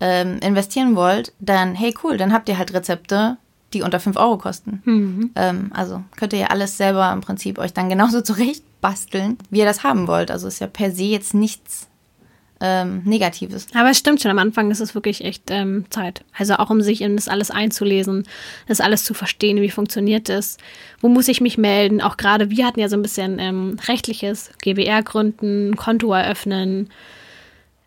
ähm, 0.00 0.38
investieren 0.40 0.96
wollt, 0.96 1.32
dann 1.38 1.74
hey 1.74 1.94
cool, 2.02 2.16
dann 2.16 2.32
habt 2.32 2.48
ihr 2.48 2.58
halt 2.58 2.74
Rezepte, 2.74 3.38
die 3.74 3.82
unter 3.82 4.00
5 4.00 4.16
Euro 4.16 4.38
kosten. 4.38 4.82
Mhm. 4.84 5.30
Ähm, 5.34 5.70
also 5.74 6.02
könnt 6.16 6.32
ihr 6.32 6.40
ja 6.40 6.46
alles 6.48 6.76
selber 6.76 7.12
im 7.12 7.20
Prinzip 7.20 7.58
euch 7.58 7.72
dann 7.72 7.88
genauso 7.88 8.20
zurecht 8.22 8.64
basteln, 8.80 9.38
wie 9.50 9.60
ihr 9.60 9.64
das 9.64 9.84
haben 9.84 10.06
wollt. 10.06 10.30
Also 10.30 10.48
ist 10.48 10.60
ja 10.60 10.66
per 10.66 10.90
se 10.90 11.04
jetzt 11.04 11.34
nichts 11.34 11.88
ähm, 12.62 13.02
Negatives. 13.04 13.66
Aber 13.74 13.90
es 13.90 13.98
stimmt 13.98 14.22
schon, 14.22 14.30
am 14.30 14.38
Anfang 14.38 14.70
ist 14.70 14.80
es 14.80 14.94
wirklich 14.94 15.24
echt 15.24 15.50
ähm, 15.50 15.84
Zeit. 15.90 16.24
Also 16.38 16.54
auch 16.54 16.70
um 16.70 16.80
sich 16.80 17.00
in 17.02 17.16
das 17.16 17.28
alles 17.28 17.50
einzulesen, 17.50 18.24
das 18.68 18.80
alles 18.80 19.04
zu 19.04 19.14
verstehen, 19.14 19.60
wie 19.60 19.70
funktioniert 19.70 20.28
es, 20.28 20.58
wo 21.00 21.08
muss 21.08 21.28
ich 21.28 21.40
mich 21.40 21.58
melden. 21.58 22.00
Auch 22.00 22.16
gerade 22.16 22.50
wir 22.50 22.64
hatten 22.64 22.78
ja 22.78 22.88
so 22.88 22.96
ein 22.96 23.02
bisschen 23.02 23.38
ähm, 23.40 23.76
rechtliches, 23.88 24.50
GBR 24.62 25.02
gründen, 25.02 25.76
Konto 25.76 26.12
eröffnen. 26.12 26.88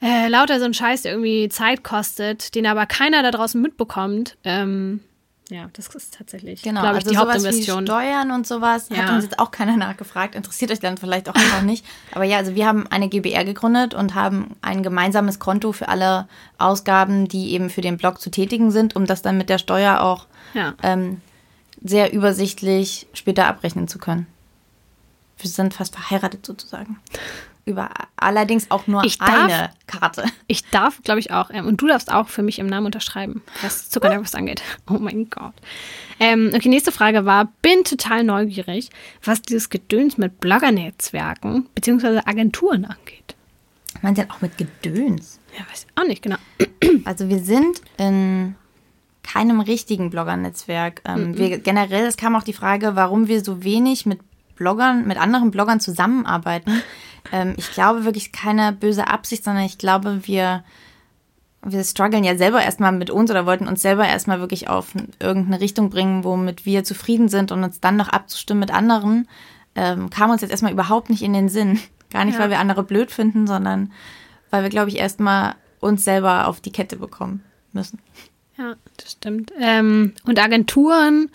Äh, 0.02 0.28
lauter 0.28 0.60
so 0.60 0.66
ein 0.66 0.74
Scheiß, 0.74 1.04
der 1.04 1.14
irgendwie 1.14 1.48
Zeit 1.48 1.84
kostet, 1.84 2.54
den 2.54 2.68
aber 2.68 2.86
keiner 2.86 3.24
da 3.24 3.32
draußen 3.32 3.62
mitbekommt. 3.62 4.38
Ähm, 4.44 5.00
ja, 5.50 5.70
das 5.74 5.88
ist 5.90 6.16
tatsächlich, 6.16 6.64
genau, 6.64 6.82
glaube 6.82 6.98
ich, 6.98 7.06
also 7.06 7.12
die 7.12 7.18
Hauptinvestition. 7.18 7.84
Wie 7.84 7.88
Steuern 7.88 8.32
und 8.32 8.48
sowas 8.48 8.90
ja. 8.90 8.98
hat 8.98 9.12
uns 9.12 9.26
jetzt 9.26 9.38
auch 9.38 9.52
keiner 9.52 9.78
nachgefragt. 9.78 10.34
Interessiert 10.34 10.72
euch 10.72 10.80
dann 10.80 10.98
vielleicht 10.98 11.30
auch 11.30 11.36
einfach 11.36 11.62
nicht. 11.62 11.86
Aber 12.14 12.24
ja, 12.24 12.38
also 12.38 12.56
wir 12.56 12.66
haben 12.66 12.88
eine 12.88 13.10
GBR 13.10 13.46
gegründet 13.46 13.94
und 13.94 14.16
haben 14.16 14.56
ein 14.62 14.82
gemeinsames 14.82 15.38
Konto 15.38 15.72
für 15.72 15.88
alle 15.88 16.28
Ausgaben, 16.58 17.28
die 17.28 17.52
eben 17.52 17.70
für 17.70 17.82
den 17.82 17.98
Blog 17.98 18.20
zu 18.20 18.32
tätigen 18.32 18.72
sind, 18.72 18.96
um 18.96 19.06
das 19.06 19.22
dann 19.22 19.38
mit 19.38 19.50
der 19.50 19.60
Steuer 19.60 20.02
auch 20.02 20.26
ja. 20.56 20.74
ähm, 20.82 21.22
sehr 21.84 22.12
übersichtlich 22.12 23.06
später 23.14 23.46
abrechnen 23.46 23.88
zu 23.88 24.00
können. 24.00 24.26
Wir 25.38 25.50
sind 25.50 25.76
fast 25.76 25.94
verheiratet 25.94 26.44
sozusagen. 26.44 27.00
Über 27.66 27.90
allerdings 28.16 28.70
auch 28.70 28.88
nur 28.88 29.04
ich 29.04 29.20
eine 29.20 29.48
darf, 29.48 29.70
Karte. 29.88 30.24
Ich 30.48 30.70
darf, 30.70 31.02
glaube 31.04 31.20
ich, 31.20 31.32
auch. 31.32 31.50
Ähm, 31.52 31.66
und 31.66 31.82
du 31.82 31.88
darfst 31.88 32.12
auch 32.12 32.30
für 32.30 32.44
mich 32.44 32.60
im 32.60 32.68
Namen 32.68 32.86
unterschreiben, 32.86 33.42
was 33.62 33.90
Zuckernervus 33.90 34.36
angeht. 34.36 34.62
Oh 34.88 35.00
mein 35.00 35.30
Gott. 35.32 35.54
Ähm, 36.20 36.52
okay, 36.54 36.70
nächste 36.70 36.92
Frage 36.92 37.26
war, 37.26 37.52
bin 37.62 37.84
total 37.84 38.24
neugierig, 38.24 38.90
was 39.24 39.42
dieses 39.42 39.70
Gedöns 39.70 40.18
mit 40.18 40.40
Bloggernetzwerken 40.40 41.68
bzw. 41.74 42.22
Agenturen 42.26 42.86
angeht. 42.86 43.36
Man 44.02 44.14
denn 44.14 44.30
auch 44.30 44.42
mit 44.42 44.58
Gedöns? 44.58 45.40
Ja, 45.58 45.66
weiß 45.72 45.88
ich 45.88 46.02
auch 46.02 46.08
nicht, 46.08 46.22
genau. 46.22 46.38
Also 47.06 47.30
wir 47.30 47.40
sind 47.40 47.82
in 47.98 48.56
keinem 49.24 49.60
richtigen 49.60 50.12
Bloggernetzwerk. 50.12 51.02
Ähm, 51.06 51.38
wir, 51.38 51.58
generell, 51.58 52.06
es 52.06 52.16
kam 52.16 52.36
auch 52.36 52.44
die 52.44 52.54
Frage, 52.54 52.96
warum 52.96 53.28
wir 53.28 53.44
so 53.44 53.64
wenig 53.64 54.06
mit 54.06 54.20
Bloggern, 54.56 55.08
mit 55.08 55.20
anderen 55.20 55.52
Bloggern 55.52 55.80
zusammenarbeiten. 55.80 56.82
Ähm, 57.32 57.56
ich 57.58 57.72
glaube 57.72 58.06
wirklich 58.06 58.32
keine 58.32 58.72
böse 58.72 59.08
Absicht, 59.08 59.44
sondern 59.44 59.64
ich 59.64 59.80
glaube, 59.80 60.28
wir, 60.28 60.64
wir 61.64 61.84
strugglen 61.84 62.24
ja 62.24 62.38
selber 62.38 62.62
erstmal 62.62 62.92
mit 62.92 63.10
uns 63.10 63.32
oder 63.32 63.48
wollten 63.48 63.68
uns 63.68 63.82
selber 63.82 64.08
erstmal 64.08 64.40
wirklich 64.40 64.70
auf 64.70 64.94
irgendeine 65.20 65.60
Richtung 65.60 65.90
bringen, 65.90 66.24
womit 66.24 66.68
wir 66.68 66.84
zufrieden 66.84 67.28
sind 67.28 67.52
und 67.52 67.64
uns 67.64 67.80
dann 67.80 67.98
noch 67.98 68.10
abzustimmen 68.10 68.60
mit 68.60 68.72
anderen, 68.72 69.28
ähm, 69.74 70.12
kam 70.12 70.30
uns 70.30 70.42
jetzt 70.42 70.52
erstmal 70.52 70.72
überhaupt 70.72 71.10
nicht 71.10 71.24
in 71.24 71.34
den 71.34 71.50
Sinn. 71.50 71.80
Gar 72.12 72.26
nicht, 72.26 72.36
ja. 72.36 72.42
weil 72.42 72.52
wir 72.52 72.60
andere 72.60 72.84
blöd 72.84 73.10
finden, 73.10 73.48
sondern 73.48 73.92
weil 74.52 74.62
wir, 74.62 74.70
glaube 74.70 74.90
ich, 74.90 74.98
erstmal 74.98 75.56
uns 75.80 76.06
selber 76.06 76.48
auf 76.48 76.62
die 76.62 76.72
Kette 76.72 76.96
bekommen 76.96 77.44
müssen. 77.74 78.00
Ja, 78.58 78.76
das 78.98 79.14
stimmt. 79.14 79.52
Ähm, 79.60 80.14
und 80.26 80.40
Agenturen, 80.40 81.30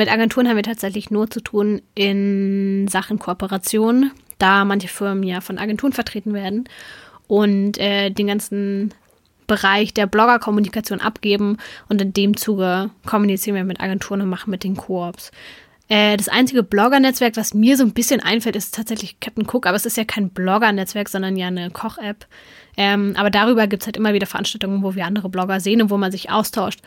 mit 0.00 0.10
Agenturen 0.10 0.48
haben 0.48 0.56
wir 0.56 0.62
tatsächlich 0.62 1.10
nur 1.10 1.28
zu 1.28 1.42
tun 1.42 1.82
in 1.94 2.88
Sachen 2.88 3.18
Kooperation, 3.18 4.10
da 4.38 4.64
manche 4.64 4.88
Firmen 4.88 5.22
ja 5.24 5.42
von 5.42 5.58
Agenturen 5.58 5.92
vertreten 5.92 6.32
werden 6.32 6.64
und 7.26 7.76
äh, 7.76 8.08
den 8.08 8.28
ganzen 8.28 8.94
Bereich 9.46 9.92
der 9.92 10.06
Bloggerkommunikation 10.06 11.02
abgeben 11.02 11.58
und 11.90 12.00
in 12.00 12.14
dem 12.14 12.34
Zuge 12.38 12.88
kommunizieren 13.04 13.56
wir 13.56 13.64
mit 13.64 13.80
Agenturen 13.80 14.22
und 14.22 14.30
machen 14.30 14.50
mit 14.50 14.64
den 14.64 14.74
Koops. 14.74 15.32
Äh, 15.90 16.16
das 16.16 16.28
einzige 16.28 16.62
Blogger-Netzwerk, 16.62 17.36
was 17.36 17.52
mir 17.52 17.76
so 17.76 17.84
ein 17.84 17.92
bisschen 17.92 18.22
einfällt, 18.22 18.56
ist 18.56 18.74
tatsächlich 18.74 19.20
Captain 19.20 19.46
Cook, 19.46 19.66
aber 19.66 19.76
es 19.76 19.84
ist 19.84 19.98
ja 19.98 20.04
kein 20.04 20.30
Blogger-Netzwerk, 20.30 21.10
sondern 21.10 21.36
ja 21.36 21.48
eine 21.48 21.70
Koch-App. 21.70 22.26
Ähm, 22.78 23.14
aber 23.18 23.28
darüber 23.28 23.66
gibt 23.66 23.82
es 23.82 23.86
halt 23.86 23.98
immer 23.98 24.14
wieder 24.14 24.26
Veranstaltungen, 24.26 24.82
wo 24.82 24.94
wir 24.94 25.04
andere 25.04 25.28
Blogger 25.28 25.60
sehen 25.60 25.82
und 25.82 25.90
wo 25.90 25.98
man 25.98 26.10
sich 26.10 26.30
austauscht. 26.30 26.80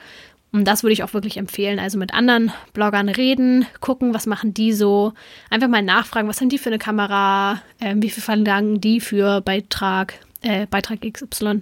Und 0.53 0.65
das 0.65 0.83
würde 0.83 0.93
ich 0.93 1.03
auch 1.03 1.13
wirklich 1.13 1.37
empfehlen. 1.37 1.79
Also 1.79 1.97
mit 1.97 2.13
anderen 2.13 2.53
Bloggern 2.73 3.09
reden, 3.09 3.65
gucken, 3.81 4.13
was 4.13 4.27
machen 4.27 4.53
die 4.53 4.71
so. 4.71 5.13
Einfach 5.49 5.67
mal 5.67 5.81
nachfragen, 5.81 6.27
was 6.29 6.39
haben 6.39 6.49
die 6.49 6.59
für 6.59 6.69
eine 6.69 6.77
Kamera, 6.77 7.61
äh, 7.79 7.95
wie 7.97 8.11
viel 8.11 8.21
verlangen 8.21 8.79
die 8.79 9.01
für 9.01 9.41
Beitrag, 9.41 10.13
äh, 10.41 10.67
Beitrag 10.67 10.99
XY. 11.01 11.61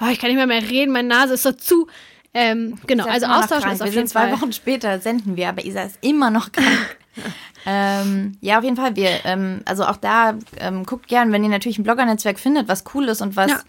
Oh, 0.00 0.06
ich 0.10 0.18
kann 0.18 0.30
nicht 0.30 0.36
mehr 0.36 0.48
mehr 0.48 0.68
reden, 0.68 0.92
meine 0.92 1.08
Nase 1.08 1.34
ist 1.34 1.44
so 1.44 1.52
zu. 1.52 1.86
Ähm, 2.34 2.78
genau, 2.86 3.06
also 3.06 3.26
Austausch 3.26 3.64
ist 3.64 3.80
auf 3.80 3.88
wir 3.88 3.94
jeden 3.94 4.06
zwei 4.08 4.32
Wochen 4.32 4.52
später 4.52 4.98
senden 5.00 5.36
wir, 5.36 5.48
aber 5.48 5.64
Isa 5.64 5.82
ist 5.82 5.98
immer 6.02 6.30
noch 6.30 6.52
krank. 6.52 6.98
ähm, 7.66 8.36
ja, 8.40 8.58
auf 8.58 8.64
jeden 8.64 8.76
Fall. 8.76 8.96
Wir, 8.96 9.10
ähm, 9.24 9.62
also 9.64 9.84
auch 9.84 9.96
da 9.96 10.34
ähm, 10.58 10.84
guckt 10.84 11.08
gern, 11.08 11.32
wenn 11.32 11.42
ihr 11.42 11.50
natürlich 11.50 11.78
ein 11.78 11.84
Bloggernetzwerk 11.84 12.38
findet, 12.38 12.68
was 12.68 12.84
cool 12.94 13.08
ist 13.08 13.22
und 13.22 13.36
was 13.36 13.50
ja. 13.50 13.60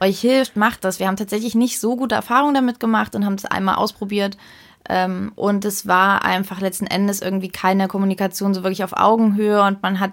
Euch 0.00 0.20
hilft, 0.20 0.56
macht 0.56 0.84
das. 0.84 0.98
Wir 0.98 1.06
haben 1.06 1.16
tatsächlich 1.16 1.54
nicht 1.54 1.80
so 1.80 1.96
gute 1.96 2.14
Erfahrungen 2.14 2.54
damit 2.54 2.80
gemacht 2.80 3.14
und 3.14 3.24
haben 3.24 3.34
es 3.34 3.44
einmal 3.44 3.76
ausprobiert. 3.76 4.36
Ähm, 4.88 5.32
und 5.34 5.64
es 5.64 5.86
war 5.86 6.24
einfach 6.24 6.60
letzten 6.60 6.86
Endes 6.86 7.20
irgendwie 7.20 7.48
keine 7.48 7.88
Kommunikation 7.88 8.54
so 8.54 8.62
wirklich 8.62 8.84
auf 8.84 8.92
Augenhöhe 8.92 9.62
und 9.62 9.82
man 9.82 9.98
hat 10.00 10.12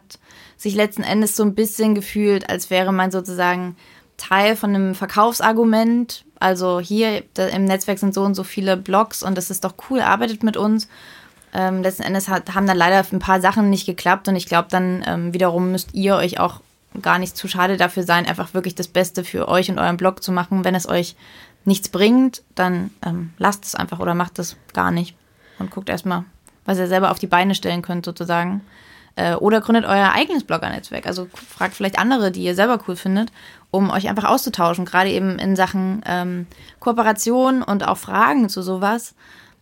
sich 0.58 0.76
letzten 0.76 1.04
Endes 1.04 1.36
so 1.36 1.44
ein 1.44 1.56
bisschen 1.56 1.94
gefühlt, 1.96 2.50
als 2.50 2.70
wäre 2.70 2.92
man 2.92 3.12
sozusagen 3.12 3.76
Teil 4.18 4.56
von 4.56 4.72
einem 4.74 4.96
Verkaufsargument. 4.96 6.26
Also 6.40 6.80
hier 6.80 7.24
im 7.38 7.66
Netzwerk 7.66 8.00
sind 8.00 8.14
so 8.14 8.24
und 8.24 8.36
so 8.36 8.44
viele 8.44 8.78
Blogs 8.78 9.22
und 9.22 9.38
das 9.38 9.52
ist 9.52 9.64
doch 9.64 9.76
cool, 9.90 10.02
arbeitet 10.02 10.44
mit 10.44 10.58
uns. 10.58 10.88
Ähm, 11.54 11.84
letzten 11.84 12.04
Endes 12.04 12.30
hat, 12.30 12.56
haben 12.56 12.66
dann 12.66 12.78
leider 12.78 13.06
ein 13.12 13.20
paar 13.20 13.40
Sachen 13.40 13.70
nicht 13.70 13.86
geklappt 13.86 14.28
und 14.28 14.36
ich 14.36 14.48
glaube, 14.48 14.70
dann 14.72 15.04
ähm, 15.06 15.34
wiederum 15.34 15.72
müsst 15.72 15.94
ihr 15.94 16.16
euch 16.16 16.40
auch 16.40 16.62
gar 17.02 17.20
nicht 17.20 17.36
zu 17.36 17.48
schade 17.48 17.78
dafür 17.78 18.04
sein, 18.04 18.26
einfach 18.26 18.54
wirklich 18.54 18.76
das 18.76 18.88
Beste 18.88 19.24
für 19.24 19.48
euch 19.48 19.70
und 19.70 19.80
euren 19.80 19.98
Blog 19.98 20.24
zu 20.24 20.32
machen. 20.32 20.64
Wenn 20.64 20.76
es 20.76 20.88
euch 20.88 21.16
nichts 21.66 21.90
bringt, 21.90 22.44
dann 22.56 22.92
ähm, 23.06 23.34
lasst 23.38 23.66
es 23.66 23.76
einfach 23.76 24.00
oder 24.00 24.14
macht 24.14 24.40
es 24.40 24.58
gar 24.74 24.92
nicht 24.92 25.16
und 25.60 25.72
guckt 25.72 25.90
erstmal, 25.90 26.26
was 26.66 26.78
ihr 26.78 26.88
selber 26.88 27.12
auf 27.12 27.20
die 27.20 27.28
Beine 27.28 27.56
stellen 27.56 27.82
könnt, 27.82 28.06
sozusagen. 28.06 28.62
Äh, 29.16 29.36
oder 29.36 29.62
gründet 29.62 29.86
euer 29.86 30.12
eigenes 30.14 30.44
Blogger-Netzwerk. 30.44 31.06
Also 31.06 31.28
fragt 31.34 31.76
vielleicht 31.76 32.00
andere, 32.00 32.32
die 32.32 32.44
ihr 32.44 32.56
selber 32.56 32.80
cool 32.88 32.96
findet, 32.96 33.32
um 33.72 33.90
euch 33.90 34.10
einfach 34.10 34.26
auszutauschen. 34.26 34.86
Gerade 34.86 35.10
eben 35.10 35.40
in 35.40 35.56
Sachen 35.56 36.02
ähm, 36.06 36.48
Kooperation 36.80 37.64
und 37.64 37.88
auch 37.88 37.98
Fragen 37.98 38.50
zu 38.50 38.62
sowas 38.62 39.14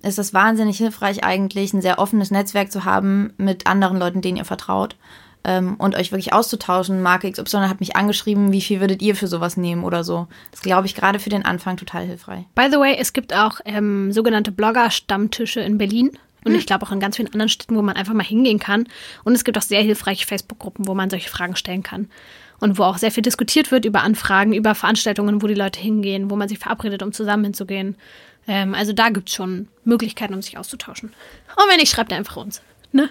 ist 0.03 0.19
es 0.19 0.33
wahnsinnig 0.33 0.77
hilfreich, 0.77 1.23
eigentlich 1.23 1.73
ein 1.73 1.81
sehr 1.81 1.99
offenes 1.99 2.31
Netzwerk 2.31 2.71
zu 2.71 2.85
haben 2.85 3.33
mit 3.37 3.67
anderen 3.67 3.97
Leuten, 3.97 4.21
denen 4.21 4.37
ihr 4.37 4.45
vertraut. 4.45 4.95
Ähm, 5.43 5.75
und 5.77 5.95
euch 5.95 6.11
wirklich 6.11 6.33
auszutauschen. 6.33 7.01
Marke 7.01 7.31
XY 7.31 7.57
hat 7.61 7.79
mich 7.79 7.95
angeschrieben, 7.95 8.51
wie 8.51 8.61
viel 8.61 8.79
würdet 8.79 9.01
ihr 9.01 9.15
für 9.15 9.27
sowas 9.27 9.57
nehmen 9.57 9.83
oder 9.83 10.03
so. 10.03 10.27
Das 10.51 10.61
glaube 10.61 10.85
ich 10.85 10.93
gerade 10.93 11.17
für 11.17 11.29
den 11.29 11.45
Anfang 11.45 11.77
total 11.77 12.05
hilfreich. 12.05 12.45
By 12.53 12.67
the 12.71 12.77
way, 12.77 12.95
es 12.97 13.13
gibt 13.13 13.33
auch 13.33 13.59
ähm, 13.65 14.11
sogenannte 14.11 14.51
Blogger-Stammtische 14.51 15.61
in 15.61 15.77
Berlin. 15.77 16.11
Und 16.43 16.55
ich 16.55 16.65
glaube 16.65 16.85
auch 16.85 16.91
in 16.91 16.99
ganz 16.99 17.17
vielen 17.17 17.27
anderen 17.27 17.49
Städten, 17.49 17.75
wo 17.75 17.83
man 17.83 17.95
einfach 17.95 18.13
mal 18.13 18.23
hingehen 18.23 18.59
kann. 18.59 18.87
Und 19.23 19.33
es 19.33 19.43
gibt 19.43 19.57
auch 19.57 19.61
sehr 19.61 19.81
hilfreiche 19.81 20.25
Facebook-Gruppen, 20.25 20.87
wo 20.87 20.95
man 20.95 21.09
solche 21.09 21.29
Fragen 21.29 21.55
stellen 21.55 21.83
kann. 21.83 22.09
Und 22.59 22.77
wo 22.77 22.83
auch 22.83 22.97
sehr 22.97 23.11
viel 23.11 23.23
diskutiert 23.23 23.71
wird 23.71 23.85
über 23.85 24.01
Anfragen, 24.01 24.53
über 24.53 24.75
Veranstaltungen, 24.75 25.41
wo 25.41 25.47
die 25.47 25.55
Leute 25.55 25.79
hingehen, 25.79 26.29
wo 26.29 26.35
man 26.35 26.49
sich 26.49 26.59
verabredet, 26.59 27.03
um 27.03 27.11
zusammen 27.11 27.43
hinzugehen. 27.43 27.95
Ähm, 28.47 28.73
also 28.73 28.93
da 28.93 29.09
gibt 29.09 29.29
es 29.29 29.35
schon 29.35 29.67
Möglichkeiten, 29.83 30.33
um 30.33 30.41
sich 30.41 30.57
auszutauschen. 30.57 31.09
Und 31.55 31.69
wenn 31.69 31.77
nicht, 31.77 31.91
schreibt 31.91 32.13
einfach 32.13 32.37
uns. 32.37 32.61
Ne? 32.91 33.09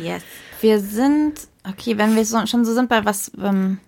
Yes. 0.00 0.22
Wir 0.60 0.80
sind, 0.80 1.48
okay, 1.68 1.98
wenn 1.98 2.16
wir 2.16 2.24
so, 2.24 2.46
schon 2.46 2.64
so 2.64 2.74
sind 2.74 2.88
bei 2.88 3.04
was, 3.04 3.32
ähm, 3.40 3.78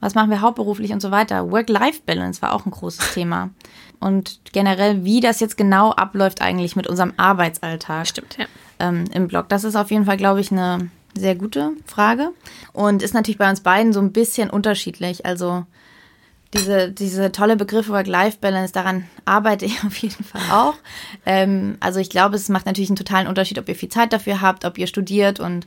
was 0.00 0.14
machen 0.14 0.30
wir 0.30 0.40
hauptberuflich 0.40 0.92
und 0.92 1.00
so 1.00 1.10
weiter. 1.10 1.50
Work-Life-Balance 1.50 2.42
war 2.42 2.54
auch 2.54 2.66
ein 2.66 2.72
großes 2.72 3.14
Thema. 3.14 3.50
Und 4.00 4.40
generell, 4.52 5.04
wie 5.04 5.20
das 5.20 5.40
jetzt 5.40 5.56
genau 5.56 5.92
abläuft 5.92 6.40
eigentlich 6.40 6.74
mit 6.74 6.86
unserem 6.86 7.12
Arbeitsalltag. 7.18 8.06
Stimmt, 8.06 8.38
ja. 8.38 8.46
Ähm, 8.78 9.04
Im 9.12 9.28
Blog. 9.28 9.48
Das 9.50 9.64
ist 9.64 9.76
auf 9.76 9.90
jeden 9.90 10.06
Fall, 10.06 10.16
glaube 10.16 10.40
ich, 10.40 10.50
eine 10.50 10.90
sehr 11.14 11.34
gute 11.34 11.72
Frage. 11.86 12.30
Und 12.72 13.02
ist 13.02 13.14
natürlich 13.14 13.38
bei 13.38 13.50
uns 13.50 13.60
beiden 13.60 13.92
so 13.92 14.00
ein 14.00 14.12
bisschen 14.12 14.48
unterschiedlich. 14.48 15.26
Also 15.26 15.66
diese, 16.54 16.90
diese 16.90 17.30
tolle 17.30 17.56
Begriffe 17.56 17.92
Work-Life-Balance, 17.92 18.72
daran 18.72 19.04
arbeite 19.26 19.66
ich 19.66 19.84
auf 19.86 19.96
jeden 19.98 20.24
Fall 20.24 20.42
auch. 20.50 20.74
Ähm, 21.26 21.76
also 21.80 22.00
ich 22.00 22.08
glaube, 22.08 22.36
es 22.36 22.48
macht 22.48 22.66
natürlich 22.66 22.90
einen 22.90 22.96
totalen 22.96 23.28
Unterschied, 23.28 23.58
ob 23.58 23.68
ihr 23.68 23.76
viel 23.76 23.90
Zeit 23.90 24.12
dafür 24.14 24.40
habt, 24.40 24.64
ob 24.64 24.78
ihr 24.78 24.86
studiert 24.86 25.40
und 25.40 25.66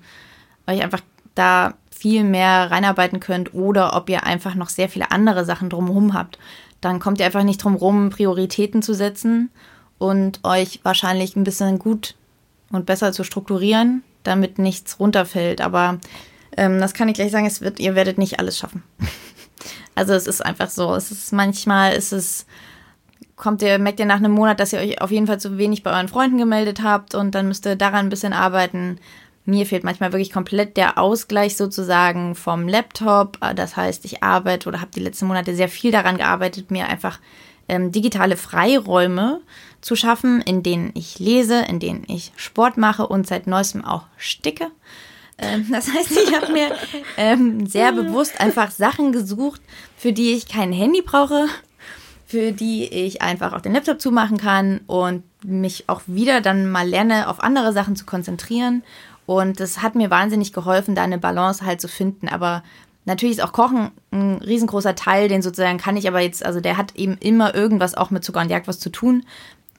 euch 0.66 0.82
einfach 0.82 1.02
da 1.36 1.76
viel 1.90 2.24
mehr 2.24 2.70
reinarbeiten 2.70 3.20
könnt 3.20 3.54
oder 3.54 3.96
ob 3.96 4.10
ihr 4.10 4.26
einfach 4.26 4.56
noch 4.56 4.70
sehr 4.70 4.90
viele 4.90 5.12
andere 5.12 5.46
Sachen 5.46 5.70
drumherum 5.70 6.14
habt. 6.14 6.38
Dann 6.82 7.00
kommt 7.00 7.20
ihr 7.20 7.26
einfach 7.26 7.44
nicht 7.44 7.64
drum 7.64 7.76
rum, 7.76 8.10
Prioritäten 8.10 8.82
zu 8.82 8.94
setzen 8.94 9.50
und 9.98 10.42
euch 10.44 10.82
wahrscheinlich 10.84 11.36
ein 11.36 11.46
bisschen 11.46 11.80
gut 11.80 12.16
und 12.72 12.86
besser 12.86 13.14
zu 13.14 13.24
strukturieren, 13.24 14.04
damit 14.24 14.60
nichts 14.60 15.00
runterfällt. 15.00 15.62
Aber 15.62 16.00
ähm, 16.58 16.80
das 16.80 16.94
kann 16.94 17.08
ich 17.08 17.14
gleich 17.14 17.32
sagen, 17.32 17.46
es 17.46 17.62
wird, 17.62 17.80
ihr 17.80 17.96
werdet 17.96 18.18
nicht 18.18 18.40
alles 18.40 18.58
schaffen. 18.58 18.84
Also 19.96 20.14
es 20.14 20.26
ist 20.26 20.44
einfach 20.44 20.72
so. 20.72 20.96
Es 20.96 21.12
ist 21.12 21.32
manchmal 21.34 21.94
ist 21.94 22.14
es 22.14 22.48
kommt 23.36 23.62
ihr, 23.62 23.78
merkt 23.78 24.00
ihr 24.00 24.06
nach 24.06 24.18
einem 24.18 24.32
Monat, 24.32 24.60
dass 24.60 24.74
ihr 24.74 24.80
euch 24.80 25.02
auf 25.02 25.12
jeden 25.12 25.28
Fall 25.28 25.40
zu 25.40 25.58
wenig 25.58 25.84
bei 25.84 25.92
euren 25.92 26.08
Freunden 26.08 26.38
gemeldet 26.38 26.82
habt 26.82 27.16
und 27.16 27.36
dann 27.36 27.48
müsst 27.48 27.66
ihr 27.66 27.76
daran 27.76 28.06
ein 28.08 28.10
bisschen 28.10 28.34
arbeiten. 28.34 29.00
Mir 29.46 29.66
fehlt 29.66 29.84
manchmal 29.84 30.14
wirklich 30.14 30.32
komplett 30.32 30.78
der 30.78 30.98
Ausgleich 30.98 31.58
sozusagen 31.58 32.36
vom 32.36 32.68
Laptop. 32.68 33.38
Das 33.56 33.76
heißt, 33.76 34.06
ich 34.06 34.24
arbeite 34.24 34.70
oder 34.70 34.80
habe 34.80 34.92
die 34.96 35.02
letzten 35.02 35.28
Monate 35.28 35.54
sehr 35.54 35.68
viel 35.68 35.92
daran 35.92 36.18
gearbeitet, 36.18 36.72
mir 36.72 36.88
einfach 36.88 37.20
ähm, 37.68 37.92
digitale 37.92 38.38
Freiräume 38.38 39.42
zu 39.82 39.96
schaffen, 39.96 40.42
in 40.42 40.64
denen 40.64 40.92
ich 40.94 41.20
lese, 41.20 41.60
in 41.62 41.80
denen 41.80 42.06
ich 42.08 42.32
Sport 42.36 42.78
mache 42.78 43.08
und 43.08 43.28
seit 43.28 43.48
neuestem 43.48 43.84
auch 43.84 44.04
sticke. 44.18 44.68
Ähm, 45.38 45.68
das 45.72 45.92
heißt, 45.94 46.12
ich 46.12 46.34
habe 46.36 46.52
mir 46.52 46.72
ähm, 47.18 47.66
sehr 47.66 47.92
bewusst 47.92 48.40
einfach 48.40 48.72
Sachen 48.72 49.12
gesucht, 49.12 49.62
für 49.98 50.14
die 50.14 50.34
ich 50.34 50.48
kein 50.48 50.72
Handy 50.72 51.02
brauche, 51.02 51.48
für 52.26 52.52
die 52.52 52.86
ich 52.88 53.22
einfach 53.22 53.54
auch 53.54 53.62
den 53.62 53.74
Laptop 53.74 54.02
zumachen 54.02 54.38
kann 54.38 54.82
und 54.88 55.24
mich 55.44 55.86
auch 55.88 56.02
wieder 56.08 56.42
dann 56.42 56.70
mal 56.70 56.88
lerne, 56.88 57.28
auf 57.28 57.42
andere 57.44 57.74
Sachen 57.74 57.96
zu 57.96 58.06
konzentrieren. 58.06 58.84
Und 59.26 59.60
das 59.60 59.82
hat 59.82 59.96
mir 59.96 60.10
wahnsinnig 60.10 60.54
geholfen, 60.54 60.96
da 60.96 61.04
eine 61.04 61.18
Balance 61.18 61.66
halt 61.66 61.80
zu 61.80 61.88
finden. 61.88 62.28
Aber 62.28 62.64
natürlich 63.06 63.38
ist 63.38 63.44
auch 63.44 63.54
Kochen 63.54 63.92
ein 64.12 64.36
riesengroßer 64.38 64.96
Teil, 64.96 65.28
den 65.28 65.42
sozusagen 65.42 65.78
kann 65.78 65.98
ich 65.98 66.08
aber 66.08 66.20
jetzt, 66.20 66.46
also 66.46 66.60
der 66.60 66.78
hat 66.78 66.96
eben 66.96 67.18
immer 67.20 67.56
irgendwas 67.56 67.96
auch 67.96 68.12
mit 68.12 68.24
Zucker 68.24 68.42
und 68.42 68.50
Jagd 68.50 68.68
was 68.68 68.80
zu 68.80 68.90
tun. 68.90 69.26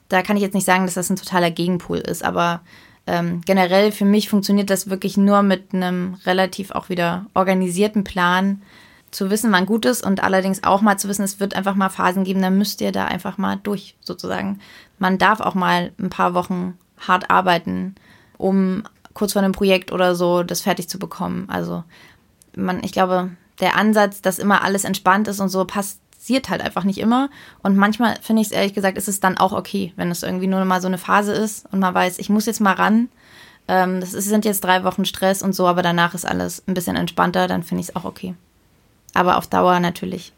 Da 0.09 0.21
kann 0.21 0.37
ich 0.37 0.43
jetzt 0.43 0.53
nicht 0.53 0.65
sagen, 0.65 0.85
dass 0.85 0.95
das 0.95 1.09
ein 1.09 1.15
totaler 1.15 1.51
Gegenpol 1.51 1.97
ist, 1.97 2.23
aber 2.23 2.61
ähm, 3.07 3.41
generell 3.45 3.91
für 3.91 4.05
mich 4.05 4.29
funktioniert 4.29 4.69
das 4.69 4.89
wirklich 4.89 5.17
nur 5.17 5.43
mit 5.43 5.73
einem 5.73 6.15
relativ 6.25 6.71
auch 6.71 6.89
wieder 6.89 7.27
organisierten 7.33 8.03
Plan 8.03 8.61
zu 9.11 9.29
wissen, 9.29 9.51
wann 9.51 9.65
gut 9.65 9.85
ist 9.85 10.05
und 10.05 10.23
allerdings 10.23 10.63
auch 10.63 10.81
mal 10.81 10.97
zu 10.97 11.07
wissen, 11.07 11.23
es 11.23 11.39
wird 11.39 11.55
einfach 11.55 11.75
mal 11.75 11.89
Phasen 11.89 12.23
geben, 12.23 12.41
dann 12.41 12.57
müsst 12.57 12.81
ihr 12.81 12.91
da 12.91 13.05
einfach 13.05 13.37
mal 13.37 13.57
durch, 13.61 13.95
sozusagen. 14.01 14.59
Man 14.99 15.17
darf 15.17 15.39
auch 15.39 15.55
mal 15.55 15.91
ein 15.99 16.09
paar 16.09 16.33
Wochen 16.33 16.77
hart 16.99 17.29
arbeiten, 17.29 17.95
um 18.37 18.83
kurz 19.15 19.33
vor 19.33 19.41
einem 19.41 19.53
Projekt 19.53 19.91
oder 19.91 20.13
so 20.13 20.43
das 20.43 20.61
fertig 20.61 20.87
zu 20.87 20.99
bekommen. 20.99 21.49
Also 21.49 21.83
man, 22.55 22.83
ich 22.83 22.91
glaube, 22.91 23.31
der 23.59 23.75
Ansatz, 23.75 24.21
dass 24.21 24.37
immer 24.37 24.61
alles 24.61 24.83
entspannt 24.83 25.27
ist 25.27 25.39
und 25.39 25.49
so, 25.49 25.65
passiert 25.65 26.49
halt 26.49 26.61
einfach 26.61 26.83
nicht 26.83 26.99
immer. 26.99 27.29
Und 27.63 27.77
manchmal 27.77 28.17
finde 28.21 28.43
ich 28.43 28.49
es 28.49 28.53
ehrlich 28.53 28.73
gesagt, 28.73 28.97
ist 28.97 29.07
es 29.07 29.19
dann 29.19 29.37
auch 29.37 29.53
okay, 29.53 29.93
wenn 29.95 30.11
es 30.11 30.21
irgendwie 30.21 30.47
nur 30.47 30.63
mal 30.65 30.81
so 30.81 30.87
eine 30.87 30.99
Phase 30.99 31.33
ist 31.33 31.65
und 31.71 31.79
man 31.79 31.93
weiß, 31.93 32.19
ich 32.19 32.29
muss 32.29 32.45
jetzt 32.45 32.61
mal 32.61 32.73
ran. 32.73 33.09
Ähm, 33.67 33.99
das 34.01 34.13
ist, 34.13 34.25
sind 34.25 34.45
jetzt 34.45 34.63
drei 34.63 34.83
Wochen 34.83 35.05
Stress 35.05 35.41
und 35.41 35.53
so, 35.53 35.65
aber 35.65 35.81
danach 35.81 36.13
ist 36.13 36.25
alles 36.25 36.61
ein 36.67 36.75
bisschen 36.75 36.95
entspannter, 36.95 37.47
dann 37.47 37.63
finde 37.63 37.81
ich 37.81 37.89
es 37.89 37.95
auch 37.95 38.05
okay. 38.05 38.35
Aber 39.13 39.37
auf 39.37 39.47
Dauer 39.47 39.79
natürlich 39.79 40.33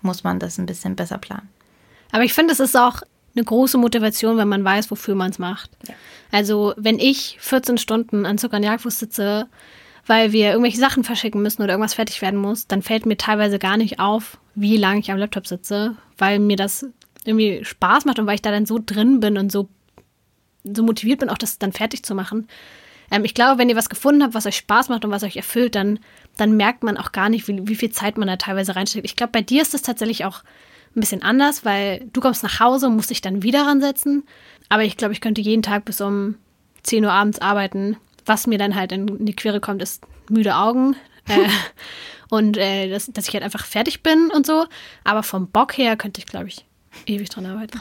muss 0.00 0.24
man 0.24 0.38
das 0.38 0.58
ein 0.58 0.66
bisschen 0.66 0.96
besser 0.96 1.18
planen. 1.18 1.48
Aber 2.10 2.24
ich 2.24 2.32
finde, 2.32 2.52
es 2.52 2.60
ist 2.60 2.76
auch 2.76 3.02
eine 3.34 3.44
große 3.44 3.78
Motivation, 3.78 4.36
wenn 4.36 4.48
man 4.48 4.64
weiß, 4.64 4.90
wofür 4.90 5.14
man 5.14 5.30
es 5.30 5.38
macht. 5.38 5.70
Ja. 5.88 5.94
Also, 6.30 6.74
wenn 6.76 6.98
ich 6.98 7.36
14 7.40 7.78
Stunden 7.78 8.26
an 8.26 8.38
Zucker 8.38 8.56
und 8.56 8.62
Jagdwurst 8.62 8.98
sitze, 8.98 9.48
weil 10.06 10.32
wir 10.32 10.50
irgendwelche 10.50 10.78
Sachen 10.78 11.04
verschicken 11.04 11.42
müssen 11.42 11.62
oder 11.62 11.72
irgendwas 11.72 11.94
fertig 11.94 12.20
werden 12.22 12.38
muss, 12.38 12.66
dann 12.66 12.82
fällt 12.82 13.06
mir 13.06 13.16
teilweise 13.16 13.58
gar 13.58 13.76
nicht 13.76 14.00
auf, 14.00 14.38
wie 14.54 14.76
lange 14.76 15.00
ich 15.00 15.10
am 15.10 15.18
Laptop 15.18 15.46
sitze, 15.46 15.96
weil 16.18 16.38
mir 16.38 16.56
das 16.56 16.86
irgendwie 17.24 17.64
Spaß 17.64 18.04
macht 18.04 18.18
und 18.18 18.26
weil 18.26 18.34
ich 18.34 18.42
da 18.42 18.50
dann 18.50 18.66
so 18.66 18.78
drin 18.84 19.20
bin 19.20 19.38
und 19.38 19.50
so, 19.50 19.68
so 20.64 20.82
motiviert 20.82 21.20
bin, 21.20 21.30
auch 21.30 21.38
das 21.38 21.58
dann 21.58 21.72
fertig 21.72 22.04
zu 22.04 22.14
machen. 22.14 22.48
Ähm, 23.10 23.24
ich 23.24 23.34
glaube, 23.34 23.58
wenn 23.58 23.68
ihr 23.68 23.76
was 23.76 23.88
gefunden 23.88 24.22
habt, 24.22 24.34
was 24.34 24.46
euch 24.46 24.56
Spaß 24.56 24.88
macht 24.88 25.04
und 25.04 25.10
was 25.10 25.22
euch 25.22 25.36
erfüllt, 25.36 25.74
dann, 25.74 25.98
dann 26.36 26.56
merkt 26.56 26.82
man 26.82 26.96
auch 26.96 27.12
gar 27.12 27.28
nicht, 27.28 27.48
wie, 27.48 27.66
wie 27.66 27.76
viel 27.76 27.90
Zeit 27.90 28.18
man 28.18 28.28
da 28.28 28.36
teilweise 28.36 28.76
reinsteckt. 28.76 29.06
Ich 29.06 29.16
glaube, 29.16 29.32
bei 29.32 29.42
dir 29.42 29.62
ist 29.62 29.74
das 29.74 29.82
tatsächlich 29.82 30.24
auch 30.24 30.42
ein 30.96 31.00
bisschen 31.00 31.22
anders, 31.22 31.64
weil 31.64 32.06
du 32.12 32.20
kommst 32.20 32.42
nach 32.42 32.60
Hause 32.60 32.86
und 32.86 32.96
musst 32.96 33.10
dich 33.10 33.20
dann 33.20 33.42
wieder 33.42 33.66
ransetzen. 33.66 34.24
Aber 34.68 34.84
ich 34.84 34.96
glaube, 34.96 35.12
ich 35.12 35.20
könnte 35.20 35.40
jeden 35.40 35.62
Tag 35.62 35.84
bis 35.84 36.00
um 36.00 36.36
10 36.82 37.04
Uhr 37.04 37.12
abends 37.12 37.40
arbeiten. 37.40 37.96
Was 38.26 38.46
mir 38.46 38.58
dann 38.58 38.74
halt 38.74 38.92
in 38.92 39.26
die 39.26 39.36
Quere 39.36 39.60
kommt, 39.60 39.82
ist 39.82 40.02
müde 40.28 40.56
Augen. 40.56 40.96
äh, 41.28 41.48
und 42.30 42.56
äh, 42.56 42.88
dass, 42.88 43.06
dass 43.06 43.28
ich 43.28 43.34
halt 43.34 43.44
einfach 43.44 43.64
fertig 43.64 44.02
bin 44.02 44.30
und 44.34 44.46
so. 44.46 44.66
Aber 45.04 45.22
vom 45.22 45.48
Bock 45.48 45.76
her 45.76 45.96
könnte 45.96 46.20
ich, 46.20 46.26
glaube 46.26 46.48
ich, 46.48 46.64
ewig 47.06 47.28
dran 47.28 47.46
arbeiten. 47.46 47.80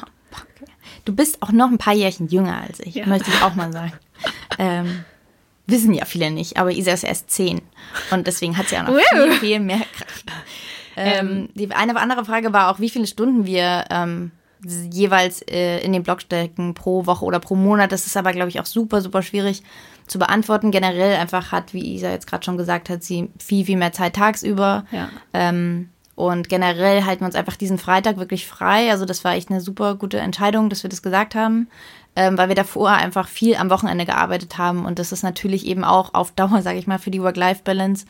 Du 1.05 1.14
bist 1.14 1.41
auch 1.41 1.51
noch 1.51 1.70
ein 1.70 1.78
paar 1.78 1.93
Jährchen 1.93 2.28
jünger 2.28 2.61
als 2.61 2.80
ich, 2.80 2.95
ja. 2.95 3.05
möchte 3.05 3.30
ich 3.30 3.41
auch 3.41 3.55
mal 3.55 3.72
sagen. 3.72 3.93
ähm, 4.57 5.05
wissen 5.68 5.93
ja 5.93 6.05
viele 6.05 6.32
nicht, 6.32 6.57
aber 6.57 6.72
Isa 6.72 6.91
ist 6.91 7.03
erst 7.03 7.30
zehn. 7.30 7.61
Und 8.11 8.28
deswegen 8.28 8.57
hat 8.57 8.70
sie 8.70 8.78
auch 8.78 8.84
noch 8.84 8.97
viel, 8.97 9.32
viel 9.34 9.59
mehr 9.59 9.82
Kraft. 9.95 10.26
Ähm, 10.95 11.27
ähm, 11.27 11.49
die 11.55 11.71
eine 11.71 11.99
andere 11.99 12.25
Frage 12.25 12.53
war 12.53 12.69
auch, 12.69 12.79
wie 12.79 12.89
viele 12.89 13.07
Stunden 13.07 13.45
wir 13.45 13.85
ähm, 13.89 14.31
jeweils 14.65 15.41
äh, 15.41 15.79
in 15.79 15.93
den 15.93 16.03
Blog 16.03 16.21
stecken 16.21 16.73
pro 16.73 17.05
Woche 17.05 17.25
oder 17.25 17.39
pro 17.39 17.55
Monat. 17.55 17.91
Das 17.91 18.05
ist 18.05 18.17
aber, 18.17 18.31
glaube 18.31 18.49
ich, 18.49 18.59
auch 18.59 18.65
super, 18.65 19.01
super 19.01 19.21
schwierig 19.21 19.63
zu 20.07 20.19
beantworten. 20.19 20.71
Generell 20.71 21.15
einfach 21.15 21.51
hat, 21.51 21.73
wie 21.73 21.95
Isa 21.95 22.09
jetzt 22.09 22.27
gerade 22.27 22.43
schon 22.43 22.57
gesagt 22.57 22.89
hat, 22.89 23.03
sie 23.03 23.29
viel, 23.39 23.65
viel 23.65 23.77
mehr 23.77 23.91
Zeit 23.91 24.15
tagsüber. 24.15 24.85
Ja. 24.91 25.09
Ähm, 25.33 25.89
und 26.15 26.47
generell 26.47 27.05
halten 27.05 27.21
wir 27.21 27.27
uns 27.27 27.35
einfach 27.35 27.55
diesen 27.55 27.79
Freitag 27.79 28.17
wirklich 28.17 28.47
frei. 28.47 28.91
Also 28.91 29.05
das 29.05 29.23
war 29.23 29.33
echt 29.33 29.49
eine 29.49 29.61
super 29.61 29.95
gute 29.95 30.19
Entscheidung, 30.19 30.69
dass 30.69 30.83
wir 30.83 30.89
das 30.89 31.01
gesagt 31.01 31.33
haben, 31.33 31.67
ähm, 32.15 32.37
weil 32.37 32.49
wir 32.49 32.55
davor 32.55 32.91
einfach 32.91 33.27
viel 33.27 33.55
am 33.55 33.71
Wochenende 33.71 34.05
gearbeitet 34.05 34.57
haben. 34.57 34.85
Und 34.85 34.99
das 34.99 35.11
ist 35.11 35.23
natürlich 35.23 35.65
eben 35.65 35.83
auch 35.83 36.13
auf 36.13 36.31
Dauer, 36.31 36.61
sage 36.61 36.77
ich 36.77 36.87
mal, 36.87 36.99
für 36.99 37.11
die 37.11 37.21
Work-Life-Balance 37.21 38.05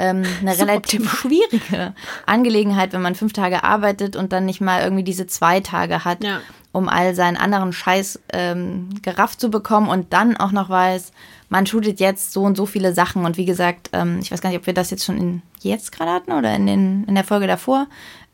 ähm, 0.00 0.24
eine 0.40 0.54
so 0.56 0.64
relativ 0.64 1.02
optimal. 1.02 1.16
schwierige 1.16 1.94
Angelegenheit, 2.26 2.92
wenn 2.92 3.02
man 3.02 3.14
fünf 3.14 3.32
Tage 3.32 3.62
arbeitet 3.62 4.16
und 4.16 4.32
dann 4.32 4.46
nicht 4.46 4.60
mal 4.60 4.82
irgendwie 4.82 5.04
diese 5.04 5.26
zwei 5.26 5.60
Tage 5.60 6.04
hat, 6.04 6.24
ja. 6.24 6.40
um 6.72 6.88
all 6.88 7.14
seinen 7.14 7.36
anderen 7.36 7.72
Scheiß 7.72 8.20
ähm, 8.32 8.88
gerafft 9.02 9.40
zu 9.40 9.50
bekommen 9.50 9.88
und 9.88 10.12
dann 10.12 10.36
auch 10.36 10.52
noch 10.52 10.70
weiß, 10.70 11.12
man 11.50 11.66
shootet 11.66 12.00
jetzt 12.00 12.32
so 12.32 12.42
und 12.42 12.56
so 12.56 12.64
viele 12.64 12.94
Sachen. 12.94 13.24
Und 13.24 13.36
wie 13.36 13.44
gesagt, 13.44 13.90
ähm, 13.92 14.20
ich 14.22 14.32
weiß 14.32 14.40
gar 14.40 14.50
nicht, 14.50 14.58
ob 14.58 14.66
wir 14.66 14.74
das 14.74 14.90
jetzt 14.90 15.04
schon 15.04 15.18
in 15.18 15.42
jetzt 15.60 15.92
gerade 15.92 16.12
hatten 16.12 16.32
oder 16.32 16.54
in, 16.54 16.66
den, 16.66 17.04
in 17.04 17.14
der 17.14 17.24
Folge 17.24 17.46
davor. 17.46 17.86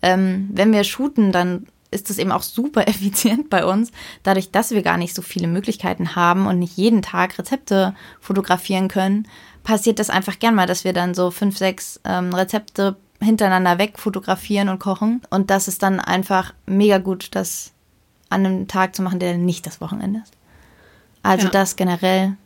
Ähm, 0.02 0.48
wenn 0.52 0.72
wir 0.72 0.84
shooten, 0.84 1.32
dann 1.32 1.66
ist 1.90 2.10
das 2.10 2.18
eben 2.18 2.32
auch 2.32 2.42
super 2.42 2.86
effizient 2.88 3.50
bei 3.50 3.64
uns, 3.64 3.90
dadurch, 4.22 4.50
dass 4.50 4.70
wir 4.70 4.82
gar 4.82 4.98
nicht 4.98 5.14
so 5.14 5.22
viele 5.22 5.48
Möglichkeiten 5.48 6.14
haben 6.14 6.46
und 6.46 6.58
nicht 6.58 6.76
jeden 6.76 7.02
Tag 7.02 7.38
Rezepte 7.38 7.94
fotografieren 8.20 8.88
können, 8.88 9.26
passiert 9.66 9.98
das 9.98 10.10
einfach 10.10 10.38
gern 10.38 10.54
mal, 10.54 10.66
dass 10.66 10.84
wir 10.84 10.92
dann 10.92 11.12
so 11.12 11.32
fünf, 11.32 11.58
sechs 11.58 12.00
ähm, 12.04 12.32
Rezepte 12.32 12.96
hintereinander 13.20 13.78
weg 13.78 13.98
fotografieren 13.98 14.68
und 14.68 14.78
kochen. 14.78 15.20
Und 15.28 15.50
das 15.50 15.66
ist 15.66 15.82
dann 15.82 15.98
einfach 15.98 16.54
mega 16.66 16.98
gut, 16.98 17.30
das 17.32 17.72
an 18.30 18.46
einem 18.46 18.68
Tag 18.68 18.94
zu 18.94 19.02
machen, 19.02 19.18
der 19.18 19.36
nicht 19.36 19.66
das 19.66 19.80
Wochenende 19.80 20.20
ist. 20.20 20.32
Also 21.22 21.46
ja. 21.46 21.50
das 21.50 21.74
generell 21.74 22.36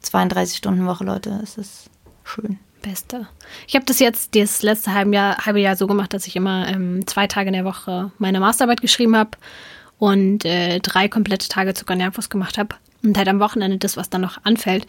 32 0.00 0.58
Stunden 0.58 0.86
Woche, 0.86 1.04
Leute, 1.04 1.40
es 1.42 1.56
ist 1.56 1.88
schön. 2.24 2.58
Beste. 2.82 3.26
Ich 3.66 3.74
habe 3.74 3.84
das 3.84 4.00
jetzt 4.00 4.34
das 4.34 4.62
letzte 4.62 4.92
halbe 4.92 5.14
Jahr, 5.14 5.44
halbe 5.44 5.60
Jahr 5.60 5.76
so 5.76 5.86
gemacht, 5.86 6.12
dass 6.12 6.26
ich 6.26 6.36
immer 6.36 6.68
ähm, 6.68 7.06
zwei 7.06 7.26
Tage 7.26 7.48
in 7.48 7.54
der 7.54 7.64
Woche 7.64 8.10
meine 8.18 8.40
Masterarbeit 8.40 8.80
geschrieben 8.80 9.16
habe 9.16 9.30
und 9.98 10.44
äh, 10.44 10.78
drei 10.80 11.08
komplette 11.08 11.48
Tage 11.48 11.74
Zuckernervus 11.74 12.28
gemacht 12.28 12.58
habe. 12.58 12.76
Und 13.02 13.16
halt 13.16 13.28
am 13.28 13.40
Wochenende 13.40 13.78
das, 13.78 13.96
was 13.96 14.10
dann 14.10 14.20
noch 14.20 14.38
anfällt. 14.44 14.86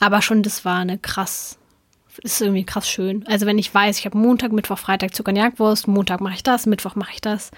Aber 0.00 0.22
schon, 0.22 0.42
das 0.42 0.64
war 0.64 0.78
eine 0.78 0.98
krass, 0.98 1.58
ist 2.22 2.40
irgendwie 2.40 2.64
krass 2.64 2.88
schön. 2.88 3.24
Also 3.26 3.46
wenn 3.46 3.58
ich 3.58 3.72
weiß, 3.72 3.98
ich 3.98 4.06
habe 4.06 4.18
Montag, 4.18 4.52
Mittwoch, 4.52 4.78
Freitag 4.78 5.14
Zucker 5.14 5.30
und 5.30 5.36
Jagdwurst, 5.36 5.88
Montag 5.88 6.20
mache 6.20 6.34
ich 6.34 6.42
das, 6.42 6.66
Mittwoch 6.66 6.96
mache 6.96 7.12
ich 7.14 7.20
das, 7.20 7.50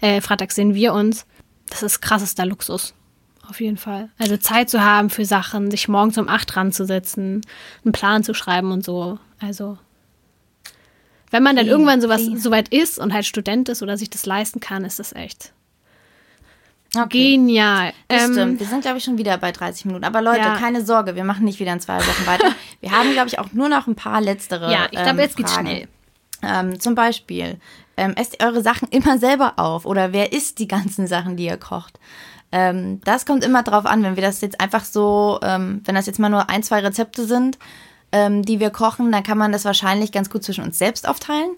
äh, 0.00 0.20
Freitag 0.20 0.52
sehen 0.52 0.74
wir 0.74 0.94
uns. 0.94 1.26
Das 1.68 1.82
ist 1.82 2.00
krassester 2.00 2.46
Luxus. 2.46 2.94
Auf 3.48 3.60
jeden 3.60 3.76
Fall. 3.76 4.10
Also 4.18 4.36
Zeit 4.36 4.68
zu 4.68 4.82
haben 4.82 5.10
für 5.10 5.24
Sachen, 5.24 5.70
sich 5.70 5.88
morgens 5.88 6.18
um 6.18 6.28
acht 6.28 6.54
ranzusetzen, 6.56 7.42
einen 7.84 7.92
Plan 7.92 8.22
zu 8.22 8.34
schreiben 8.34 8.72
und 8.72 8.84
so. 8.84 9.18
Also 9.40 9.78
wenn 11.30 11.42
man 11.42 11.56
dann 11.56 11.66
irgendwann 11.66 12.00
sowas 12.00 12.24
soweit 12.36 12.68
ist 12.68 12.98
und 12.98 13.12
halt 13.12 13.26
Student 13.26 13.68
ist 13.68 13.82
oder 13.82 13.96
sich 13.96 14.10
das 14.10 14.24
leisten 14.26 14.60
kann, 14.60 14.84
ist 14.84 14.98
das 14.98 15.12
echt 15.14 15.52
Okay. 16.96 17.32
Genial. 17.32 17.92
Das 18.08 18.24
ähm, 18.24 18.32
stimmt. 18.32 18.60
Wir 18.60 18.66
sind, 18.66 18.80
glaube 18.80 18.98
ich, 18.98 19.04
schon 19.04 19.18
wieder 19.18 19.36
bei 19.36 19.52
30 19.52 19.84
Minuten. 19.84 20.04
Aber 20.04 20.22
Leute, 20.22 20.40
ja. 20.40 20.56
keine 20.56 20.84
Sorge, 20.84 21.16
wir 21.16 21.24
machen 21.24 21.44
nicht 21.44 21.60
wieder 21.60 21.72
in 21.72 21.80
zwei 21.80 21.98
Wochen 21.98 22.26
weiter. 22.26 22.52
wir 22.80 22.90
haben, 22.92 23.12
glaube 23.12 23.28
ich, 23.28 23.38
auch 23.38 23.52
nur 23.52 23.68
noch 23.68 23.86
ein 23.86 23.94
paar 23.94 24.20
letztere. 24.20 24.72
Ja, 24.72 24.84
ich 24.86 24.92
glaube, 24.92 25.10
ähm, 25.10 25.18
jetzt 25.18 25.36
geht's 25.36 25.54
schnell. 25.54 25.88
Ähm, 26.42 26.80
zum 26.80 26.94
Beispiel, 26.94 27.58
ähm, 27.96 28.14
esst 28.16 28.36
ihr 28.40 28.46
eure 28.46 28.62
Sachen 28.62 28.88
immer 28.88 29.18
selber 29.18 29.54
auf? 29.56 29.84
Oder 29.84 30.12
wer 30.12 30.32
isst 30.32 30.58
die 30.60 30.68
ganzen 30.68 31.06
Sachen, 31.06 31.36
die 31.36 31.46
ihr 31.46 31.58
kocht? 31.58 31.98
Ähm, 32.52 33.00
das 33.04 33.26
kommt 33.26 33.44
immer 33.44 33.62
drauf 33.62 33.84
an, 33.84 34.02
wenn 34.02 34.16
wir 34.16 34.22
das 34.22 34.40
jetzt 34.40 34.60
einfach 34.60 34.84
so, 34.84 35.38
ähm, 35.42 35.82
wenn 35.84 35.94
das 35.94 36.06
jetzt 36.06 36.18
mal 36.18 36.30
nur 36.30 36.48
ein, 36.48 36.62
zwei 36.62 36.80
Rezepte 36.80 37.26
sind, 37.26 37.58
ähm, 38.12 38.42
die 38.42 38.60
wir 38.60 38.70
kochen, 38.70 39.12
dann 39.12 39.22
kann 39.22 39.36
man 39.36 39.52
das 39.52 39.66
wahrscheinlich 39.66 40.12
ganz 40.12 40.30
gut 40.30 40.42
zwischen 40.42 40.64
uns 40.64 40.78
selbst 40.78 41.06
aufteilen. 41.06 41.50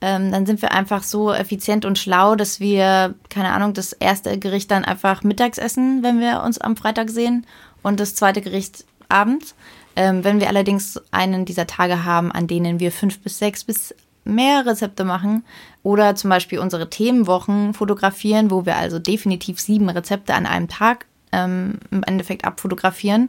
Ähm, 0.00 0.30
dann 0.30 0.46
sind 0.46 0.62
wir 0.62 0.72
einfach 0.72 1.02
so 1.02 1.32
effizient 1.32 1.84
und 1.84 1.98
schlau, 1.98 2.36
dass 2.36 2.60
wir, 2.60 3.14
keine 3.30 3.52
Ahnung, 3.52 3.74
das 3.74 3.92
erste 3.92 4.38
Gericht 4.38 4.70
dann 4.70 4.84
einfach 4.84 5.24
mittags 5.24 5.58
essen, 5.58 6.02
wenn 6.02 6.20
wir 6.20 6.42
uns 6.44 6.58
am 6.58 6.76
Freitag 6.76 7.10
sehen, 7.10 7.46
und 7.82 8.00
das 8.00 8.14
zweite 8.14 8.40
Gericht 8.40 8.84
abends. 9.08 9.54
Ähm, 9.96 10.22
wenn 10.22 10.40
wir 10.40 10.48
allerdings 10.48 11.00
einen 11.10 11.44
dieser 11.44 11.66
Tage 11.66 12.04
haben, 12.04 12.30
an 12.30 12.46
denen 12.46 12.80
wir 12.80 12.92
fünf 12.92 13.18
bis 13.20 13.38
sechs 13.38 13.64
bis 13.64 13.94
mehr 14.24 14.66
Rezepte 14.66 15.04
machen 15.04 15.44
oder 15.82 16.14
zum 16.14 16.30
Beispiel 16.30 16.58
unsere 16.58 16.90
Themenwochen 16.90 17.74
fotografieren, 17.74 18.50
wo 18.50 18.66
wir 18.66 18.76
also 18.76 18.98
definitiv 18.98 19.58
sieben 19.58 19.88
Rezepte 19.88 20.34
an 20.34 20.46
einem 20.46 20.68
Tag 20.68 21.06
ähm, 21.32 21.78
im 21.90 22.02
Endeffekt 22.04 22.44
abfotografieren, 22.44 23.28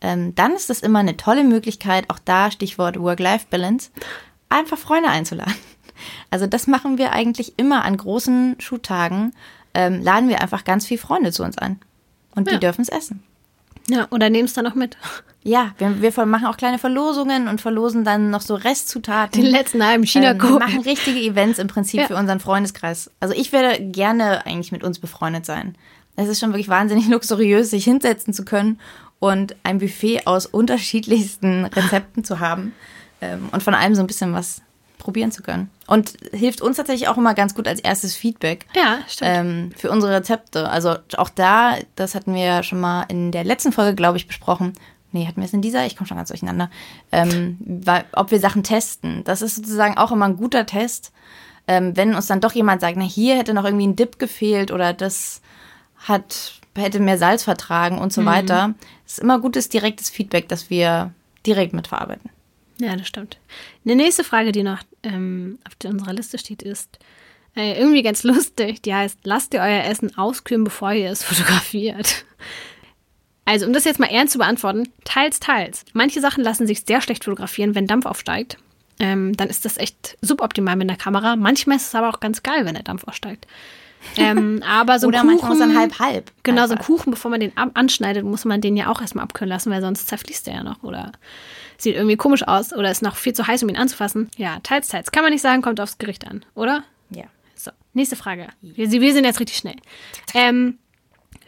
ähm, 0.00 0.34
dann 0.34 0.52
ist 0.52 0.68
das 0.68 0.80
immer 0.80 0.98
eine 0.98 1.16
tolle 1.16 1.44
Möglichkeit, 1.44 2.10
auch 2.10 2.18
da 2.18 2.50
Stichwort 2.50 2.98
Work-Life-Balance, 2.98 3.90
einfach 4.48 4.78
Freunde 4.78 5.08
einzuladen. 5.08 5.54
Also 6.30 6.46
das 6.46 6.66
machen 6.66 6.98
wir 6.98 7.12
eigentlich 7.12 7.54
immer 7.56 7.84
an 7.84 7.96
großen 7.96 8.56
Schuhtagen. 8.58 9.32
Ähm, 9.74 10.02
laden 10.02 10.28
wir 10.28 10.40
einfach 10.40 10.64
ganz 10.64 10.86
viele 10.86 11.00
Freunde 11.00 11.32
zu 11.32 11.44
uns 11.44 11.58
an. 11.58 11.80
Und 12.34 12.48
die 12.48 12.54
ja. 12.54 12.58
dürfen 12.58 12.82
es 12.82 12.88
essen. 12.88 13.22
Ja, 13.88 14.06
oder 14.10 14.30
nehmen 14.30 14.46
es 14.46 14.52
dann 14.52 14.66
auch 14.66 14.74
mit. 14.74 14.96
Ja, 15.42 15.72
wir, 15.78 16.02
wir, 16.02 16.26
machen 16.26 16.46
auch 16.46 16.56
kleine 16.56 16.78
Verlosungen 16.78 17.48
und 17.48 17.60
verlosen 17.60 18.04
dann 18.04 18.30
noch 18.30 18.42
so 18.42 18.54
Restzutaten. 18.54 19.40
Den 19.40 19.50
letzten 19.50 19.84
halben 19.84 20.04
china 20.04 20.32
ähm, 20.32 20.42
Wir 20.42 20.58
machen 20.58 20.80
richtige 20.82 21.18
Events 21.18 21.58
im 21.58 21.66
Prinzip 21.66 22.00
ja. 22.00 22.06
für 22.06 22.16
unseren 22.16 22.40
Freundeskreis. 22.40 23.10
Also 23.20 23.34
ich 23.34 23.50
werde 23.52 23.82
gerne 23.82 24.44
eigentlich 24.46 24.70
mit 24.70 24.84
uns 24.84 24.98
befreundet 24.98 25.46
sein. 25.46 25.76
Es 26.16 26.28
ist 26.28 26.40
schon 26.40 26.50
wirklich 26.50 26.68
wahnsinnig 26.68 27.08
luxuriös, 27.08 27.70
sich 27.70 27.84
hinsetzen 27.84 28.34
zu 28.34 28.44
können 28.44 28.78
und 29.18 29.56
ein 29.62 29.78
Buffet 29.78 30.26
aus 30.26 30.46
unterschiedlichsten 30.46 31.64
Rezepten 31.64 32.22
zu 32.22 32.40
haben 32.40 32.74
ähm, 33.20 33.48
und 33.52 33.62
von 33.62 33.74
allem 33.74 33.94
so 33.94 34.02
ein 34.02 34.06
bisschen 34.06 34.34
was 34.34 34.62
probieren 35.00 35.32
zu 35.32 35.42
können. 35.42 35.70
Und 35.88 36.14
hilft 36.32 36.60
uns 36.60 36.76
tatsächlich 36.76 37.08
auch 37.08 37.18
immer 37.18 37.34
ganz 37.34 37.54
gut 37.54 37.66
als 37.66 37.80
erstes 37.80 38.14
Feedback. 38.14 38.66
Ja, 38.76 38.98
stimmt. 39.08 39.30
Ähm, 39.30 39.70
für 39.76 39.90
unsere 39.90 40.14
Rezepte. 40.14 40.68
Also 40.68 40.96
auch 41.16 41.30
da, 41.30 41.74
das 41.96 42.14
hatten 42.14 42.34
wir 42.34 42.44
ja 42.44 42.62
schon 42.62 42.78
mal 42.78 43.02
in 43.08 43.32
der 43.32 43.42
letzten 43.42 43.72
Folge, 43.72 43.96
glaube 43.96 44.18
ich, 44.18 44.28
besprochen. 44.28 44.74
nee, 45.10 45.26
hatten 45.26 45.40
wir 45.40 45.46
es 45.46 45.52
in 45.52 45.62
dieser? 45.62 45.84
Ich 45.86 45.96
komme 45.96 46.06
schon 46.06 46.16
ganz 46.16 46.28
durcheinander. 46.28 46.70
Ähm, 47.10 47.58
weil, 47.60 48.04
ob 48.12 48.30
wir 48.30 48.38
Sachen 48.38 48.62
testen. 48.62 49.24
Das 49.24 49.42
ist 49.42 49.56
sozusagen 49.56 49.98
auch 49.98 50.12
immer 50.12 50.26
ein 50.26 50.36
guter 50.36 50.66
Test. 50.66 51.12
Ähm, 51.66 51.96
wenn 51.96 52.14
uns 52.14 52.26
dann 52.26 52.40
doch 52.40 52.52
jemand 52.52 52.80
sagt, 52.80 52.96
na, 52.96 53.04
hier 53.04 53.36
hätte 53.36 53.54
noch 53.54 53.64
irgendwie 53.64 53.86
ein 53.86 53.96
Dip 53.96 54.18
gefehlt 54.18 54.70
oder 54.70 54.92
das 54.92 55.40
hat, 55.98 56.54
hätte 56.76 57.00
mehr 57.00 57.18
Salz 57.18 57.42
vertragen 57.44 57.98
und 57.98 58.12
so 58.12 58.22
mhm. 58.22 58.26
weiter. 58.26 58.74
Es 59.06 59.14
ist 59.14 59.18
immer 59.18 59.40
gutes, 59.40 59.68
direktes 59.68 60.10
Feedback, 60.10 60.48
das 60.48 60.70
wir 60.70 61.12
direkt 61.46 61.72
mitverarbeiten. 61.72 62.30
Ja, 62.80 62.96
das 62.96 63.06
stimmt. 63.06 63.38
Eine 63.84 63.96
nächste 63.96 64.24
Frage, 64.24 64.52
die 64.52 64.62
noch 64.62 64.80
ähm, 65.02 65.58
auf 65.66 65.90
unserer 65.90 66.14
Liste 66.14 66.38
steht, 66.38 66.62
ist 66.62 66.98
äh, 67.54 67.78
irgendwie 67.78 68.02
ganz 68.02 68.22
lustig. 68.24 68.82
Die 68.82 68.94
heißt, 68.94 69.18
lasst 69.24 69.52
ihr 69.54 69.60
euer 69.60 69.84
Essen 69.84 70.16
auskühlen, 70.16 70.64
bevor 70.64 70.92
ihr 70.92 71.10
es 71.10 71.22
fotografiert. 71.22 72.24
Also, 73.44 73.66
um 73.66 73.72
das 73.72 73.84
jetzt 73.84 74.00
mal 74.00 74.06
ernst 74.06 74.32
zu 74.32 74.38
beantworten, 74.38 74.88
teils, 75.04 75.40
teils. 75.40 75.84
Manche 75.92 76.20
Sachen 76.20 76.42
lassen 76.42 76.66
sich 76.66 76.84
sehr 76.86 77.00
schlecht 77.00 77.24
fotografieren, 77.24 77.74
wenn 77.74 77.86
Dampf 77.86 78.06
aufsteigt. 78.06 78.56
Ähm, 78.98 79.36
dann 79.36 79.48
ist 79.48 79.64
das 79.64 79.76
echt 79.76 80.16
suboptimal 80.20 80.76
mit 80.76 80.88
der 80.88 80.96
Kamera. 80.96 81.36
Manchmal 81.36 81.76
ist 81.76 81.88
es 81.88 81.94
aber 81.94 82.08
auch 82.08 82.20
ganz 82.20 82.42
geil, 82.42 82.64
wenn 82.64 82.74
der 82.74 82.84
Dampf 82.84 83.04
aufsteigt. 83.04 83.46
Ähm, 84.16 84.62
aber 84.66 84.98
so 84.98 85.06
Oder 85.06 85.20
Kuchen, 85.20 85.30
manchmal 85.30 85.56
so 85.56 85.62
ein 85.62 85.78
halb-halb. 85.78 86.32
Genau, 86.42 86.66
so 86.66 86.74
ein 86.74 86.78
Kuchen, 86.78 87.10
bevor 87.10 87.30
man 87.30 87.40
den 87.40 87.52
anschneidet, 87.56 88.24
muss 88.24 88.44
man 88.44 88.60
den 88.60 88.76
ja 88.76 88.88
auch 88.88 89.00
erstmal 89.00 89.24
abkühlen 89.24 89.50
lassen, 89.50 89.70
weil 89.70 89.80
sonst 89.80 90.08
zerfließt 90.08 90.46
der 90.46 90.54
ja 90.54 90.62
noch 90.62 90.82
oder 90.82 91.12
sieht 91.78 91.96
irgendwie 91.96 92.16
komisch 92.16 92.46
aus 92.46 92.72
oder 92.72 92.90
ist 92.90 93.02
noch 93.02 93.16
viel 93.16 93.32
zu 93.32 93.46
heiß, 93.46 93.62
um 93.62 93.68
ihn 93.68 93.76
anzufassen. 93.76 94.30
Ja, 94.36 94.58
teils, 94.62 94.88
teils. 94.88 95.12
Kann 95.12 95.22
man 95.22 95.32
nicht 95.32 95.42
sagen, 95.42 95.62
kommt 95.62 95.80
aufs 95.80 95.98
Gericht 95.98 96.26
an, 96.26 96.44
oder? 96.54 96.84
Ja. 97.10 97.24
So, 97.54 97.70
nächste 97.94 98.16
Frage. 98.16 98.48
Wir, 98.60 98.90
wir 98.90 99.12
sind 99.12 99.24
jetzt 99.24 99.40
richtig 99.40 99.56
schnell. 99.56 99.76
Ähm, 100.34 100.78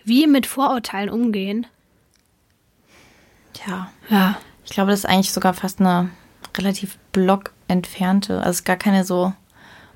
wie 0.05 0.27
mit 0.27 0.47
Vorurteilen 0.47 1.11
umgehen? 1.11 1.67
Tja. 3.53 3.91
Ja. 4.09 4.39
Ich 4.65 4.71
glaube, 4.71 4.91
das 4.91 5.01
ist 5.01 5.07
eigentlich 5.07 5.33
sogar 5.33 5.55
fast 5.55 5.81
eine 5.81 6.11
relativ 6.57 6.99
block 7.13 7.53
entfernte, 7.69 8.43
also 8.43 8.63
gar 8.65 8.77
keine 8.77 9.05
so 9.05 9.33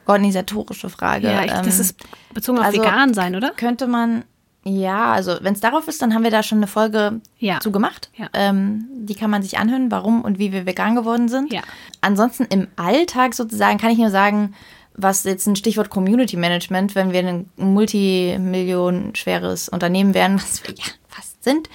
organisatorische 0.07 0.89
Frage. 0.89 1.29
Ja, 1.29 1.45
ich, 1.45 1.51
das 1.51 1.77
ähm, 1.77 1.81
ist 1.83 1.97
bezogen 2.33 2.59
auf 2.59 2.67
also 2.67 2.81
vegan 2.81 3.15
sein, 3.15 3.35
oder? 3.37 3.51
Könnte 3.51 3.87
man, 3.87 4.25
ja, 4.65 5.13
also 5.13 5.37
wenn 5.43 5.55
es 5.55 5.61
darauf 5.61 5.89
ist, 5.89 6.03
dann 6.03 6.15
haben 6.15 6.25
wir 6.25 6.31
da 6.31 6.43
schon 6.43 6.59
eine 6.59 6.67
Folge 6.67 7.21
ja. 7.39 7.61
zu 7.61 7.71
gemacht. 7.71 8.11
Ja. 8.17 8.29
Ähm, 8.33 8.87
die 8.93 9.15
kann 9.15 9.31
man 9.31 9.43
sich 9.43 9.59
anhören, 9.59 9.91
warum 9.91 10.23
und 10.23 10.39
wie 10.39 10.53
wir 10.53 10.67
vegan 10.67 10.97
geworden 10.97 11.29
sind. 11.29 11.53
Ja. 11.53 11.63
Ansonsten 12.01 12.45
im 12.45 12.69
Alltag 12.77 13.35
sozusagen 13.35 13.79
kann 13.79 13.91
ich 13.91 13.99
nur 13.99 14.11
sagen, 14.11 14.55
was 14.97 15.25
jetzt 15.25 15.47
ein 15.47 15.57
Stichwort 15.57 15.91
Community 15.91 16.37
Management, 16.37 16.95
wenn 16.95 17.13
wir 17.13 17.21
ein 17.21 17.51
Multimillionen 17.57 19.15
schweres 19.15 19.69
Unternehmen 19.69 20.15
wären, 20.15 20.37
was 20.37 20.63
wir 20.67 20.75
ja 20.75 20.85
fast 21.09 21.45
sind, 21.45 21.69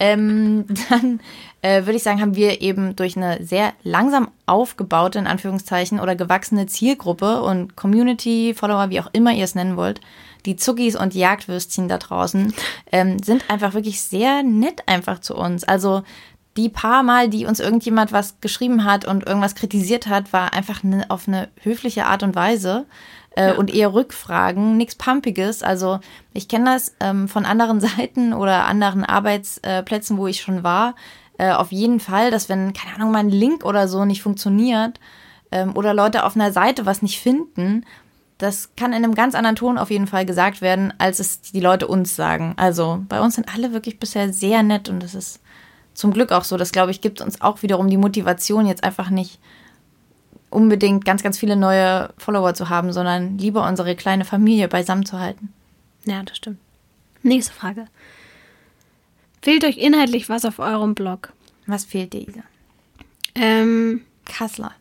ähm, 0.00 0.64
dann 0.88 1.20
äh, 1.62 1.86
würde 1.86 1.96
ich 1.96 2.02
sagen, 2.02 2.20
haben 2.20 2.36
wir 2.36 2.60
eben 2.60 2.94
durch 2.94 3.16
eine 3.16 3.44
sehr 3.44 3.72
langsam 3.82 4.30
aufgebaute, 4.46 5.18
in 5.18 5.26
Anführungszeichen, 5.26 5.98
oder 5.98 6.14
gewachsene 6.14 6.66
Zielgruppe 6.66 7.42
und 7.42 7.76
Community, 7.76 8.54
Follower, 8.56 8.90
wie 8.90 9.00
auch 9.00 9.10
immer 9.12 9.32
ihr 9.32 9.44
es 9.44 9.54
nennen 9.54 9.76
wollt, 9.76 10.00
die 10.46 10.56
Zuckis 10.56 10.94
und 10.94 11.14
Jagdwürstchen 11.14 11.88
da 11.88 11.98
draußen, 11.98 12.54
ähm, 12.92 13.18
sind 13.22 13.50
einfach 13.50 13.74
wirklich 13.74 14.00
sehr 14.02 14.42
nett 14.42 14.82
einfach 14.86 15.20
zu 15.20 15.34
uns. 15.34 15.64
Also 15.64 16.02
die 16.56 16.68
paar 16.68 17.02
Mal, 17.02 17.28
die 17.28 17.46
uns 17.46 17.60
irgendjemand 17.60 18.12
was 18.12 18.40
geschrieben 18.40 18.84
hat 18.84 19.04
und 19.04 19.26
irgendwas 19.26 19.54
kritisiert 19.54 20.06
hat, 20.06 20.32
war 20.32 20.52
einfach 20.52 20.82
ne, 20.82 21.06
auf 21.08 21.28
eine 21.28 21.48
höfliche 21.62 22.06
Art 22.06 22.22
und 22.22 22.34
Weise. 22.34 22.86
Äh, 23.36 23.48
ja. 23.48 23.54
Und 23.54 23.72
eher 23.72 23.92
Rückfragen, 23.94 24.76
nichts 24.76 24.96
Pumpiges. 24.96 25.62
Also 25.62 26.00
ich 26.34 26.48
kenne 26.48 26.72
das 26.72 26.94
ähm, 27.00 27.28
von 27.28 27.44
anderen 27.44 27.80
Seiten 27.80 28.32
oder 28.32 28.64
anderen 28.66 29.04
Arbeitsplätzen, 29.04 30.18
wo 30.18 30.26
ich 30.26 30.40
schon 30.40 30.62
war 30.62 30.94
äh, 31.38 31.52
auf 31.52 31.72
jeden 31.72 32.00
Fall, 32.00 32.30
dass 32.30 32.48
wenn, 32.48 32.72
keine 32.72 32.96
Ahnung, 32.96 33.12
mal 33.12 33.20
ein 33.20 33.30
Link 33.30 33.64
oder 33.64 33.88
so 33.88 34.04
nicht 34.04 34.22
funktioniert 34.22 35.00
ähm, 35.50 35.76
oder 35.76 35.94
Leute 35.94 36.24
auf 36.24 36.34
einer 36.34 36.52
Seite 36.52 36.84
was 36.84 37.00
nicht 37.00 37.20
finden, 37.20 37.84
das 38.38 38.70
kann 38.76 38.92
in 38.92 39.02
einem 39.02 39.14
ganz 39.14 39.34
anderen 39.34 39.56
Ton 39.56 39.78
auf 39.78 39.90
jeden 39.90 40.06
Fall 40.06 40.24
gesagt 40.24 40.60
werden, 40.60 40.92
als 40.98 41.18
es 41.18 41.40
die 41.40 41.60
Leute 41.60 41.88
uns 41.88 42.14
sagen. 42.14 42.54
Also 42.56 43.04
bei 43.08 43.20
uns 43.20 43.34
sind 43.34 43.52
alle 43.52 43.72
wirklich 43.72 43.98
bisher 43.98 44.32
sehr 44.32 44.62
nett 44.62 44.88
und 44.88 45.02
das 45.02 45.14
ist 45.14 45.40
zum 45.94 46.12
Glück 46.12 46.30
auch 46.30 46.44
so. 46.44 46.56
Das, 46.56 46.70
glaube 46.70 46.92
ich, 46.92 47.00
gibt 47.00 47.20
uns 47.20 47.40
auch 47.40 47.62
wiederum 47.62 47.88
die 47.88 47.96
Motivation, 47.96 48.66
jetzt 48.66 48.84
einfach 48.84 49.10
nicht 49.10 49.40
unbedingt 50.50 51.04
ganz, 51.04 51.22
ganz 51.22 51.38
viele 51.38 51.56
neue 51.56 52.10
Follower 52.16 52.54
zu 52.54 52.68
haben, 52.68 52.92
sondern 52.92 53.38
lieber 53.38 53.66
unsere 53.66 53.96
kleine 53.96 54.24
Familie 54.24 54.68
beisammen 54.68 55.04
zu 55.04 55.18
halten. 55.18 55.52
Ja, 56.04 56.22
das 56.22 56.36
stimmt. 56.36 56.58
Nächste 57.22 57.52
Frage. 57.52 57.86
Fehlt 59.48 59.64
euch 59.64 59.78
inhaltlich 59.78 60.28
was 60.28 60.44
auf 60.44 60.58
eurem 60.58 60.94
Blog? 60.94 61.32
Was 61.66 61.86
fehlt 61.86 62.12
dir, 62.12 62.20
Isa? 62.20 62.42
Ähm, 63.34 64.02
Kassler. 64.26 64.74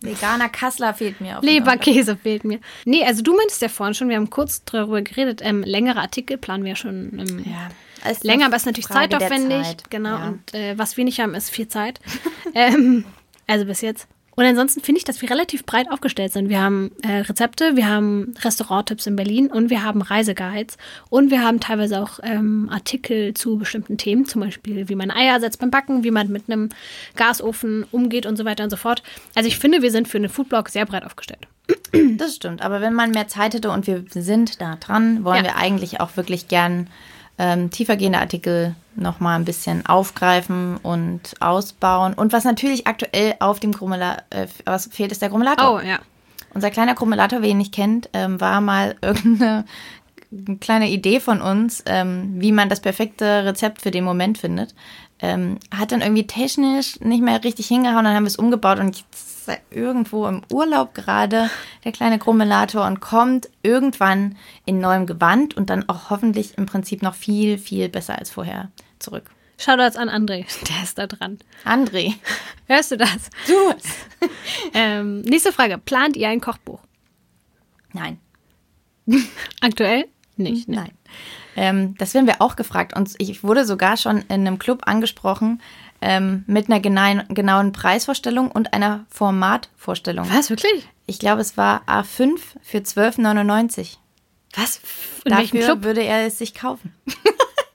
Veganer 0.00 0.48
Kassler 0.48 0.94
fehlt 0.94 1.20
mir. 1.20 1.38
Auf 1.38 1.44
Leberkäse 1.44 2.16
fehlt 2.16 2.44
mir. 2.44 2.60
Nee, 2.84 3.04
also 3.04 3.24
du 3.24 3.36
meintest 3.36 3.62
ja 3.62 3.68
vorhin 3.68 3.94
schon, 3.94 4.08
wir 4.08 4.14
haben 4.14 4.30
kurz 4.30 4.62
darüber 4.64 5.02
geredet, 5.02 5.40
ähm, 5.42 5.64
längere 5.64 5.98
Artikel 5.98 6.38
planen 6.38 6.62
wir 6.62 6.76
schon 6.76 7.18
ähm, 7.18 7.44
ja, 7.44 8.12
länger, 8.22 8.46
aber 8.46 8.54
es 8.54 8.62
ist 8.62 8.66
natürlich 8.66 8.86
Frage 8.86 9.18
zeitaufwendig. 9.18 9.66
Zeit. 9.66 9.90
Genau, 9.90 10.16
ja. 10.16 10.28
und 10.28 10.54
äh, 10.54 10.78
was 10.78 10.96
wir 10.96 11.04
nicht 11.04 11.18
haben, 11.18 11.34
ist 11.34 11.50
viel 11.50 11.66
Zeit. 11.66 11.98
ähm, 12.54 13.04
also 13.48 13.64
bis 13.64 13.80
jetzt. 13.80 14.06
Und 14.34 14.44
ansonsten 14.46 14.80
finde 14.80 14.98
ich, 14.98 15.04
dass 15.04 15.20
wir 15.20 15.30
relativ 15.30 15.64
breit 15.66 15.90
aufgestellt 15.90 16.32
sind. 16.32 16.48
Wir 16.48 16.62
haben 16.62 16.90
äh, 17.02 17.18
Rezepte, 17.18 17.76
wir 17.76 17.88
haben 17.88 18.34
Restauranttipps 18.42 19.06
in 19.06 19.16
Berlin 19.16 19.48
und 19.48 19.68
wir 19.68 19.82
haben 19.82 20.00
Reiseguides 20.00 20.78
und 21.10 21.30
wir 21.30 21.42
haben 21.42 21.60
teilweise 21.60 22.00
auch 22.00 22.18
ähm, 22.22 22.68
Artikel 22.70 23.34
zu 23.34 23.58
bestimmten 23.58 23.98
Themen, 23.98 24.24
zum 24.24 24.40
Beispiel 24.40 24.88
wie 24.88 24.94
man 24.94 25.10
Eier 25.10 25.38
setzt 25.38 25.60
beim 25.60 25.70
Backen, 25.70 26.02
wie 26.02 26.10
man 26.10 26.28
mit 26.28 26.44
einem 26.48 26.70
Gasofen 27.16 27.84
umgeht 27.90 28.24
und 28.24 28.36
so 28.36 28.44
weiter 28.46 28.64
und 28.64 28.70
so 28.70 28.76
fort. 28.76 29.02
Also 29.34 29.48
ich 29.48 29.58
finde, 29.58 29.82
wir 29.82 29.90
sind 29.90 30.08
für 30.08 30.18
einen 30.18 30.30
Foodblog 30.30 30.70
sehr 30.70 30.86
breit 30.86 31.04
aufgestellt. 31.04 31.46
Das 32.16 32.34
stimmt, 32.36 32.62
aber 32.62 32.80
wenn 32.80 32.94
man 32.94 33.10
mehr 33.10 33.28
Zeit 33.28 33.54
hätte 33.54 33.70
und 33.70 33.86
wir 33.86 34.04
sind 34.08 34.60
da 34.60 34.76
dran, 34.76 35.24
wollen 35.24 35.44
ja. 35.44 35.50
wir 35.52 35.56
eigentlich 35.56 36.00
auch 36.00 36.16
wirklich 36.16 36.48
gern 36.48 36.88
ähm, 37.42 37.70
tiefergehende 37.70 38.20
Artikel 38.20 38.76
nochmal 38.94 39.36
ein 39.36 39.44
bisschen 39.44 39.84
aufgreifen 39.84 40.76
und 40.76 41.34
ausbauen. 41.40 42.14
Und 42.14 42.32
was 42.32 42.44
natürlich 42.44 42.86
aktuell 42.86 43.34
auf 43.40 43.58
dem 43.58 43.72
Grummelator, 43.72 44.22
äh, 44.30 44.46
was 44.64 44.86
fehlt, 44.86 45.10
ist 45.10 45.22
der 45.22 45.28
Grummelator. 45.28 45.74
Oh, 45.74 45.84
ja. 45.84 45.98
Unser 46.54 46.70
kleiner 46.70 46.94
Grummelator, 46.94 47.42
wer 47.42 47.48
ihn 47.48 47.58
nicht 47.58 47.74
kennt, 47.74 48.08
ähm, 48.12 48.40
war 48.40 48.60
mal 48.60 48.94
irgendeine 49.02 49.64
kleine 50.60 50.88
Idee 50.88 51.18
von 51.18 51.42
uns, 51.42 51.82
ähm, 51.86 52.34
wie 52.36 52.52
man 52.52 52.68
das 52.68 52.78
perfekte 52.78 53.44
Rezept 53.44 53.82
für 53.82 53.90
den 53.90 54.04
Moment 54.04 54.38
findet. 54.38 54.76
Ähm, 55.18 55.58
hat 55.76 55.90
dann 55.90 56.00
irgendwie 56.00 56.28
technisch 56.28 57.00
nicht 57.00 57.24
mehr 57.24 57.42
richtig 57.42 57.66
hingehauen, 57.66 58.04
dann 58.04 58.14
haben 58.14 58.24
wir 58.24 58.28
es 58.28 58.36
umgebaut 58.36 58.78
und 58.78 58.96
jetzt 58.96 59.31
irgendwo 59.70 60.26
im 60.26 60.42
Urlaub 60.50 60.94
gerade, 60.94 61.50
der 61.84 61.92
kleine 61.92 62.18
Grummelator, 62.18 62.86
und 62.86 63.00
kommt 63.00 63.48
irgendwann 63.62 64.36
in 64.64 64.80
neuem 64.80 65.06
Gewand 65.06 65.56
und 65.56 65.70
dann 65.70 65.88
auch 65.88 66.10
hoffentlich 66.10 66.58
im 66.58 66.66
Prinzip 66.66 67.02
noch 67.02 67.14
viel, 67.14 67.58
viel 67.58 67.88
besser 67.88 68.18
als 68.18 68.30
vorher 68.30 68.70
zurück. 68.98 69.30
Shoutouts 69.58 69.96
an 69.96 70.08
André, 70.08 70.44
der 70.68 70.82
ist 70.82 70.98
da 70.98 71.06
dran. 71.06 71.38
André. 71.64 72.14
Hörst 72.66 72.90
du 72.90 72.96
das? 72.96 73.30
Du 73.46 74.28
ähm, 74.74 75.20
nächste 75.22 75.52
Frage. 75.52 75.78
Plant 75.78 76.16
ihr 76.16 76.28
ein 76.28 76.40
Kochbuch? 76.40 76.80
Nein. 77.92 78.18
Aktuell 79.60 80.06
nicht. 80.36 80.68
Ne? 80.68 80.76
Nein. 80.76 80.92
Ähm, 81.54 81.94
das 81.98 82.14
werden 82.14 82.26
wir 82.26 82.40
auch 82.40 82.56
gefragt. 82.56 82.96
Und 82.96 83.14
ich 83.18 83.44
wurde 83.44 83.64
sogar 83.64 83.96
schon 83.96 84.18
in 84.22 84.46
einem 84.46 84.58
Club 84.58 84.82
angesprochen, 84.86 85.60
ähm, 86.02 86.44
mit 86.46 86.68
einer 86.68 86.80
genauen, 86.80 87.22
genauen 87.28 87.72
Preisvorstellung 87.72 88.50
und 88.50 88.74
einer 88.74 89.06
Formatvorstellung. 89.08 90.28
Was, 90.30 90.50
wirklich? 90.50 90.86
Ich 91.06 91.18
glaube, 91.18 91.40
es 91.40 91.56
war 91.56 91.82
A5 91.86 92.38
für 92.60 92.78
12,99. 92.78 93.96
Was? 94.54 94.80
In 95.24 95.30
Dafür 95.30 95.82
würde 95.82 96.02
er 96.02 96.26
es 96.26 96.38
sich 96.38 96.54
kaufen. 96.54 96.92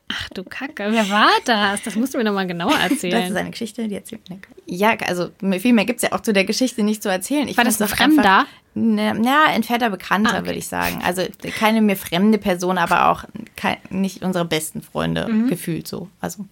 Ach 0.09 0.29
du 0.29 0.43
Kacke, 0.43 0.87
wer 0.89 1.09
war 1.09 1.29
das? 1.45 1.83
Das 1.83 1.95
musst 1.95 2.13
du 2.13 2.17
mir 2.17 2.23
nochmal 2.23 2.47
genauer 2.47 2.77
erzählen. 2.89 3.21
Das 3.21 3.29
ist 3.31 3.35
eine 3.35 3.51
Geschichte, 3.51 3.87
die 3.87 3.95
erzählt 3.95 4.29
mir. 4.29 4.39
Ja, 4.65 4.95
also 5.05 5.29
viel 5.59 5.73
mehr 5.73 5.85
gibt 5.85 5.97
es 5.97 6.09
ja 6.09 6.15
auch 6.15 6.21
zu 6.21 6.33
der 6.33 6.45
Geschichte 6.45 6.83
nicht 6.83 7.03
zu 7.03 7.09
erzählen. 7.09 7.47
Ich 7.47 7.57
war 7.57 7.63
das 7.63 7.81
ein 7.81 7.87
Fremder? 7.87 8.45
Na, 8.73 9.13
ne, 9.13 9.21
ja, 9.25 9.45
entfernter 9.53 9.89
Bekannter, 9.89 10.33
ah, 10.33 10.37
okay. 10.37 10.47
würde 10.47 10.59
ich 10.59 10.67
sagen. 10.67 11.01
Also 11.03 11.23
keine 11.57 11.81
mir 11.81 11.97
fremde 11.97 12.37
Person, 12.37 12.77
aber 12.77 13.09
auch 13.09 13.25
kein, 13.55 13.77
nicht 13.89 14.21
unsere 14.21 14.45
besten 14.45 14.81
Freunde, 14.81 15.27
mhm. 15.27 15.49
gefühlt 15.49 15.87
so. 15.87 16.09
Also 16.21 16.45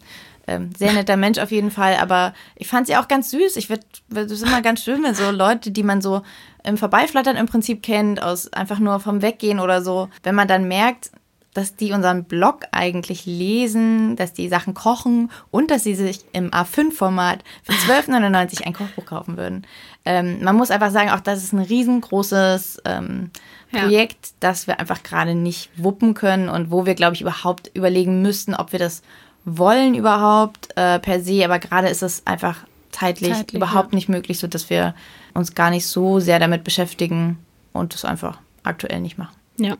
ähm, 0.48 0.70
sehr 0.78 0.94
netter 0.94 1.18
Mensch 1.18 1.40
auf 1.40 1.52
jeden 1.52 1.72
Fall, 1.72 1.96
aber 1.96 2.34
ich 2.56 2.68
fand 2.68 2.88
sie 2.88 2.96
auch 2.98 3.08
ganz 3.08 3.32
süß. 3.32 3.56
Ich 3.58 3.70
würde, 3.70 3.84
es 4.14 4.32
ist 4.32 4.44
immer 4.44 4.62
ganz 4.62 4.84
schön, 4.84 5.04
wenn 5.04 5.16
so 5.16 5.32
Leute, 5.32 5.72
die 5.72 5.84
man 5.84 6.02
so 6.02 6.22
im 6.64 6.78
Vorbeiflattern 6.78 7.38
im 7.38 7.46
Prinzip 7.46 7.84
kennt, 7.84 8.22
aus 8.22 8.52
einfach 8.54 8.80
nur 8.80 9.00
vom 9.00 9.22
Weggehen 9.22 9.60
oder 9.60 9.82
so, 9.82 10.10
wenn 10.24 10.36
man 10.36 10.48
dann 10.48 10.68
merkt, 10.68 11.12
dass 11.56 11.76
die 11.78 11.94
unseren 11.94 12.26
Blog 12.26 12.64
eigentlich 12.72 13.26
lesen, 13.26 14.18
dass 14.18 14.34
die 14.34 14.50
Sachen 14.50 14.74
kochen 14.74 15.32
und 15.52 15.72
dass 15.72 15.84
sie 15.84 15.96
sich 15.96 16.20
im 16.34 16.52
A5-Format 16.52 17.44
für 17.64 17.72
12,99 17.92 18.64
ein 18.64 18.74
Kochbuch 18.74 19.06
kaufen 19.06 19.38
würden. 19.38 19.66
Ähm, 20.04 20.44
man 20.44 20.56
muss 20.58 20.70
einfach 20.70 20.92
sagen, 20.92 21.10
auch 21.10 21.22
das 21.22 21.44
ist 21.44 21.54
ein 21.54 21.62
riesengroßes 21.62 22.82
ähm, 22.84 23.32
Projekt, 23.72 24.26
ja. 24.26 24.32
das 24.42 24.68
wir 24.68 24.80
einfach 24.82 25.02
gerade 25.02 25.34
nicht 25.34 25.72
wuppen 25.78 26.14
können 26.14 26.50
und 26.50 26.72
wo 26.72 26.86
wir, 26.86 26.94
glaube 26.94 27.16
ich, 27.16 27.22
überhaupt 27.22 27.72
überlegen 27.74 28.22
müssten, 28.22 28.54
ob 28.54 28.74
wir 28.74 28.80
das 28.80 29.02
wollen 29.46 29.96
überhaupt 29.96 30.70
äh, 30.76 31.00
per 31.00 31.22
se, 31.22 31.46
aber 31.46 31.60
gerade 31.60 31.88
ist 31.88 32.04
es 32.04 32.26
einfach 32.26 32.66
zeitlich, 32.92 33.34
zeitlich 33.34 33.56
überhaupt 33.56 33.92
ja. 33.92 33.96
nicht 33.96 34.10
möglich, 34.10 34.40
sodass 34.40 34.70
wir 34.70 34.96
uns 35.34 35.54
gar 35.54 35.70
nicht 35.70 35.86
so 35.86 36.20
sehr 36.20 36.40
damit 36.40 36.64
beschäftigen 36.64 37.38
und 37.74 37.94
das 37.94 38.06
einfach 38.06 38.40
aktuell 38.64 39.02
nicht 39.02 39.18
machen. 39.18 39.36
Ja. 39.58 39.78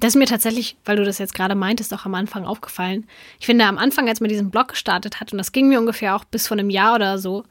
Das 0.00 0.14
ist 0.14 0.16
mir 0.16 0.26
tatsächlich, 0.26 0.76
weil 0.86 0.96
du 0.96 1.04
das 1.04 1.18
jetzt 1.18 1.34
gerade 1.34 1.54
meintest, 1.54 1.92
auch 1.92 2.06
am 2.06 2.14
Anfang 2.14 2.46
aufgefallen. 2.46 3.06
Ich 3.38 3.46
finde, 3.46 3.66
am 3.66 3.76
Anfang, 3.76 4.08
als 4.08 4.20
man 4.20 4.30
diesen 4.30 4.50
Blog 4.50 4.68
gestartet 4.68 5.20
hat, 5.20 5.32
und 5.32 5.38
das 5.38 5.52
ging 5.52 5.68
mir 5.68 5.78
ungefähr 5.78 6.16
auch 6.16 6.24
bis 6.24 6.48
vor 6.48 6.56
einem 6.56 6.70
Jahr 6.70 6.94
oder 6.94 7.18
so, 7.18 7.44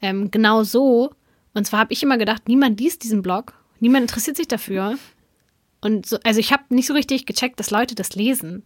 ähm, 0.00 0.30
genau 0.30 0.62
so. 0.62 1.12
Und 1.52 1.66
zwar 1.66 1.80
habe 1.80 1.92
ich 1.92 2.02
immer 2.02 2.16
gedacht, 2.16 2.48
niemand 2.48 2.80
liest 2.80 3.02
diesen 3.02 3.22
Blog, 3.22 3.54
niemand 3.80 4.02
interessiert 4.02 4.36
sich 4.36 4.46
dafür. 4.46 4.96
Und 5.80 6.06
so, 6.06 6.18
also 6.22 6.38
ich 6.38 6.52
habe 6.52 6.62
nicht 6.68 6.86
so 6.86 6.94
richtig 6.94 7.26
gecheckt, 7.26 7.58
dass 7.58 7.70
Leute 7.70 7.96
das 7.96 8.14
lesen. 8.14 8.64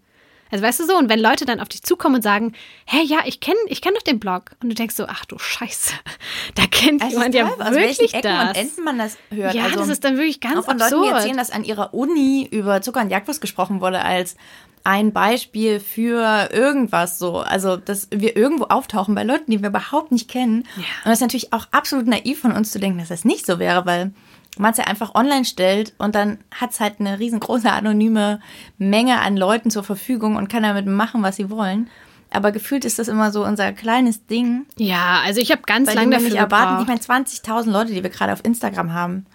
Also 0.51 0.64
weißt 0.64 0.80
du 0.80 0.86
so, 0.86 0.96
und 0.96 1.09
wenn 1.09 1.20
Leute 1.20 1.44
dann 1.44 1.61
auf 1.61 1.68
dich 1.68 1.82
zukommen 1.82 2.16
und 2.16 2.22
sagen, 2.22 2.53
hey, 2.84 3.05
ja, 3.05 3.18
ich 3.24 3.40
kenne 3.40 3.59
ich 3.66 3.80
kenn 3.80 3.94
doch 3.94 4.03
den 4.03 4.18
Blog. 4.18 4.53
Und 4.62 4.70
du 4.70 4.74
denkst 4.74 4.96
so, 4.96 5.07
ach 5.07 5.24
du 5.24 5.38
Scheiße, 5.38 5.94
da 6.55 6.66
kennt 6.66 7.03
also 7.03 7.16
jemand 7.16 7.34
ja 7.34 7.48
toll, 7.48 7.74
wirklich 7.74 8.14
Ecken 8.14 8.22
das. 8.22 8.48
und 8.48 8.57
Enden 8.57 8.84
man 8.84 8.98
das 8.98 9.16
hört. 9.30 9.55
Ja, 9.55 9.64
also, 9.64 9.78
das 9.78 9.88
ist 9.88 10.05
dann 10.05 10.16
wirklich 10.16 10.40
ganz 10.40 10.59
auch 10.59 10.64
von 10.64 10.80
absurd. 10.80 10.92
Leuten, 10.92 11.05
die 11.05 11.16
erzählen, 11.16 11.36
dass 11.36 11.51
an 11.51 11.64
ihrer 11.64 11.94
Uni 11.94 12.48
über 12.51 12.82
Zucker 12.82 13.01
und 13.01 13.11
Jagdwurst 13.11 13.40
gesprochen 13.40 13.80
wurde 13.80 14.03
als 14.03 14.36
ein 14.84 15.12
Beispiel 15.12 15.78
für 15.78 16.48
irgendwas 16.53 17.18
so. 17.18 17.38
Also, 17.38 17.76
dass 17.76 18.09
wir 18.11 18.36
irgendwo 18.36 18.64
auftauchen 18.64 19.14
bei 19.14 19.24
Leuten, 19.24 19.51
die 19.51 19.61
wir 19.61 19.68
überhaupt 19.68 20.11
nicht 20.11 20.30
kennen. 20.30 20.66
Ja. 20.76 20.82
Und 20.82 21.07
das 21.07 21.14
ist 21.14 21.20
natürlich 21.20 21.53
auch 21.53 21.66
absolut 21.70 22.07
naiv 22.07 22.40
von 22.40 22.53
uns 22.53 22.72
zu 22.72 22.78
denken, 22.78 22.98
dass 22.98 23.09
das 23.09 23.24
nicht 23.24 23.46
so 23.46 23.59
wäre, 23.59 23.84
weil 23.86 24.12
man 24.59 24.72
es 24.72 24.78
ja 24.78 24.84
einfach 24.84 25.14
online 25.14 25.44
stellt 25.44 25.94
und 25.98 26.14
dann 26.14 26.38
hat 26.51 26.70
es 26.72 26.80
halt 26.80 27.01
eine 27.01 27.18
riesengroße 27.18 27.70
anonyme 27.70 28.40
Menge 28.78 29.20
an 29.20 29.36
Leuten 29.36 29.70
zur 29.70 29.84
Verfügung 29.84 30.36
und 30.36 30.48
kann 30.48 30.62
damit 30.62 30.86
machen, 30.86 31.22
was 31.22 31.36
sie 31.36 31.51
wollen. 31.51 31.88
Aber 32.32 32.53
gefühlt 32.53 32.84
ist 32.84 32.98
das 32.98 33.09
immer 33.09 33.32
so 33.32 33.44
unser 33.44 33.72
kleines 33.72 34.26
Ding. 34.26 34.66
Ja, 34.76 35.20
also 35.24 35.40
ich 35.40 35.51
habe 35.51 35.62
ganz 35.62 35.92
lange 35.92 36.16
dafür 36.16 36.36
erwarten. 36.36 36.82
Ich 36.82 36.86
meine, 36.86 37.01
20.000 37.01 37.70
Leute, 37.70 37.92
die 37.92 38.03
wir 38.03 38.11
gerade 38.11 38.32
auf 38.32 38.44
Instagram 38.44 38.92
haben. 38.92 39.26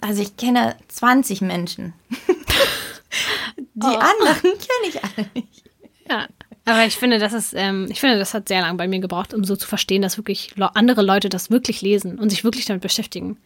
Also 0.00 0.22
ich 0.22 0.36
kenne 0.36 0.74
20 0.88 1.42
Menschen. 1.42 1.92
die 3.74 3.82
oh. 3.82 3.88
anderen 3.88 4.40
kenne 4.40 4.88
ich 4.88 5.04
alle 5.04 5.26
nicht. 5.34 5.64
Ja, 6.08 6.26
aber 6.64 6.86
ich 6.86 6.96
finde, 6.96 7.18
das 7.18 7.32
ist, 7.32 7.52
ähm, 7.54 7.88
ich 7.90 8.00
finde, 8.00 8.18
das 8.18 8.32
hat 8.32 8.48
sehr 8.48 8.62
lange 8.62 8.78
bei 8.78 8.88
mir 8.88 9.00
gebraucht, 9.00 9.34
um 9.34 9.44
so 9.44 9.56
zu 9.56 9.68
verstehen, 9.68 10.02
dass 10.02 10.16
wirklich 10.16 10.54
andere 10.74 11.02
Leute 11.02 11.28
das 11.28 11.50
wirklich 11.50 11.82
lesen 11.82 12.18
und 12.18 12.30
sich 12.30 12.44
wirklich 12.44 12.64
damit 12.64 12.82
beschäftigen. 12.82 13.38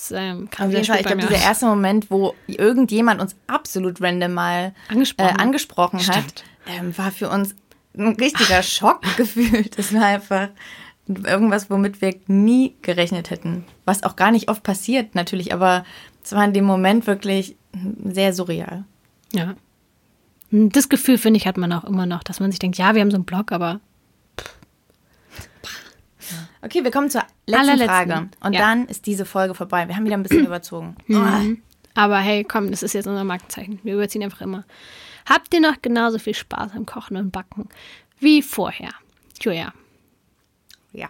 Das, 0.00 0.12
ähm, 0.12 0.48
Auf 0.58 0.70
jeden 0.70 0.84
Fall, 0.84 1.00
ich 1.00 1.06
glaube, 1.06 1.20
dieser 1.20 1.42
erste 1.42 1.66
Moment, 1.66 2.10
wo 2.10 2.34
irgendjemand 2.46 3.20
uns 3.20 3.36
absolut 3.46 4.00
random 4.00 4.32
mal 4.32 4.72
angesprochen, 4.88 5.36
äh, 5.36 5.42
angesprochen 5.42 6.06
hat, 6.06 6.44
ähm, 6.66 6.96
war 6.96 7.10
für 7.10 7.28
uns 7.28 7.54
ein 7.96 8.14
richtiger 8.14 8.62
Schock 8.62 9.02
gefühlt. 9.16 9.78
Das 9.78 9.92
war 9.92 10.04
einfach 10.04 10.48
irgendwas, 11.06 11.68
womit 11.68 12.00
wir 12.00 12.14
nie 12.28 12.76
gerechnet 12.80 13.30
hätten. 13.30 13.66
Was 13.84 14.02
auch 14.02 14.16
gar 14.16 14.30
nicht 14.30 14.48
oft 14.48 14.62
passiert, 14.62 15.14
natürlich, 15.14 15.52
aber 15.52 15.84
es 16.24 16.32
war 16.32 16.44
in 16.44 16.54
dem 16.54 16.64
Moment 16.64 17.06
wirklich 17.06 17.56
sehr 18.04 18.32
surreal. 18.32 18.84
Ja. 19.32 19.54
Das 20.50 20.88
Gefühl, 20.88 21.18
finde 21.18 21.38
ich, 21.38 21.46
hat 21.46 21.58
man 21.58 21.72
auch 21.72 21.84
immer 21.84 22.06
noch, 22.06 22.22
dass 22.22 22.40
man 22.40 22.50
sich 22.50 22.58
denkt, 22.58 22.78
ja, 22.78 22.94
wir 22.94 23.02
haben 23.02 23.10
so 23.10 23.16
einen 23.16 23.24
Blog, 23.24 23.52
aber 23.52 23.80
Okay, 26.62 26.84
wir 26.84 26.90
kommen 26.90 27.10
zur 27.10 27.24
letzten 27.46 27.78
Frage. 27.78 28.28
Und 28.40 28.52
ja. 28.52 28.60
dann 28.60 28.86
ist 28.86 29.06
diese 29.06 29.24
Folge 29.24 29.54
vorbei. 29.54 29.88
Wir 29.88 29.96
haben 29.96 30.04
wieder 30.04 30.16
ein 30.16 30.22
bisschen 30.22 30.46
überzogen. 30.46 30.96
Mhm. 31.06 31.62
Aber 31.94 32.18
hey, 32.18 32.44
komm, 32.44 32.70
das 32.70 32.82
ist 32.82 32.92
jetzt 32.92 33.06
unser 33.06 33.24
Markenzeichen. 33.24 33.80
Wir 33.82 33.94
überziehen 33.94 34.22
einfach 34.22 34.40
immer. 34.40 34.64
Habt 35.26 35.52
ihr 35.52 35.60
noch 35.60 35.82
genauso 35.82 36.18
viel 36.18 36.34
Spaß 36.34 36.72
am 36.74 36.86
Kochen 36.86 37.16
und 37.16 37.30
Backen 37.30 37.68
wie 38.20 38.42
vorher? 38.42 38.90
Julia. 39.40 39.72
Ja. 40.92 41.08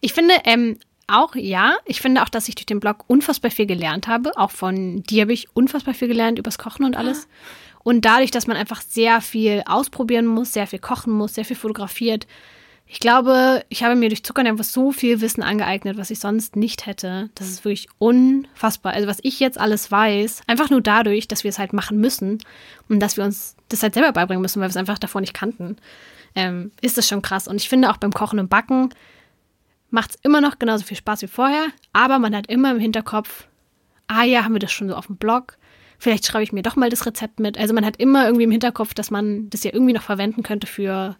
Ich 0.00 0.12
finde, 0.12 0.34
ähm, 0.44 0.78
auch 1.06 1.34
ja. 1.34 1.76
Ich 1.84 2.00
finde 2.00 2.22
auch, 2.22 2.28
dass 2.28 2.48
ich 2.48 2.54
durch 2.54 2.66
den 2.66 2.80
Blog 2.80 3.04
unfassbar 3.08 3.50
viel 3.50 3.66
gelernt 3.66 4.06
habe. 4.06 4.36
Auch 4.36 4.50
von 4.50 5.02
dir 5.02 5.22
habe 5.22 5.32
ich 5.32 5.54
unfassbar 5.54 5.94
viel 5.94 6.08
gelernt 6.08 6.38
übers 6.38 6.58
Kochen 6.58 6.84
und 6.84 6.96
alles. 6.96 7.28
Und 7.82 8.04
dadurch, 8.04 8.30
dass 8.30 8.46
man 8.46 8.56
einfach 8.56 8.80
sehr 8.80 9.20
viel 9.20 9.62
ausprobieren 9.66 10.26
muss, 10.26 10.52
sehr 10.52 10.66
viel 10.66 10.78
kochen 10.78 11.12
muss, 11.12 11.34
sehr 11.34 11.44
viel 11.44 11.56
fotografiert, 11.56 12.26
ich 12.86 13.00
glaube, 13.00 13.64
ich 13.70 13.82
habe 13.82 13.96
mir 13.96 14.08
durch 14.08 14.24
Zuckern 14.24 14.46
einfach 14.46 14.64
so 14.64 14.92
viel 14.92 15.20
Wissen 15.20 15.42
angeeignet, 15.42 15.96
was 15.96 16.10
ich 16.10 16.18
sonst 16.18 16.54
nicht 16.54 16.86
hätte. 16.86 17.30
Das 17.34 17.48
ist 17.48 17.64
wirklich 17.64 17.88
unfassbar. 17.98 18.92
Also 18.92 19.08
was 19.08 19.18
ich 19.22 19.40
jetzt 19.40 19.58
alles 19.58 19.90
weiß, 19.90 20.42
einfach 20.46 20.70
nur 20.70 20.82
dadurch, 20.82 21.26
dass 21.26 21.44
wir 21.44 21.48
es 21.48 21.58
halt 21.58 21.72
machen 21.72 21.98
müssen 21.98 22.38
und 22.88 23.00
dass 23.00 23.16
wir 23.16 23.24
uns 23.24 23.56
das 23.68 23.82
halt 23.82 23.94
selber 23.94 24.12
beibringen 24.12 24.42
müssen, 24.42 24.60
weil 24.60 24.68
wir 24.68 24.70
es 24.70 24.76
einfach 24.76 24.98
davor 24.98 25.22
nicht 25.22 25.34
kannten, 25.34 25.76
ähm, 26.34 26.72
ist 26.82 26.98
das 26.98 27.08
schon 27.08 27.22
krass. 27.22 27.48
Und 27.48 27.56
ich 27.56 27.68
finde 27.68 27.90
auch 27.90 27.96
beim 27.96 28.12
Kochen 28.12 28.38
und 28.38 28.50
Backen 28.50 28.90
macht 29.90 30.10
es 30.10 30.16
immer 30.22 30.40
noch 30.40 30.58
genauso 30.58 30.84
viel 30.84 30.96
Spaß 30.96 31.22
wie 31.22 31.28
vorher, 31.28 31.68
aber 31.92 32.18
man 32.18 32.36
hat 32.36 32.48
immer 32.48 32.70
im 32.70 32.80
Hinterkopf, 32.80 33.46
ah 34.08 34.24
ja, 34.24 34.44
haben 34.44 34.54
wir 34.54 34.60
das 34.60 34.72
schon 34.72 34.88
so 34.88 34.94
auf 34.94 35.06
dem 35.06 35.16
Blog. 35.16 35.56
Vielleicht 35.98 36.26
schreibe 36.26 36.42
ich 36.44 36.52
mir 36.52 36.62
doch 36.62 36.76
mal 36.76 36.90
das 36.90 37.06
Rezept 37.06 37.40
mit. 37.40 37.56
Also 37.56 37.72
man 37.72 37.86
hat 37.86 37.96
immer 37.96 38.26
irgendwie 38.26 38.44
im 38.44 38.50
Hinterkopf, 38.50 38.92
dass 38.92 39.10
man 39.10 39.48
das 39.48 39.64
ja 39.64 39.72
irgendwie 39.72 39.94
noch 39.94 40.02
verwenden 40.02 40.42
könnte 40.42 40.66
für 40.66 41.16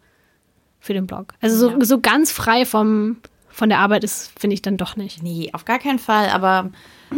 für 0.84 0.92
den 0.92 1.06
Blog. 1.06 1.32
Also 1.40 1.56
so, 1.56 1.70
ja. 1.70 1.84
so 1.84 1.98
ganz 1.98 2.30
frei 2.30 2.66
vom, 2.66 3.16
von 3.48 3.70
der 3.70 3.78
Arbeit 3.78 4.04
ist, 4.04 4.38
finde 4.38 4.52
ich 4.52 4.60
dann 4.60 4.76
doch 4.76 4.96
nicht. 4.96 5.22
Nee, 5.22 5.48
auf 5.54 5.64
gar 5.64 5.78
keinen 5.78 5.98
Fall. 5.98 6.28
Aber 6.28 6.70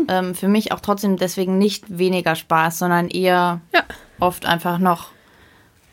ähm, 0.08 0.36
für 0.36 0.46
mich 0.46 0.70
auch 0.70 0.80
trotzdem 0.80 1.16
deswegen 1.16 1.58
nicht 1.58 1.98
weniger 1.98 2.36
Spaß, 2.36 2.78
sondern 2.78 3.08
eher 3.08 3.60
ja. 3.74 3.82
oft 4.20 4.46
einfach 4.46 4.78
noch 4.78 5.10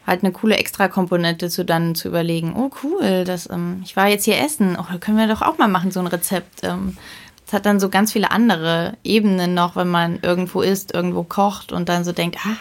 halt 0.05 0.23
eine 0.23 0.33
coole 0.33 0.57
Extra-Komponente 0.57 1.49
zu 1.49 1.65
dann 1.65 1.95
zu 1.95 2.09
überlegen, 2.09 2.53
oh 2.55 2.69
cool, 2.83 3.23
das, 3.23 3.49
ähm, 3.49 3.81
ich 3.83 3.95
war 3.95 4.07
jetzt 4.07 4.25
hier 4.25 4.39
essen, 4.39 4.77
oh, 4.79 4.97
können 4.99 5.17
wir 5.17 5.27
doch 5.27 5.41
auch 5.41 5.57
mal 5.57 5.69
machen, 5.69 5.91
so 5.91 5.99
ein 5.99 6.07
Rezept. 6.07 6.63
Ähm, 6.63 6.97
das 7.45 7.53
hat 7.53 7.65
dann 7.65 7.79
so 7.79 7.89
ganz 7.89 8.11
viele 8.11 8.29
andere 8.29 8.97
Ebenen 9.03 9.55
noch, 9.55 9.75
wenn 9.75 9.87
man 9.87 10.19
irgendwo 10.21 10.61
isst, 10.61 10.93
irgendwo 10.93 11.23
kocht 11.23 11.71
und 11.71 11.89
dann 11.89 12.03
so 12.03 12.11
denkt, 12.11 12.37
ah, 12.45 12.57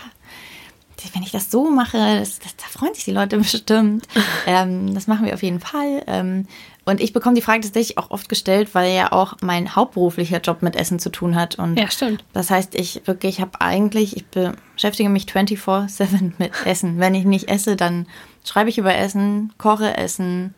wenn 1.12 1.22
ich 1.22 1.30
das 1.30 1.50
so 1.50 1.70
mache, 1.70 1.98
das, 1.98 2.38
das, 2.38 2.56
da 2.56 2.66
freuen 2.66 2.94
sich 2.94 3.04
die 3.04 3.12
Leute 3.12 3.36
bestimmt. 3.38 4.06
Ähm, 4.46 4.94
das 4.94 5.06
machen 5.06 5.26
wir 5.26 5.34
auf 5.34 5.42
jeden 5.42 5.60
Fall. 5.60 6.02
Ähm, 6.06 6.46
und 6.84 7.00
ich 7.00 7.12
bekomme 7.12 7.36
die 7.36 7.42
Frage 7.42 7.60
tatsächlich 7.60 7.96
auch 7.98 8.10
oft 8.10 8.28
gestellt, 8.28 8.74
weil 8.74 8.92
ja 8.92 9.12
auch 9.12 9.36
mein 9.40 9.76
hauptberuflicher 9.76 10.40
Job 10.40 10.62
mit 10.62 10.74
Essen 10.74 10.98
zu 10.98 11.10
tun 11.10 11.36
hat. 11.36 11.56
Und 11.56 11.78
ja, 11.78 11.88
stimmt. 11.90 12.24
Das 12.32 12.50
heißt, 12.50 12.74
ich 12.74 13.02
wirklich 13.06 13.40
habe 13.40 13.60
eigentlich, 13.60 14.16
ich 14.16 14.26
beschäftige 14.26 15.08
mich 15.08 15.26
24-7 15.26 16.32
mit 16.38 16.52
Essen. 16.66 16.98
Wenn 16.98 17.14
ich 17.14 17.24
nicht 17.24 17.48
esse, 17.48 17.76
dann 17.76 18.06
schreibe 18.44 18.68
ich 18.68 18.78
über 18.78 18.94
Essen, 18.94 19.52
koche 19.58 19.96
Essen, 19.96 20.54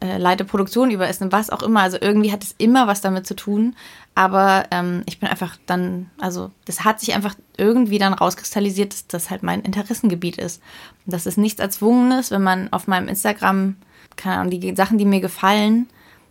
äh, 0.00 0.18
leite 0.18 0.44
Produktion 0.44 0.90
über 0.90 1.08
Essen, 1.08 1.32
was 1.32 1.50
auch 1.50 1.62
immer. 1.62 1.80
Also 1.80 1.98
irgendwie 2.00 2.32
hat 2.32 2.42
es 2.42 2.54
immer 2.58 2.86
was 2.86 3.00
damit 3.00 3.26
zu 3.26 3.34
tun. 3.34 3.76
Aber 4.14 4.64
ähm, 4.70 5.02
ich 5.06 5.20
bin 5.20 5.28
einfach 5.28 5.56
dann, 5.66 6.10
also 6.18 6.50
das 6.64 6.84
hat 6.84 7.00
sich 7.00 7.14
einfach 7.14 7.34
irgendwie 7.56 7.98
dann 7.98 8.12
rauskristallisiert, 8.12 8.92
dass 8.92 9.06
das 9.06 9.30
halt 9.30 9.42
mein 9.42 9.62
Interessengebiet 9.62 10.36
ist. 10.38 10.62
Und 11.06 11.12
das 11.12 11.26
ist 11.26 11.38
nichts 11.38 11.60
Erzwungenes, 11.60 12.30
wenn 12.30 12.42
man 12.42 12.72
auf 12.72 12.86
meinem 12.86 13.08
Instagram, 13.08 13.76
keine 14.16 14.36
Ahnung, 14.36 14.60
die 14.60 14.74
Sachen, 14.74 14.98
die 14.98 15.04
mir 15.04 15.20
gefallen, 15.20 15.88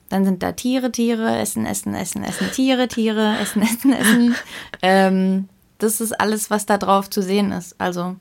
dann 0.09 0.25
sind 0.25 0.43
da 0.43 0.51
Tiere, 0.51 0.91
Tiere, 0.91 1.37
Essen, 1.37 1.65
Essen, 1.65 1.93
Essen, 1.93 2.23
Essen, 2.23 2.51
Tiere, 2.51 2.87
Tiere, 2.87 3.37
Essen, 3.39 3.61
Essen, 3.61 3.93
Essen. 3.93 4.35
ähm, 4.81 5.49
das 5.77 6.01
ist 6.01 6.19
alles, 6.19 6.49
was 6.49 6.65
da 6.65 6.77
drauf 6.77 7.09
zu 7.09 7.21
sehen 7.21 7.51
ist. 7.51 7.75
Also 7.79 8.15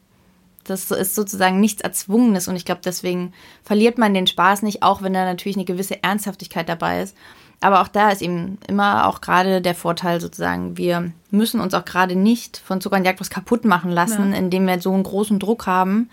das 0.70 0.90
ist 0.90 1.14
sozusagen 1.14 1.60
nichts 1.60 1.82
Erzwungenes 1.82 2.48
und 2.48 2.56
ich 2.56 2.64
glaube, 2.64 2.80
deswegen 2.84 3.32
verliert 3.62 3.98
man 3.98 4.14
den 4.14 4.26
Spaß 4.26 4.62
nicht, 4.62 4.82
auch 4.82 5.02
wenn 5.02 5.12
da 5.12 5.24
natürlich 5.24 5.56
eine 5.56 5.64
gewisse 5.64 6.02
Ernsthaftigkeit 6.02 6.68
dabei 6.68 7.02
ist. 7.02 7.16
Aber 7.60 7.80
auch 7.80 7.88
da 7.88 8.10
ist 8.10 8.22
eben 8.22 8.58
immer 8.68 9.08
auch 9.08 9.20
gerade 9.20 9.60
der 9.60 9.74
Vorteil 9.74 10.20
sozusagen, 10.20 10.76
wir 10.76 11.12
müssen 11.30 11.60
uns 11.60 11.74
auch 11.74 11.84
gerade 11.84 12.14
nicht 12.14 12.58
von 12.58 12.80
Zucker 12.80 12.96
und 12.96 13.04
Jagdwurst 13.04 13.32
kaputt 13.32 13.64
machen 13.64 13.90
lassen, 13.90 14.32
ja. 14.32 14.38
indem 14.38 14.66
wir 14.66 14.80
so 14.80 14.92
einen 14.92 15.02
großen 15.02 15.40
Druck 15.40 15.66
haben 15.66 16.08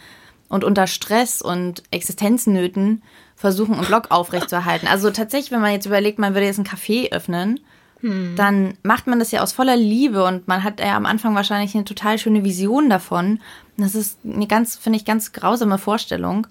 und 0.49 0.64
unter 0.64 0.88
Stress 0.88 1.41
und 1.41 1.84
Existenznöten 1.91 3.03
versuchen, 3.36 3.76
einen 3.76 3.86
Blog 3.86 4.10
aufrechtzuerhalten. 4.10 4.88
Also 4.88 5.12
tatsächlich, 5.12 5.51
wenn 5.51 5.62
man 5.62 5.74
jetzt 5.74 5.86
überlegt, 5.86 6.18
man 6.18 6.34
würde 6.34 6.47
jetzt 6.47 6.58
einen 6.58 6.68
Café 6.68 7.12
öffnen, 7.12 7.60
hm. 8.01 8.35
dann 8.35 8.77
macht 8.83 9.07
man 9.07 9.19
das 9.19 9.31
ja 9.31 9.41
aus 9.41 9.53
voller 9.53 9.75
Liebe 9.75 10.23
und 10.25 10.47
man 10.47 10.63
hat 10.63 10.79
ja 10.79 10.95
am 10.95 11.05
Anfang 11.05 11.35
wahrscheinlich 11.35 11.75
eine 11.75 11.85
total 11.85 12.17
schöne 12.17 12.43
Vision 12.43 12.89
davon. 12.89 13.39
Das 13.77 13.95
ist 13.95 14.19
eine 14.23 14.47
ganz, 14.47 14.75
finde 14.75 14.97
ich, 14.97 15.05
ganz 15.05 15.31
grausame 15.31 15.77
Vorstellung 15.77 16.47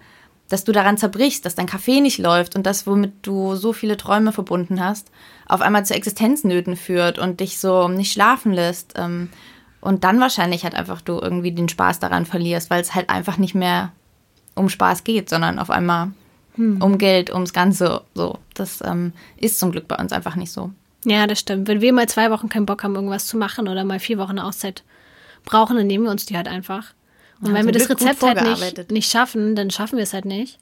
dass 0.49 0.65
du 0.65 0.73
daran 0.73 0.99
zerbrichst, 0.99 1.45
dass 1.45 1.55
dein 1.55 1.67
Kaffee 1.67 2.01
nicht 2.01 2.19
läuft 2.19 2.55
und 2.55 2.67
das, 2.67 2.87
womit 2.87 3.13
du 3.23 3.57
so 3.57 3.73
viele 3.73 3.97
Träume 3.97 4.33
verbunden 4.33 4.83
hast, 4.83 5.11
auf 5.49 5.61
einmal 5.61 5.87
zu 5.87 5.95
Existenznöten 5.95 6.77
führt 6.77 7.19
und 7.19 7.41
dich 7.41 7.59
so 7.59 7.89
nicht 7.89 8.13
schlafen 8.13 8.53
lässt. 8.53 8.95
Ähm, 8.97 9.31
und 9.81 10.05
dann 10.05 10.21
wahrscheinlich 10.21 10.65
halt 10.65 10.75
einfach 10.75 11.01
du 11.01 11.19
irgendwie 11.21 11.53
den 11.53 11.69
Spaß 11.69 11.99
daran 11.99 12.27
verlierst, 12.27 12.71
weil 12.71 12.81
es 12.81 12.95
halt 12.95 13.11
einfach 13.11 13.37
nicht 13.37 13.55
mehr 13.55 13.93
um 14.55 14.69
Spaß 14.69 15.05
geht, 15.05 15.29
sondern 15.29 15.59
auf 15.59 15.71
einmal 15.71 16.13
hm. 16.55 16.81
um 16.81 16.99
Geld, 16.99 17.33
ums 17.33 17.53
Ganze. 17.53 18.03
So, 18.15 18.39
das 18.55 18.83
ähm, 18.85 19.13
ist 19.37 19.59
zum 19.59 19.73
Glück 19.73 19.89
bei 19.89 19.97
uns 19.97 20.13
einfach 20.13 20.37
nicht 20.37 20.53
so. 20.53 20.71
Ja, 21.05 21.27
das 21.27 21.41
stimmt. 21.41 21.69
Wenn 21.69 21.81
wir 21.81 21.93
mal 21.93 22.09
zwei 22.09 22.31
Wochen 22.31 22.49
keinen 22.49 22.67
Bock 22.67 22.83
haben, 22.83 22.95
irgendwas 22.95 23.27
zu 23.27 23.37
machen 23.37 23.69
oder 23.69 23.85
mal 23.85 24.01
vier 24.01 24.19
Wochen 24.19 24.39
Auszeit 24.39 24.83
brauchen, 25.45 25.77
dann 25.77 25.87
nehmen 25.87 26.05
wir 26.05 26.11
uns 26.11 26.27
die 26.27 26.37
halt 26.37 26.49
einfach. 26.49 26.95
Und 27.41 27.49
ja, 27.49 27.55
wenn 27.55 27.67
wir 27.67 27.73
das 27.73 27.91
Rezept 27.91 28.23
halt 28.23 28.43
nicht, 28.43 28.91
nicht 28.91 29.11
schaffen, 29.11 29.55
dann 29.55 29.71
schaffen 29.71 29.97
wir 29.97 30.05
es 30.05 30.15
halt 30.15 30.25
nicht. 30.25 30.59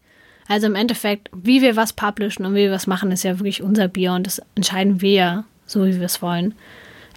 Also 0.48 0.66
im 0.66 0.74
Endeffekt, 0.74 1.30
wie 1.32 1.62
wir 1.62 1.76
was 1.76 1.92
publishen 1.92 2.44
und 2.44 2.54
wie 2.54 2.64
wir 2.64 2.72
was 2.72 2.86
machen, 2.86 3.12
ist 3.12 3.22
ja 3.22 3.38
wirklich 3.38 3.62
unser 3.62 3.88
Bier 3.88 4.12
und 4.12 4.26
das 4.26 4.42
entscheiden 4.54 5.00
wir 5.00 5.12
ja, 5.12 5.44
so 5.66 5.86
wie 5.86 5.98
wir 5.98 6.06
es 6.06 6.20
wollen. 6.20 6.54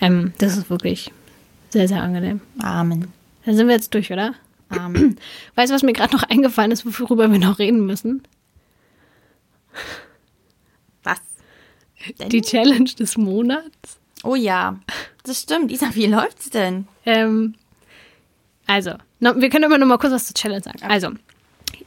Ähm, 0.02 0.34
das 0.38 0.58
ist 0.58 0.70
wirklich 0.70 1.12
sehr, 1.70 1.88
sehr 1.88 2.04
angenehm. 2.04 2.42
Amen. 2.62 3.08
Dann 3.46 3.56
sind 3.56 3.68
wir 3.68 3.76
jetzt 3.76 3.94
durch, 3.94 4.12
oder? 4.12 4.36
Amen. 4.70 5.18
Weißt 5.56 5.72
du, 5.72 5.76
was 5.76 5.84
mir 5.84 5.94
gerade 5.94 6.14
noch 6.16 6.24
eingefallen 6.24 6.72
ist, 6.72 6.86
worüber 7.00 7.32
wir 7.32 7.40
noch 7.40 7.60
reden 7.60 7.86
müssen? 7.86 8.24
Denn? 12.20 12.30
Die 12.30 12.42
Challenge 12.42 12.90
des 12.98 13.18
Monats. 13.18 14.00
Oh 14.24 14.36
ja, 14.36 14.80
das 15.24 15.42
stimmt. 15.42 15.72
Isa, 15.72 15.94
wie 15.94 16.08
läuft's 16.08 16.50
denn? 16.50 16.88
Ähm, 17.06 17.56
also, 18.68 18.92
no, 19.20 19.34
wir 19.36 19.50
können 19.50 19.66
immer 19.66 19.78
noch 19.78 19.88
mal 19.88 19.98
kurz 19.98 20.14
was 20.14 20.26
zur 20.26 20.36
Challenge 20.36 20.64
sagen. 20.64 20.80
Okay. 20.82 20.92
Also, 20.92 21.12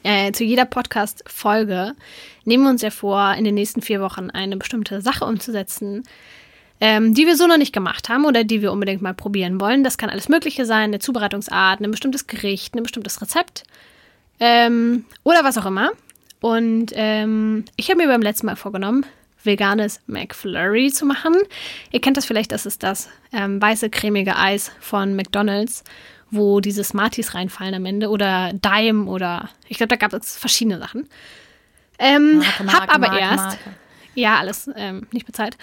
äh, 0.03 0.33
zu 0.33 0.45
jeder 0.45 0.65
Podcast-Folge 0.65 1.95
nehmen 2.45 2.65
wir 2.65 2.71
uns 2.71 2.83
ja 2.83 2.91
vor, 2.91 3.35
in 3.35 3.45
den 3.45 3.55
nächsten 3.55 3.83
vier 3.83 4.01
Wochen 4.01 4.31
eine 4.31 4.57
bestimmte 4.57 5.01
Sache 5.01 5.25
umzusetzen, 5.25 6.05
ähm, 6.81 7.15
die 7.15 7.27
wir 7.27 7.37
so 7.37 7.47
noch 7.47 7.59
nicht 7.59 7.73
gemacht 7.73 8.09
haben 8.09 8.25
oder 8.25 8.45
die 8.45 8.63
wir 8.63 8.73
unbedingt 8.73 9.03
mal 9.03 9.15
probieren 9.15 9.61
wollen. 9.61 9.83
Das 9.83 9.99
kann 9.99 10.11
alles 10.11 10.29
Mögliche 10.29 10.65
sein, 10.65 10.85
eine 10.85 11.01
Zubereitungsart, 11.01 11.81
ein 11.81 11.91
bestimmtes 11.91 12.27
Gericht, 12.27 12.75
ein 12.75 12.83
bestimmtes 12.83 13.21
Rezept 13.21 13.65
ähm, 14.39 15.05
oder 15.25 15.43
was 15.43 15.59
auch 15.59 15.67
immer. 15.67 15.91
Und 16.41 16.93
ähm, 16.95 17.65
ich 17.77 17.91
habe 17.91 17.99
mir 17.99 18.07
beim 18.07 18.23
letzten 18.23 18.47
Mal 18.47 18.55
vorgenommen, 18.55 19.05
veganes 19.43 20.01
McFlurry 20.07 20.91
zu 20.91 21.07
machen. 21.07 21.35
Ihr 21.91 22.01
kennt 22.01 22.17
das 22.17 22.27
vielleicht, 22.27 22.53
das 22.53 22.67
ist 22.67 22.83
das 22.83 23.09
ähm, 23.33 23.61
weiße 23.61 23.91
cremige 23.91 24.37
Eis 24.37 24.73
von 24.81 25.15
McDonald's, 25.17 25.85
wo 26.31 26.61
diese 26.61 26.85
Smarties 26.85 27.35
reinfallen 27.35 27.75
am 27.75 27.87
Ende 27.87 28.09
oder 28.11 28.53
Dime 28.53 29.05
oder 29.05 29.49
ich 29.69 29.77
glaube, 29.77 29.89
da 29.89 29.97
gab 29.97 30.13
es 30.13 30.37
verschiedene 30.37 30.79
Sachen. 30.79 31.09
Ähm, 31.99 32.39
Marke, 32.39 32.65
Marke, 32.65 32.81
hab 32.81 32.95
aber 32.95 33.09
Marke, 33.09 33.21
erst, 33.21 33.59
ja, 34.15 34.37
alles 34.39 34.71
ähm, 34.77 35.07
nicht 35.13 35.27
bezahlt. 35.27 35.57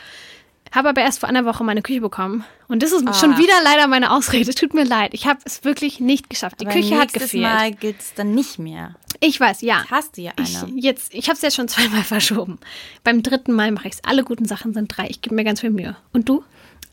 Habe 0.76 0.90
aber 0.90 1.02
erst 1.02 1.22
vor 1.22 1.30
einer 1.30 1.46
Woche 1.46 1.64
meine 1.64 1.82
Küche 1.82 2.02
bekommen. 2.02 2.44
Und 2.68 2.84
das 2.84 2.92
ist 2.92 3.08
ah. 3.08 3.14
schon 3.14 3.38
wieder 3.38 3.54
leider 3.64 3.88
meine 3.88 4.12
Ausrede. 4.12 4.54
Tut 4.56 4.74
mir 4.74 4.84
leid. 4.84 5.14
Ich 5.14 5.26
habe 5.26 5.40
es 5.46 5.64
wirklich 5.64 6.02
nicht 6.02 6.30
geschafft. 6.30 6.60
Die 6.60 6.66
aber 6.66 6.76
Küche 6.76 7.00
hat 7.00 7.14
gefehlt. 7.14 7.44
Mal 7.44 7.72
gilt 7.72 8.02
es 8.02 8.14
dann 8.14 8.36
nicht 8.36 8.60
mehr. 8.60 8.96
Ich 9.22 9.40
weiß, 9.40 9.62
ja. 9.62 9.80
Jetzt 9.80 9.92
hast 9.92 10.18
du 10.18 10.22
ja 10.22 10.34
eine. 10.36 10.48
Ich, 10.76 10.84
jetzt, 10.84 11.14
ich 11.14 11.30
habe 11.30 11.38
es 11.38 11.42
jetzt 11.42 11.56
schon 11.56 11.70
zweimal 11.70 12.04
verschoben. 12.04 12.60
Beim 13.06 13.24
dritten 13.24 13.54
Mal 13.54 13.72
mache 13.72 13.88
ich 13.88 13.94
es. 13.94 14.04
Alle 14.04 14.26
guten 14.26 14.46
Sachen 14.46 14.74
sind 14.74 14.90
drei. 14.96 15.08
Ich 15.08 15.22
gebe 15.22 15.34
mir 15.34 15.46
ganz 15.46 15.62
viel 15.62 15.70
Mühe. 15.70 15.96
Und 16.12 16.28
du? 16.28 16.44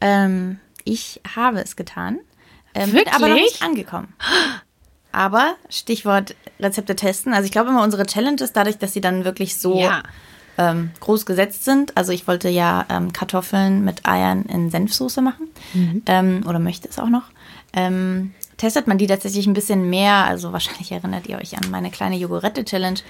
Ähm, 0.01 0.61
ich 0.85 1.21
habe 1.35 1.61
es 1.61 1.75
getan. 1.75 2.21
Ähm, 2.75 2.93
Wirklich? 2.93 3.05
Bin 3.07 3.15
aber 3.15 3.29
noch 3.29 3.35
nicht 3.35 3.63
angekommen. 3.63 4.15
Aber 5.11 5.57
Stichwort 5.69 6.37
Rezepte 6.61 6.95
testen. 6.95 7.35
Also 7.35 7.47
ich 7.47 7.53
glaube 7.53 7.71
immer 7.71 7.83
unsere 7.83 8.07
Challenge 8.07 8.41
ist 8.41 8.53
dadurch, 8.53 8.79
dass 8.79 8.93
sie 8.93 9.01
dann 9.01 9.25
wirklich 9.25 9.59
so 9.59 9.81
ja 9.81 10.05
ähm, 10.59 10.91
groß 11.01 11.27
gesetzt 11.27 11.65
sind. 11.65 11.97
Also 11.97 12.13
ich 12.13 12.27
wollte 12.27 12.49
ja 12.49 12.85
ähm, 12.89 13.13
Kartoffeln 13.13 13.85
mit 13.85 14.07
Eiern 14.07 14.45
in 14.45 14.71
Senfsoße 14.71 15.23
machen 15.23 15.49
mhm. 15.75 16.03
ähm, 16.07 16.45
oder 16.47 16.59
möchte 16.59 16.89
es 16.89 16.99
auch 16.99 17.09
noch. 17.09 17.25
Ähm, 17.73 18.33
testet 18.63 18.87
man 18.87 18.97
die 18.97 19.09
tatsächlich 19.09 19.47
ein 19.49 19.55
bisschen 19.55 19.91
mehr, 19.91 20.25
also 20.25 20.53
wahrscheinlich 20.53 20.93
erinnert 20.93 21.27
ihr 21.27 21.39
euch 21.39 21.57
an 21.57 21.69
meine 21.73 21.91
kleine 21.91 22.17
Jogurette-Challenge, 22.17 23.01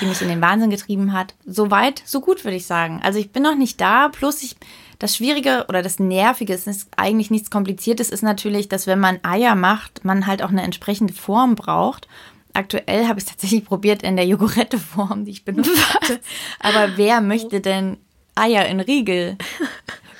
die 0.00 0.06
mich 0.06 0.22
in 0.22 0.28
den 0.28 0.40
Wahnsinn 0.40 0.70
getrieben 0.70 1.12
hat. 1.12 1.34
So 1.44 1.70
weit, 1.70 2.02
so 2.06 2.22
gut, 2.22 2.44
würde 2.44 2.56
ich 2.56 2.66
sagen. 2.66 3.00
Also 3.02 3.18
ich 3.18 3.30
bin 3.30 3.42
noch 3.42 3.54
nicht 3.54 3.78
da, 3.78 4.08
plus 4.08 4.42
ich, 4.42 4.56
das 4.98 5.16
Schwierige 5.16 5.66
oder 5.68 5.82
das 5.82 5.98
Nervige, 5.98 6.54
es 6.54 6.66
ist 6.66 6.88
eigentlich 6.96 7.30
nichts 7.30 7.50
Kompliziertes, 7.50 8.08
ist 8.08 8.22
natürlich, 8.22 8.70
dass 8.70 8.86
wenn 8.86 9.00
man 9.00 9.18
Eier 9.22 9.54
macht, 9.54 10.02
man 10.02 10.26
halt 10.26 10.42
auch 10.42 10.50
eine 10.50 10.62
entsprechende 10.62 11.12
Form 11.12 11.56
braucht. 11.56 12.08
Aktuell 12.54 13.06
habe 13.06 13.18
ich 13.18 13.24
es 13.24 13.30
tatsächlich 13.30 13.64
probiert 13.64 14.02
in 14.02 14.16
der 14.16 14.26
Jogurette-Form, 14.26 15.24
die 15.24 15.30
ich 15.32 15.44
benutzt 15.44 15.94
hatte. 15.94 16.20
Aber 16.60 16.96
wer 16.96 17.20
möchte 17.20 17.60
denn 17.60 17.98
Eier 18.34 18.66
in 18.66 18.80
Riegel? 18.80 19.36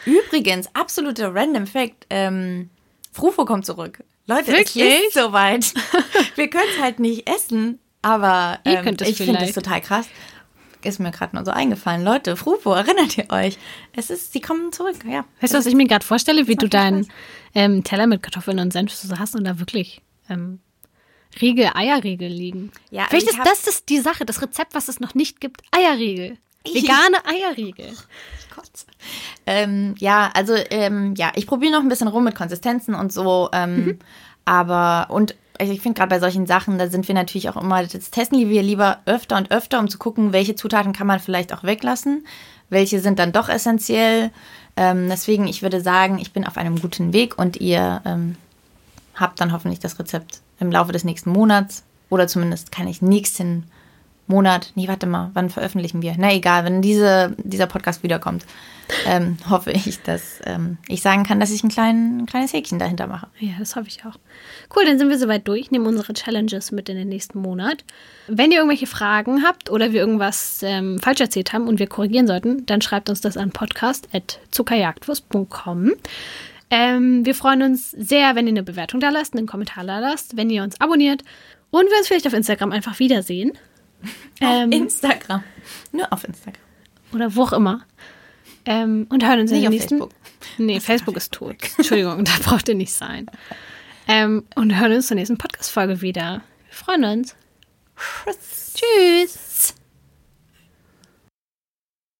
Übrigens, 0.05 0.68
absoluter 0.74 1.35
Random 1.35 1.66
Fact, 1.66 2.07
ähm, 2.11 2.70
Frufo 3.12 3.45
kommt 3.45 3.66
zurück. 3.66 4.03
Leute, 4.26 4.49
Wirklich? 4.49 4.76
es 4.76 5.07
ist 5.09 5.14
soweit. 5.14 5.74
Wir 6.37 6.49
können 6.49 6.68
es 6.74 6.83
halt 6.83 6.99
nicht 6.99 7.28
essen, 7.28 7.78
aber 8.01 8.61
ähm, 8.64 8.97
ich 9.05 9.16
finde 9.16 9.45
es 9.45 9.53
total 9.53 9.80
krass. 9.80 10.07
Ist 10.83 10.99
mir 10.99 11.12
gerade 11.12 11.37
nur 11.37 11.45
so 11.45 11.53
eingefallen. 11.53 12.03
Leute, 12.03 12.37
Frufo, 12.37 12.72
erinnert 12.72 13.16
ihr 13.16 13.30
euch? 13.30 13.57
Es 13.95 14.11
ist, 14.11 14.33
sie 14.33 14.41
kommen 14.41 14.72
zurück, 14.72 14.97
ja. 15.09 15.24
Weißt 15.41 15.55
du, 15.55 15.59
was 15.59 15.66
ich 15.66 15.74
mir 15.74 15.87
gerade 15.87 16.05
vorstelle, 16.05 16.49
wie 16.49 16.57
du 16.57 16.68
deinen 16.68 17.07
ähm, 17.55 17.85
Teller 17.85 18.09
mit 18.09 18.22
Kartoffeln 18.22 18.59
und 18.59 18.72
Senf 18.72 18.93
so 18.93 19.16
hast 19.18 19.37
und 19.37 19.45
da 19.45 19.61
wirklich 19.61 20.01
ähm, 20.28 20.59
Riegel, 21.41 21.70
Eierriegel 21.74 22.28
liegen. 22.28 22.72
Ja, 22.91 23.07
Vielleicht 23.09 23.28
ist 23.28 23.39
das, 23.45 23.62
das 23.62 23.85
die 23.85 24.01
Sache, 24.01 24.24
das 24.24 24.43
Rezept, 24.43 24.74
was 24.74 24.89
es 24.89 25.01
noch 25.01 25.14
nicht 25.14 25.41
gibt. 25.41 25.62
Eierriegel. 25.70 26.37
Vegane 26.66 27.24
Eierriegel. 27.24 27.93
Gott. 28.55 28.70
Ähm, 29.47 29.95
ja, 29.99 30.30
also 30.35 30.55
ähm, 30.70 31.14
ja, 31.16 31.33
ich 31.35 31.47
probiere 31.47 31.72
noch 31.72 31.80
ein 31.80 31.89
bisschen 31.89 32.09
rum 32.09 32.24
mit 32.24 32.35
Konsistenzen 32.35 32.95
und 32.95 33.12
so. 33.12 33.49
Ähm, 33.53 33.85
mhm. 33.85 33.99
Aber 34.45 35.07
und 35.11 35.35
ich 35.59 35.80
finde 35.80 35.99
gerade 35.99 36.11
bei 36.11 36.20
solchen 36.20 36.47
Sachen, 36.47 36.78
da 36.78 36.89
sind 36.89 37.07
wir 37.09 37.14
natürlich 37.14 37.49
auch 37.49 37.57
immer, 37.57 37.83
das 37.83 38.11
testen 38.11 38.49
wir 38.49 38.62
lieber 38.62 38.99
öfter 39.07 39.37
und 39.37 39.51
öfter, 39.51 39.78
um 39.78 39.89
zu 39.89 39.99
gucken, 39.99 40.33
welche 40.33 40.55
Zutaten 40.55 40.93
kann 40.93 41.07
man 41.07 41.20
vielleicht 41.20 41.53
auch 41.53 41.62
weglassen, 41.62 42.26
welche 42.68 43.01
sind 43.01 43.18
dann 43.18 43.33
doch 43.33 43.49
essentiell. 43.49 44.30
Ähm, 44.76 45.09
deswegen, 45.09 45.47
ich 45.47 45.62
würde 45.62 45.80
sagen, 45.80 46.18
ich 46.18 46.33
bin 46.33 46.47
auf 46.47 46.57
einem 46.57 46.80
guten 46.80 47.12
Weg 47.12 47.39
und 47.39 47.59
ihr 47.59 48.03
ähm, 48.05 48.37
habt 49.14 49.41
dann 49.41 49.53
hoffentlich 49.53 49.80
das 49.80 49.99
Rezept 49.99 50.41
im 50.63 50.73
Laufe 50.73 50.93
des 50.93 51.05
nächsten 51.05 51.31
Monats 51.31 51.85
oder 52.09 52.27
zumindest 52.27 52.73
kann 52.73 52.89
ich 52.89 53.03
nächsten 53.03 53.67
Monat, 54.29 54.71
nee, 54.77 54.87
warte 54.89 55.07
mal, 55.07 55.31
wann 55.35 55.51
veröffentlichen 55.51 56.01
wir? 56.01 56.15
Na 56.17 56.33
egal, 56.33 56.65
wenn 56.65 56.81
diese, 56.81 57.35
dieser 57.39 57.67
Podcast 57.67 58.05
wiederkommt, 58.05 58.47
ähm, 59.05 59.37
hoffe 59.51 59.73
ich, 59.73 60.01
dass 60.03 60.41
ähm, 60.45 60.79
ich 60.89 61.03
sagen 61.03 61.25
kann, 61.25 61.41
dass 61.41 61.51
ich 61.51 61.65
ein, 61.65 61.69
klein, 61.69 62.21
ein 62.21 62.27
kleines 62.27 62.53
Häkchen 62.53 62.79
dahinter 62.79 63.09
mache. 63.09 63.27
Ja, 63.39 63.55
das 63.59 63.77
hoffe 63.77 63.89
ich 63.89 64.07
auch. 64.07 64.17
Cool, 64.75 64.87
dann 64.87 64.99
sind 64.99 65.11
wir 65.11 65.19
soweit 65.19 65.47
durch, 65.49 65.71
nehmen 65.71 65.87
unsere 65.87 66.15
Challenges 66.15 66.73
mit 66.73 66.89
in 66.89 66.97
den 66.97 67.09
nächsten 67.09 67.41
Monat. 67.41 67.85
Wenn 68.29 68.53
ihr 68.53 68.59
irgendwelche 68.59 68.87
Fragen 68.87 69.43
habt 69.45 69.71
oder 69.71 69.93
wir 69.93 70.01
irgendwas 70.01 70.61
ähm, 70.63 70.99
falsch 71.01 71.21
erzählt 71.21 71.53
haben 71.53 71.67
und 71.67 71.79
wir 71.79 71.89
korrigieren 71.89 72.27
sollten, 72.27 72.65
dann 72.67 72.81
schreibt 72.81 73.11
uns 73.11 73.21
das 73.21 73.37
an 73.37 73.51
podcast.zuckerjagdwurst.com. 73.51 75.93
Ähm, 76.75 77.27
wir 77.27 77.35
freuen 77.35 77.61
uns 77.61 77.91
sehr, 77.91 78.35
wenn 78.35 78.47
ihr 78.47 78.53
eine 78.53 78.62
Bewertung 78.62 78.99
da 78.99 79.11
lasst, 79.11 79.37
einen 79.37 79.47
Kommentar 79.47 79.85
da 79.85 79.99
lasst, 79.99 80.39
wenn 80.39 80.49
ihr 80.49 80.62
uns 80.62 80.81
abonniert 80.81 81.23
und 81.70 81.85
wir 81.91 81.99
uns 81.99 82.09
vielleicht 82.09 82.27
auf 82.27 82.33
Instagram 82.33 82.73
einfach 82.73 82.99
wiedersehen. 82.99 83.53
Auf 84.03 84.09
ähm, 84.41 84.73
Instagram. 84.73 85.45
Nur 85.93 86.11
auf 86.11 86.25
Instagram. 86.25 86.62
Oder 87.12 87.37
wo 87.37 87.43
auch 87.43 87.53
immer. 87.53 87.83
Ähm, 88.64 89.07
und 89.11 89.23
hören 89.23 89.41
uns 89.41 89.51
nicht 89.51 89.64
in 89.64 89.70
den 89.70 89.73
nächsten. 89.73 89.99
Facebook. 89.99 90.14
Nee, 90.57 90.81
Facebook 90.81 91.16
ist 91.18 91.33
tot. 91.33 91.57
Entschuldigung, 91.77 92.25
da 92.25 92.33
braucht 92.43 92.66
ihr 92.70 92.75
nicht 92.75 92.95
sein. 92.95 93.27
Ähm, 94.09 94.45
und 94.55 94.75
hören 94.81 94.93
uns 94.93 95.09
zur 95.09 95.16
nächsten 95.16 95.37
Podcast-Folge 95.37 96.01
wieder. 96.01 96.41
Wir 96.68 96.75
freuen 96.75 97.05
uns. 97.05 97.37
Tschüss. 98.25 98.75
Tschüss. 98.75 99.41